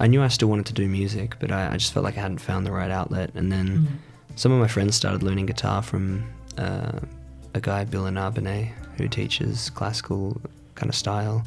I 0.00 0.06
knew 0.06 0.22
I 0.22 0.28
still 0.28 0.48
wanted 0.48 0.66
to 0.66 0.72
do 0.82 0.86
music, 0.88 1.36
but 1.40 1.50
I, 1.50 1.72
I 1.72 1.76
just 1.76 1.92
felt 1.92 2.04
like 2.04 2.16
I 2.16 2.20
hadn't 2.20 2.38
found 2.40 2.64
the 2.66 2.72
right 2.72 2.90
outlet. 2.90 3.30
And 3.34 3.50
then 3.50 3.66
Mm. 3.68 3.86
some 4.36 4.52
of 4.52 4.60
my 4.60 4.68
friends 4.68 4.94
started 4.96 5.22
learning 5.24 5.46
guitar 5.46 5.82
from 5.82 6.22
uh, 6.56 7.00
a 7.54 7.60
guy 7.60 7.84
Bill 7.84 8.04
Inarbonne 8.04 8.70
who 8.96 9.08
teaches 9.08 9.70
classical 9.70 10.40
kind 10.76 10.88
of 10.88 10.94
style 10.94 11.42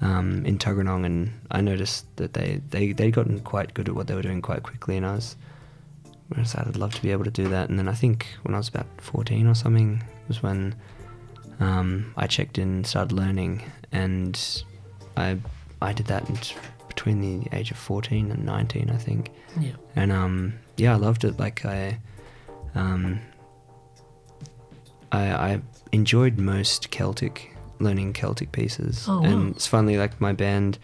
um, 0.00 0.44
in 0.44 0.58
Tuggeranong, 0.58 1.06
and 1.06 1.30
I 1.50 1.60
noticed 1.60 2.04
that 2.16 2.32
they 2.32 2.60
they 2.70 2.92
they'd 2.92 3.14
gotten 3.14 3.38
quite 3.40 3.72
good 3.74 3.88
at 3.88 3.94
what 3.94 4.06
they 4.08 4.14
were 4.14 4.22
doing 4.28 4.42
quite 4.42 4.62
quickly, 4.64 4.96
and 4.96 5.06
I 5.06 5.14
was 5.14 5.36
I 6.36 6.42
decided 6.42 6.68
I'd 6.74 6.76
love 6.80 6.94
to 6.94 7.02
be 7.02 7.12
able 7.12 7.24
to 7.24 7.30
do 7.42 7.48
that. 7.50 7.68
And 7.70 7.78
then 7.78 7.88
I 7.88 7.94
think 7.94 8.26
when 8.42 8.54
I 8.54 8.58
was 8.58 8.68
about 8.68 8.86
14 8.98 9.46
or 9.46 9.54
something 9.54 10.02
was 10.28 10.42
when 10.42 10.74
um, 11.60 12.12
I 12.16 12.26
checked 12.26 12.58
in, 12.58 12.82
started 12.84 13.12
learning, 13.12 13.62
and 13.92 14.64
I 15.16 15.38
I 15.80 15.92
did 15.92 16.06
that 16.06 16.28
in, 16.28 16.38
between 16.96 17.20
the 17.20 17.48
age 17.52 17.70
of 17.70 17.76
14 17.76 18.30
and 18.30 18.44
19, 18.44 18.90
I 18.90 18.96
think. 18.96 19.30
Yeah. 19.60 19.72
And 19.94 20.10
um, 20.10 20.54
yeah, 20.78 20.94
I 20.94 20.96
loved 20.96 21.24
it. 21.24 21.38
Like 21.38 21.64
I, 21.64 21.98
um, 22.74 23.20
I, 25.12 25.32
I 25.32 25.62
enjoyed 25.92 26.38
most 26.38 26.90
Celtic, 26.90 27.54
learning 27.80 28.14
Celtic 28.14 28.50
pieces. 28.50 29.04
Oh, 29.06 29.20
wow. 29.20 29.26
And 29.26 29.54
it's 29.54 29.66
funny, 29.66 29.98
like 29.98 30.20
my 30.20 30.32
band, 30.32 30.78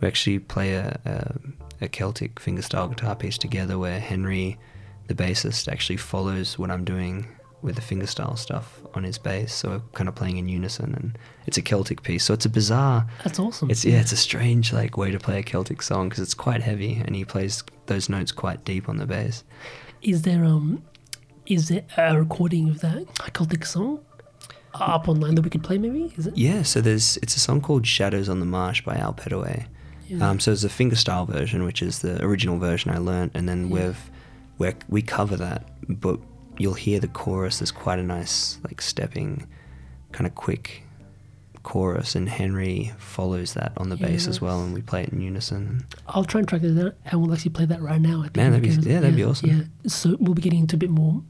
we 0.00 0.08
actually 0.08 0.38
play 0.38 0.74
a, 0.74 1.00
a, 1.06 1.84
a 1.86 1.88
Celtic 1.88 2.34
fingerstyle 2.36 2.90
guitar 2.90 3.16
piece 3.16 3.38
together 3.38 3.78
where 3.78 3.98
Henry, 3.98 4.58
the 5.06 5.14
bassist, 5.14 5.66
actually 5.66 5.96
follows 5.96 6.58
what 6.58 6.70
I'm 6.70 6.84
doing 6.84 7.26
with 7.64 7.74
the 7.76 7.82
fingerstyle 7.82 8.38
stuff 8.38 8.80
on 8.94 9.02
his 9.04 9.18
bass. 9.18 9.52
So 9.54 9.82
kind 9.94 10.08
of 10.08 10.14
playing 10.14 10.36
in 10.36 10.48
unison, 10.48 10.94
and 10.94 11.18
it's 11.46 11.58
a 11.58 11.62
Celtic 11.62 12.02
piece. 12.02 12.22
So 12.24 12.34
it's 12.34 12.44
a 12.46 12.48
bizarre. 12.50 13.06
That's 13.24 13.38
awesome. 13.38 13.70
It's 13.70 13.84
yeah, 13.84 14.00
it's 14.00 14.12
a 14.12 14.16
strange 14.16 14.72
like 14.72 14.96
way 14.96 15.10
to 15.10 15.18
play 15.18 15.38
a 15.38 15.42
Celtic 15.42 15.82
song 15.82 16.08
because 16.08 16.22
it's 16.22 16.34
quite 16.34 16.62
heavy, 16.62 17.02
and 17.04 17.16
he 17.16 17.24
plays 17.24 17.64
those 17.86 18.08
notes 18.08 18.30
quite 18.32 18.64
deep 18.64 18.88
on 18.88 18.98
the 18.98 19.06
bass. 19.06 19.42
Is 20.02 20.22
there 20.22 20.44
um, 20.44 20.82
is 21.46 21.68
there 21.68 21.84
a 21.96 22.18
recording 22.18 22.68
of 22.68 22.80
that 22.82 23.06
Celtic 23.32 23.64
song 23.66 24.00
up 24.74 25.08
online 25.08 25.34
that 25.36 25.42
we 25.42 25.50
could 25.50 25.62
play? 25.64 25.78
Maybe 25.78 26.12
is 26.16 26.26
it? 26.26 26.36
Yeah, 26.36 26.62
so 26.62 26.80
there's 26.80 27.16
it's 27.18 27.36
a 27.36 27.40
song 27.40 27.60
called 27.60 27.86
Shadows 27.86 28.28
on 28.28 28.40
the 28.40 28.46
Marsh 28.46 28.82
by 28.82 28.96
Al 28.96 29.14
Petteway. 29.14 29.66
Yeah. 30.08 30.28
Um, 30.28 30.38
so 30.38 30.50
there's 30.50 30.64
a 30.64 30.68
fingerstyle 30.68 31.26
version, 31.26 31.64
which 31.64 31.80
is 31.80 32.00
the 32.00 32.22
original 32.22 32.58
version 32.58 32.90
I 32.90 32.98
learnt, 32.98 33.32
and 33.34 33.48
then 33.48 33.68
Yeah. 33.70 33.74
we've 33.86 34.10
we 34.58 34.72
we 34.88 35.00
cover 35.02 35.36
that, 35.36 35.64
but 35.88 36.20
you'll 36.58 36.74
hear 36.74 37.00
the 37.00 37.08
chorus. 37.08 37.58
There's 37.58 37.70
quite 37.72 37.98
a 37.98 38.02
nice 38.02 38.58
like 38.64 38.80
stepping, 38.80 39.46
kind 40.12 40.26
of 40.26 40.34
quick 40.34 40.82
chorus, 41.62 42.14
and 42.14 42.28
Henry 42.28 42.92
follows 42.98 43.54
that 43.54 43.72
on 43.78 43.88
the 43.88 43.96
Yeah, 43.96 44.06
bass 44.08 44.26
as 44.26 44.40
well, 44.40 44.62
and 44.62 44.74
we 44.74 44.82
play 44.82 45.02
it 45.02 45.08
in 45.10 45.20
unison. 45.20 45.86
I'll 46.06 46.24
try 46.24 46.40
and 46.40 46.48
track 46.48 46.62
it 46.62 46.74
down, 46.74 46.92
and 47.06 47.22
we'll 47.22 47.32
actually 47.32 47.52
play 47.52 47.64
that 47.66 47.80
right 47.80 48.00
now. 48.00 48.20
I 48.20 48.24
think, 48.24 48.36
Man, 48.36 48.52
that'd 48.52 48.62
be- 48.82 48.90
yeah, 48.90 49.00
that'd 49.00 49.16
be 49.16 49.24
awesome. 49.24 49.48
Yeah, 49.50 49.62
so 49.88 50.16
we'll 50.20 50.34
be 50.34 50.42
getting 50.42 50.60
into 50.60 50.76
a 50.76 50.78
bit 50.78 50.90
more 50.90 51.22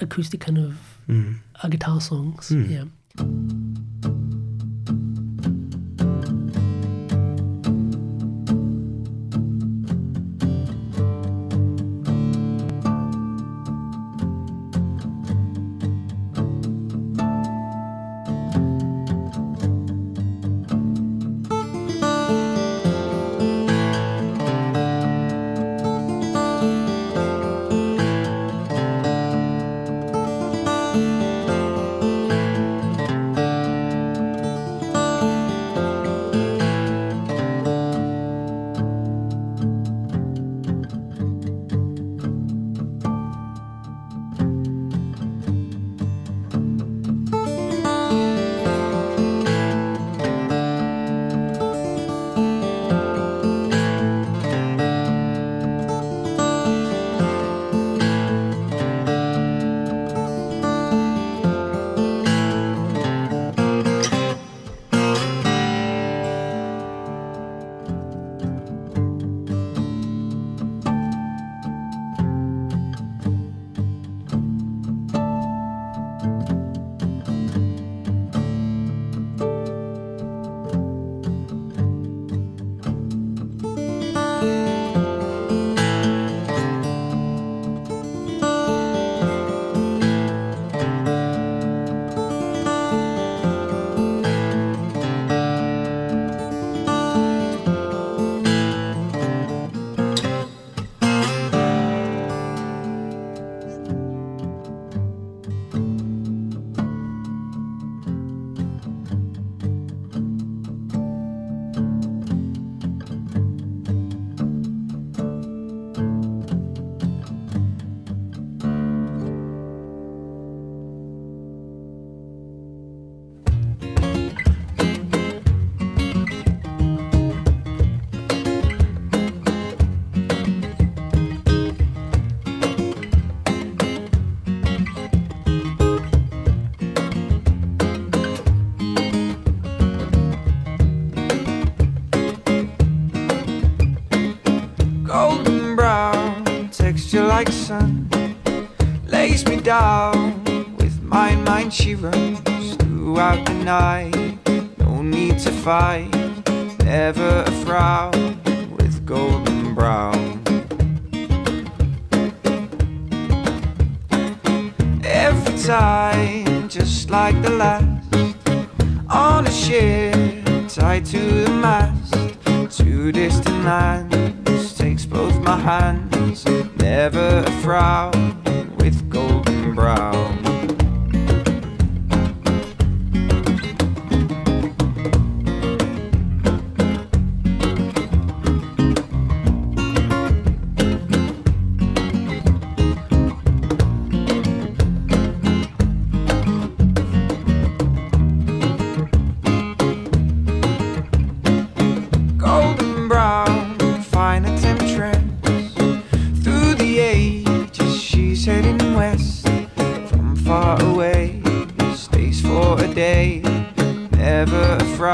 acoustic 0.00 0.40
kind 0.40 0.58
of 0.58 0.78
Mm. 1.08 1.36
uh, 1.62 1.68
guitar 1.68 2.00
songs. 2.00 2.48
Mm. 2.50 2.70
Yeah. 2.70 4.45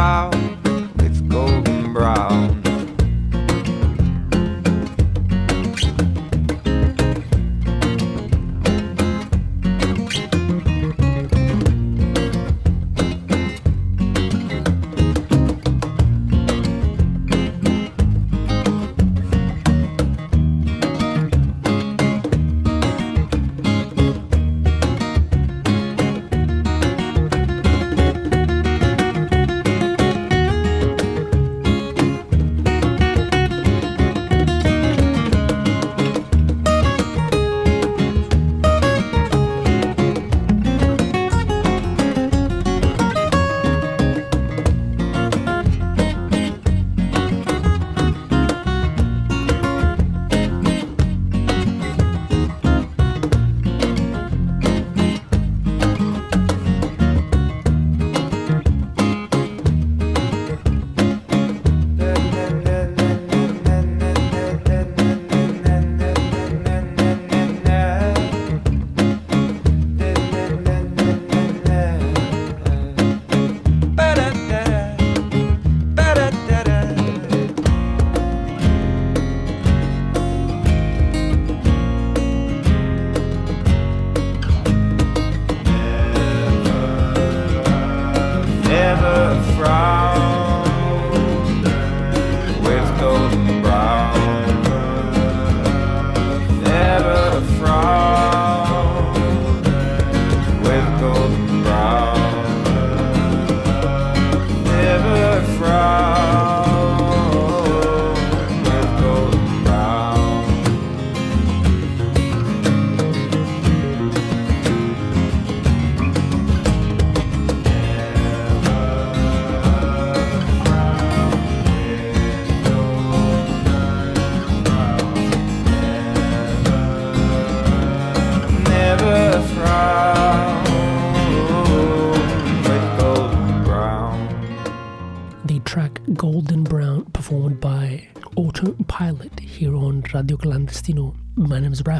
A 0.02 0.41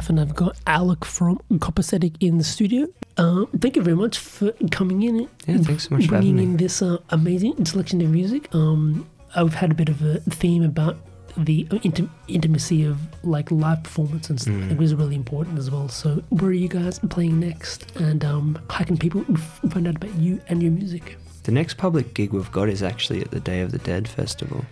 My 0.09 0.15
name 0.15 0.23
is 0.23 0.29
Raf, 0.29 0.29
and 0.29 0.29
I've 0.29 0.35
got 0.35 0.57
Alec 0.67 1.05
from 1.05 1.37
Koppasetic 1.59 2.15
in 2.19 2.37
the 2.37 2.43
studio. 2.43 2.87
Uh, 3.17 3.45
thank 3.59 3.75
you 3.75 3.81
very 3.81 3.95
much 3.95 4.17
for 4.17 4.51
coming 4.71 5.03
in. 5.03 5.29
Yeah, 5.47 5.57
thanks 5.59 5.87
so 5.87 5.95
much 5.95 6.05
for 6.05 6.09
bringing 6.17 6.39
in 6.39 6.57
this 6.57 6.81
uh, 6.81 6.97
amazing 7.09 7.63
selection 7.65 8.01
of 8.01 8.09
music. 8.09 8.53
Um, 8.53 9.07
I've 9.35 9.53
had 9.53 9.71
a 9.71 9.75
bit 9.75 9.89
of 9.89 10.01
a 10.01 10.19
theme 10.29 10.63
about 10.63 10.97
the 11.37 11.65
intim- 11.65 12.09
intimacy 12.27 12.83
of 12.85 12.97
like 13.23 13.49
live 13.51 13.83
performance 13.83 14.29
and 14.29 14.39
stuff. 14.39 14.53
I 14.53 14.57
Mm. 14.57 14.67
think 14.67 14.79
was 14.79 14.93
really 14.93 15.15
important 15.15 15.57
as 15.57 15.71
well. 15.71 15.89
So, 15.89 16.21
where 16.29 16.49
are 16.49 16.53
you 16.53 16.67
guys 16.67 16.99
playing 17.09 17.39
next? 17.39 17.91
And 17.95 18.23
um, 18.25 18.59
how 18.69 18.83
can 18.85 18.97
people 18.97 19.23
f- 19.33 19.61
find 19.71 19.87
out 19.87 19.95
about 19.95 20.13
you 20.15 20.39
and 20.49 20.61
your 20.61 20.71
music? 20.71 21.17
The 21.43 21.51
next 21.51 21.77
public 21.77 22.13
gig 22.13 22.33
we've 22.33 22.51
got 22.51 22.69
is 22.69 22.83
actually 22.83 23.21
at 23.21 23.31
the 23.31 23.39
Day 23.39 23.61
of 23.61 23.71
the 23.71 23.79
Dead 23.79 24.07
festival, 24.07 24.65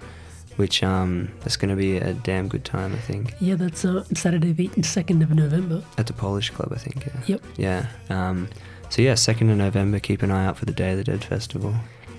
which 0.62 0.84
um, 0.84 1.28
that's 1.40 1.58
going 1.58 1.72
to 1.72 1.76
be 1.76 1.98
a 1.98 2.14
damn 2.14 2.48
good 2.48 2.64
time, 2.64 2.94
I 2.94 3.00
think. 3.00 3.34
Yeah, 3.40 3.56
that's 3.56 3.84
uh, 3.84 4.04
Saturday 4.14 4.54
the 4.54 4.84
second 4.84 5.24
of 5.24 5.32
November. 5.32 5.84
At 5.98 6.06
the 6.06 6.14
Polish 6.14 6.52
Club, 6.52 6.72
I 6.72 6.78
think. 6.78 7.04
Yeah. 7.04 7.22
Yep. 7.26 7.42
Yeah. 7.58 7.88
Um, 8.12 8.48
so 8.92 9.02
yeah, 9.02 9.16
second 9.16 9.50
of 9.50 9.58
November. 9.58 10.00
Keep 10.00 10.22
an 10.22 10.30
eye 10.30 10.46
out 10.46 10.58
for 10.58 10.66
the 10.66 10.72
Day 10.72 10.92
of 10.92 10.98
the 11.00 11.04
Dead 11.04 11.24
festival. 11.24 11.74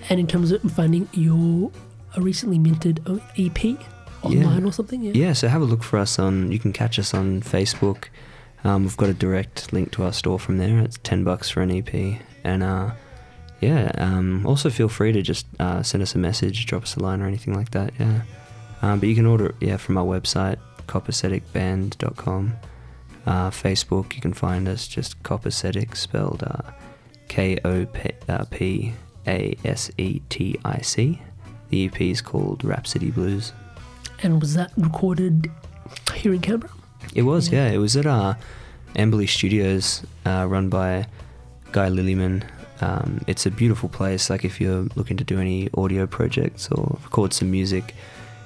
And 0.09 0.19
in 0.19 0.27
terms 0.27 0.51
of 0.51 0.61
finding 0.73 1.07
your 1.13 1.71
a 2.17 2.21
recently 2.21 2.59
minted 2.59 2.99
uh, 3.07 3.19
EP 3.37 3.79
online 4.23 4.65
or 4.65 4.73
something, 4.73 5.01
yeah. 5.01 5.13
Yeah, 5.13 5.31
so 5.31 5.47
have 5.47 5.61
a 5.61 5.65
look 5.65 5.81
for 5.81 5.97
us 5.97 6.19
on. 6.19 6.51
You 6.51 6.59
can 6.59 6.73
catch 6.73 6.99
us 6.99 7.13
on 7.13 7.39
Facebook. 7.43 8.09
Um, 8.65 8.83
we've 8.83 8.97
got 8.97 9.07
a 9.07 9.13
direct 9.13 9.71
link 9.71 9.93
to 9.93 10.03
our 10.03 10.11
store 10.11 10.37
from 10.37 10.57
there. 10.57 10.79
It's 10.79 10.99
ten 11.03 11.23
bucks 11.23 11.49
for 11.49 11.61
an 11.61 11.71
EP, 11.71 12.19
and 12.43 12.61
uh, 12.61 12.91
yeah. 13.63 13.91
Um, 13.97 14.45
also, 14.45 14.69
feel 14.69 14.89
free 14.89 15.11
to 15.13 15.21
just 15.21 15.45
uh, 15.59 15.81
send 15.83 16.01
us 16.03 16.15
a 16.15 16.17
message, 16.19 16.65
drop 16.65 16.83
us 16.83 16.95
a 16.95 16.99
line, 16.99 17.21
or 17.21 17.27
anything 17.27 17.53
like 17.53 17.71
that. 17.71 17.91
Yeah. 17.99 18.21
Um, 18.81 18.99
but 18.99 19.07
you 19.09 19.15
can 19.15 19.25
order 19.25 19.47
it, 19.47 19.55
yeah 19.61 19.77
from 19.77 19.97
our 19.97 20.05
website, 20.05 20.57
copaceticband.com. 20.87 22.53
Uh, 23.25 23.49
Facebook, 23.49 24.13
you 24.15 24.21
can 24.21 24.33
find 24.33 24.67
us 24.67 24.87
just 24.87 25.21
Koppasetic, 25.23 25.95
spelled 25.95 26.43
uh, 26.43 26.71
K 27.29 27.57
O 27.63 27.85
P 27.85 28.11
P 28.51 28.93
A 29.25 29.55
S 29.63 29.89
E 29.97 30.19
T 30.29 30.59
I 30.65 30.79
C. 30.81 31.21
The 31.69 31.85
EP 31.85 32.01
is 32.01 32.21
called 32.21 32.63
Rhapsody 32.65 33.11
Blues. 33.11 33.53
And 34.21 34.41
was 34.41 34.53
that 34.55 34.71
recorded 34.77 35.49
here 36.13 36.33
in 36.33 36.41
Canberra? 36.41 36.71
It 37.15 37.21
was, 37.23 37.49
Yeah. 37.49 37.67
yeah. 37.69 37.75
It 37.75 37.77
was 37.77 37.95
at 37.95 38.05
uh, 38.05 38.33
Amberley 38.95 39.27
Studios, 39.27 40.03
uh, 40.25 40.45
run 40.49 40.67
by 40.69 41.07
Guy 41.71 41.87
Lillyman. 41.89 42.43
Um, 42.83 43.21
it's 43.27 43.45
a 43.45 43.51
beautiful 43.51 43.89
place. 43.89 44.29
Like 44.29 44.43
if 44.43 44.59
you're 44.59 44.87
looking 44.95 45.17
to 45.17 45.23
do 45.23 45.39
any 45.39 45.69
audio 45.75 46.05
projects 46.05 46.69
or 46.71 46.97
record 47.03 47.33
some 47.33 47.49
music, 47.49 47.95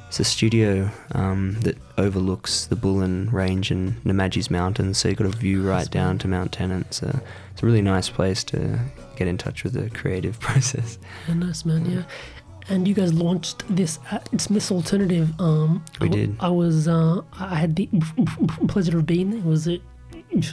it's 0.08 0.20
a 0.20 0.24
studio 0.24 0.90
um, 1.14 1.56
that 1.62 1.78
overlooks 1.98 2.68
the 2.68 2.76
Bullen 2.76 3.30
Range 3.32 3.72
and 3.72 4.02
Namadgi's 4.04 4.50
Mountains. 4.50 4.98
So 4.98 5.10
you've 5.10 5.18
got 5.18 5.28
a 5.28 5.38
view 5.38 5.68
right 5.68 5.90
down 5.90 6.18
to 6.20 6.28
Mount 6.28 6.52
Tennant. 6.54 6.94
So 6.94 7.08
it's 7.52 7.64
a 7.64 7.66
really 7.66 7.82
nice 7.82 8.10
place 8.10 8.44
to 8.46 8.80
get 9.16 9.28
in 9.28 9.38
touch 9.38 9.64
with 9.64 9.74
the 9.74 9.90
creative 9.90 10.40
process. 10.48 10.98
Yeah, 11.28 11.34
nice 11.34 11.66
man, 11.66 11.90
yeah. 11.90 12.04
And 12.70 12.88
you 12.88 12.94
guys 12.94 13.14
launched 13.14 13.64
this 13.74 13.98
at 14.12 14.30
Smith's 14.40 14.72
Alternative. 14.72 15.30
Um, 15.40 15.84
We 16.02 16.10
did. 16.10 16.36
I 16.40 16.50
was, 16.50 16.88
uh, 16.88 17.22
I 17.40 17.56
had 17.56 17.76
the 17.76 17.90
pleasure 18.68 18.98
of 19.00 19.06
being 19.06 19.32
there. 19.32 19.42
Was 19.42 19.68
it 19.68 19.82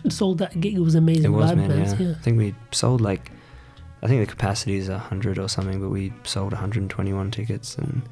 sold 0.08 0.38
that 0.38 0.60
gig? 0.60 0.74
It 0.74 0.80
was 0.80 0.94
amazing. 0.94 1.24
It 1.26 1.28
was, 1.28 1.50
live 1.50 1.58
man. 1.58 1.68
bands, 1.68 2.00
Yeah. 2.00 2.12
I 2.12 2.22
think 2.22 2.38
we 2.38 2.54
sold 2.70 3.00
like, 3.00 3.30
I 4.04 4.08
think 4.08 4.20
the 4.20 4.30
capacity 4.30 4.76
is 4.76 4.88
hundred 4.88 5.38
or 5.38 5.48
something, 5.48 5.80
but 5.80 5.88
we 5.88 6.12
sold 6.24 6.52
121 6.52 7.30
tickets 7.30 7.76
and 7.76 8.02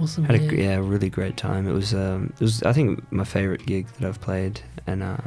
Awesome, 0.00 0.24
had 0.24 0.36
a 0.36 0.42
yeah. 0.42 0.52
yeah, 0.52 0.76
really 0.76 1.10
great 1.10 1.36
time. 1.36 1.68
It 1.68 1.72
was, 1.72 1.92
um, 1.92 2.32
it 2.34 2.40
was 2.40 2.62
I 2.62 2.72
think 2.72 3.12
my 3.12 3.24
favorite 3.24 3.66
gig 3.66 3.86
that 3.98 4.08
I've 4.08 4.20
played, 4.20 4.62
and 4.86 5.02
uh, 5.02 5.18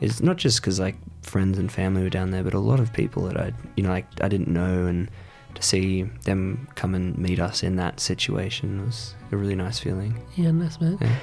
it's 0.00 0.20
not 0.20 0.36
just 0.36 0.60
because 0.60 0.80
like 0.80 0.96
friends 1.22 1.58
and 1.58 1.70
family 1.70 2.02
were 2.02 2.10
down 2.10 2.32
there, 2.32 2.42
but 2.42 2.54
a 2.54 2.58
lot 2.58 2.80
of 2.80 2.92
people 2.92 3.22
that 3.26 3.38
I, 3.38 3.52
you 3.76 3.84
know, 3.84 3.90
like 3.90 4.06
I 4.20 4.28
didn't 4.28 4.48
know, 4.48 4.86
and 4.86 5.08
to 5.54 5.62
see 5.62 6.02
them 6.24 6.66
come 6.74 6.94
and 6.96 7.16
meet 7.16 7.38
us 7.38 7.62
in 7.62 7.76
that 7.76 8.00
situation 8.00 8.84
was 8.84 9.14
a 9.30 9.36
really 9.36 9.54
nice 9.54 9.78
feeling. 9.78 10.20
Yeah, 10.34 10.50
nice 10.50 10.80
man. 10.80 10.98
Yeah. 11.00 11.16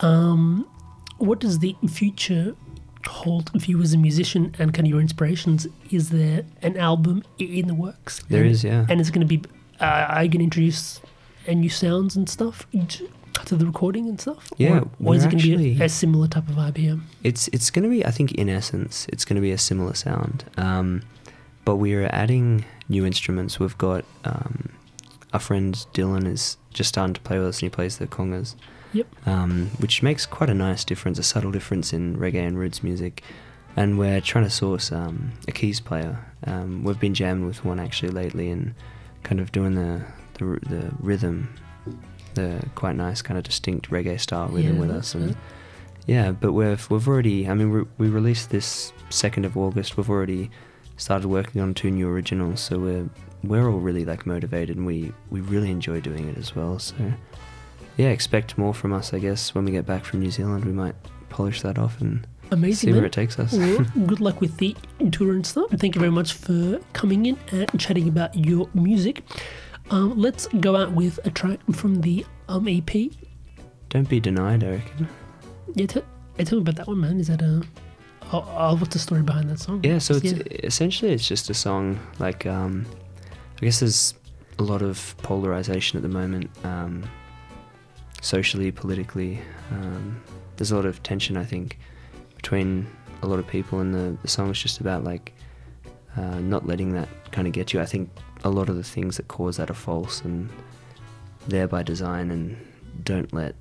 Um, 0.00 0.68
what 1.16 1.40
does 1.40 1.58
the 1.58 1.74
future 1.88 2.54
hold 3.06 3.50
for 3.50 3.70
you 3.70 3.80
as 3.82 3.92
a 3.92 3.98
musician 3.98 4.54
and 4.58 4.74
kind 4.74 4.86
of 4.86 4.90
your 4.90 5.00
inspirations? 5.00 5.66
Is 5.90 6.10
there 6.10 6.44
an 6.62 6.76
album 6.76 7.22
in 7.38 7.66
the 7.66 7.74
works? 7.74 8.22
There 8.28 8.42
and, 8.42 8.50
is, 8.50 8.64
yeah. 8.64 8.86
And 8.88 9.00
it's 9.00 9.10
going 9.10 9.26
to 9.26 9.38
be, 9.38 9.42
uh, 9.80 9.84
are 9.84 10.24
you 10.24 10.30
going 10.30 10.40
to 10.40 10.44
introduce 10.44 11.00
new 11.48 11.68
sounds 11.68 12.16
and 12.16 12.28
stuff 12.28 12.66
to 12.72 13.08
to 13.46 13.56
the 13.56 13.66
recording 13.66 14.08
and 14.08 14.20
stuff? 14.20 14.50
Yeah, 14.58 14.80
Or, 14.80 14.90
or 15.04 15.14
is 15.14 15.24
it 15.24 15.30
going 15.30 15.42
to 15.42 15.56
be 15.56 15.80
a, 15.80 15.84
a 15.84 15.88
similar 15.88 16.28
type 16.28 16.48
of 16.48 16.56
IBM? 16.56 17.00
It's 17.24 17.48
it's 17.48 17.70
going 17.70 17.84
to 17.84 17.88
be 17.88 18.04
I 18.04 18.10
think 18.10 18.32
in 18.32 18.48
essence 18.48 19.06
it's 19.08 19.24
going 19.24 19.36
to 19.36 19.40
be 19.40 19.52
a 19.52 19.58
similar 19.58 19.94
sound. 19.94 20.44
Um, 20.56 21.02
but 21.64 21.76
we 21.76 21.94
are 21.94 22.08
adding 22.12 22.64
new 22.88 23.06
instruments. 23.06 23.60
We've 23.60 23.76
got 23.78 24.04
um, 24.24 24.70
our 25.32 25.40
friend 25.40 25.74
Dylan 25.94 26.26
is 26.26 26.56
just 26.72 26.88
starting 26.88 27.14
to 27.14 27.20
play 27.20 27.38
with 27.38 27.48
us, 27.48 27.56
and 27.56 27.70
he 27.70 27.70
plays 27.70 27.98
the 27.98 28.06
congas. 28.06 28.54
Yep. 28.92 29.06
Um, 29.26 29.70
which 29.78 30.02
makes 30.02 30.26
quite 30.26 30.50
a 30.50 30.54
nice 30.54 30.84
difference, 30.84 31.18
a 31.18 31.22
subtle 31.22 31.52
difference 31.52 31.92
in 31.92 32.16
reggae 32.16 32.46
and 32.46 32.58
roots 32.58 32.82
music. 32.82 33.22
And 33.76 33.98
we're 33.98 34.20
trying 34.20 34.44
to 34.44 34.50
source 34.50 34.90
um, 34.90 35.32
a 35.46 35.52
keys 35.52 35.78
player. 35.80 36.18
Um, 36.46 36.82
we've 36.82 36.98
been 36.98 37.14
jamming 37.14 37.46
with 37.46 37.64
one 37.64 37.78
actually 37.78 38.10
lately, 38.10 38.50
and 38.50 38.74
kind 39.22 39.40
of 39.40 39.52
doing 39.52 39.74
the 39.74 40.02
the, 40.34 40.44
the 40.68 40.90
rhythm, 40.98 41.54
the 42.34 42.64
quite 42.74 42.96
nice 42.96 43.22
kind 43.22 43.38
of 43.38 43.44
distinct 43.44 43.90
reggae 43.90 44.18
style 44.18 44.48
rhythm 44.48 44.74
Yeah, 44.74 44.80
with 44.80 44.90
us. 44.90 45.14
And 45.14 45.36
yeah, 46.06 46.32
but 46.32 46.52
we've 46.52 46.90
we've 46.90 47.06
already. 47.06 47.48
I 47.48 47.54
mean, 47.54 47.70
we 47.70 47.84
we 47.98 48.08
released 48.08 48.50
this 48.50 48.92
second 49.08 49.44
of 49.44 49.56
August. 49.56 49.96
We've 49.96 50.10
already 50.10 50.50
started 50.96 51.28
working 51.28 51.62
on 51.62 51.72
two 51.72 51.90
new 51.90 52.08
originals, 52.08 52.60
so 52.60 52.78
we're 52.78 53.08
we're 53.44 53.70
all 53.70 53.78
really 53.78 54.04
like 54.04 54.26
motivated, 54.26 54.76
and 54.76 54.84
we 54.84 55.12
we 55.30 55.40
really 55.40 55.70
enjoy 55.70 56.00
doing 56.00 56.28
it 56.28 56.36
as 56.36 56.56
well. 56.56 56.80
So 56.80 56.96
yeah, 58.00 58.08
expect 58.08 58.56
more 58.56 58.72
from 58.74 58.92
us. 58.92 59.12
I 59.12 59.18
guess 59.18 59.54
when 59.54 59.64
we 59.66 59.72
get 59.72 59.84
back 59.86 60.04
from 60.04 60.20
New 60.20 60.30
Zealand, 60.30 60.64
we 60.64 60.72
might 60.72 60.94
polish 61.28 61.60
that 61.62 61.78
off 61.78 62.00
and 62.00 62.26
Amazing. 62.50 62.88
see 62.88 62.92
where 62.92 63.02
man. 63.02 63.06
it 63.06 63.12
takes 63.12 63.38
us. 63.38 63.52
Well, 63.52 63.84
good 64.06 64.20
luck 64.20 64.40
with 64.40 64.56
the 64.56 64.74
tour 65.12 65.32
and 65.32 65.46
stuff. 65.46 65.70
Thank 65.72 65.94
you 65.94 66.00
very 66.00 66.10
much 66.12 66.32
for 66.32 66.80
coming 66.94 67.26
in 67.26 67.38
and 67.52 67.68
chatting 67.78 68.08
about 68.08 68.34
your 68.34 68.68
music. 68.74 69.22
Um, 69.90 70.18
let's 70.18 70.46
go 70.60 70.76
out 70.76 70.92
with 70.92 71.18
a 71.24 71.30
track 71.30 71.58
from 71.72 72.00
the 72.00 72.24
um, 72.48 72.66
EP. 72.68 72.90
Don't 73.90 74.08
be 74.08 74.20
denied, 74.20 74.64
I 74.64 74.70
reckon. 74.70 75.08
Yeah, 75.74 75.86
t- 75.86 76.00
yeah, 76.38 76.44
tell 76.44 76.58
me 76.58 76.62
about 76.62 76.76
that 76.76 76.86
one, 76.86 77.00
man. 77.00 77.20
Is 77.20 77.26
that 77.28 77.42
a. 77.42 77.62
Oh, 78.32 78.76
what's 78.76 78.92
the 78.92 79.00
story 79.00 79.22
behind 79.22 79.50
that 79.50 79.58
song? 79.58 79.80
Yeah, 79.82 79.98
so 79.98 80.14
it's 80.14 80.24
Yeah. 80.32 80.42
essentially 80.62 81.12
it's 81.12 81.26
just 81.26 81.50
a 81.50 81.54
song 81.54 81.98
like 82.20 82.46
um, 82.46 82.86
I 83.60 83.64
guess 83.64 83.80
there's 83.80 84.14
a 84.60 84.62
lot 84.62 84.82
of 84.82 85.16
polarization 85.18 85.96
at 85.96 86.02
the 86.02 86.08
moment, 86.08 86.48
um, 86.64 87.02
socially, 88.20 88.70
politically. 88.70 89.40
Um, 89.70 90.22
there's 90.56 90.72
a 90.72 90.76
lot 90.76 90.86
of 90.86 91.02
tension, 91.02 91.36
I 91.36 91.44
think, 91.44 91.78
between 92.36 92.86
a 93.22 93.26
lot 93.26 93.38
of 93.38 93.46
people, 93.46 93.80
and 93.80 93.94
the 93.94 94.16
the 94.22 94.28
song 94.28 94.50
is 94.50 94.60
just 94.60 94.80
about 94.80 95.04
like 95.04 95.32
uh, 96.16 96.40
not 96.40 96.66
letting 96.66 96.92
that 96.92 97.08
kind 97.32 97.46
of 97.46 97.52
get 97.52 97.72
you. 97.72 97.80
I 97.80 97.86
think 97.86 98.10
a 98.44 98.50
lot 98.50 98.68
of 98.68 98.76
the 98.76 98.82
things 98.82 99.16
that 99.16 99.28
cause 99.28 99.56
that 99.58 99.70
are 99.70 99.74
false 99.74 100.22
and 100.22 100.48
there 101.48 101.68
by 101.68 101.82
design, 101.82 102.30
and 102.30 102.56
don't 103.04 103.32
let 103.32 103.54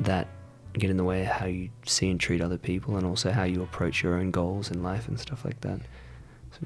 that 0.00 0.28
get 0.74 0.90
in 0.90 0.96
the 0.96 1.04
way 1.04 1.22
of 1.22 1.28
how 1.28 1.46
you 1.46 1.70
see 1.86 2.10
and 2.10 2.18
treat 2.18 2.40
other 2.40 2.58
people 2.58 2.96
and 2.96 3.06
also 3.06 3.30
how 3.30 3.44
you 3.44 3.62
approach 3.62 4.02
your 4.02 4.16
own 4.16 4.30
goals 4.30 4.70
in 4.70 4.82
life 4.82 5.06
and 5.08 5.18
stuff 5.20 5.44
like 5.44 5.60
that. 5.60 5.80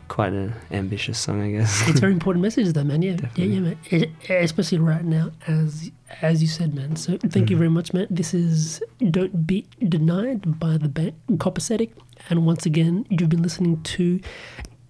Quite 0.08 0.32
an 0.32 0.54
ambitious 0.70 1.18
song, 1.18 1.42
I 1.42 1.50
guess. 1.50 1.88
it's 1.88 1.98
a 1.98 2.00
very 2.00 2.12
important 2.18 2.42
message, 2.42 2.72
though, 2.72 2.84
man. 2.84 3.02
Yeah, 3.02 3.16
Definitely. 3.16 3.46
yeah, 3.46 3.78
yeah, 3.90 4.06
man. 4.30 4.44
Especially 4.44 4.78
right 4.78 5.04
now, 5.04 5.30
as 5.46 5.90
as 6.22 6.40
you 6.42 6.48
said, 6.48 6.74
man. 6.74 6.96
So 6.96 7.16
thank 7.18 7.50
you 7.50 7.56
Mhm. 7.56 7.58
very 7.58 7.70
much, 7.70 7.92
man. 7.94 8.06
This 8.10 8.32
is 8.34 8.80
"Don't 9.10 9.46
Be 9.46 9.66
Denied" 9.86 10.58
by 10.58 10.76
the 10.78 10.88
band 10.88 11.14
Koppasetic, 11.38 11.90
and 12.30 12.44
once 12.46 12.66
again, 12.66 13.04
you've 13.10 13.28
been 13.28 13.42
listening 13.42 13.82
to 13.96 14.20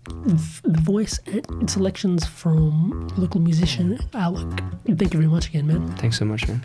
the 0.04 0.80
voice 0.80 1.20
and 1.26 1.68
selections 1.70 2.24
from 2.24 3.08
local 3.16 3.40
musician 3.40 3.98
Alec. 4.14 4.46
Thank 4.86 5.12
you 5.12 5.20
very 5.20 5.26
much 5.30 5.48
again, 5.48 5.66
man. 5.66 5.88
Thanks 5.96 6.18
so 6.18 6.24
much, 6.24 6.46
man. 6.48 6.62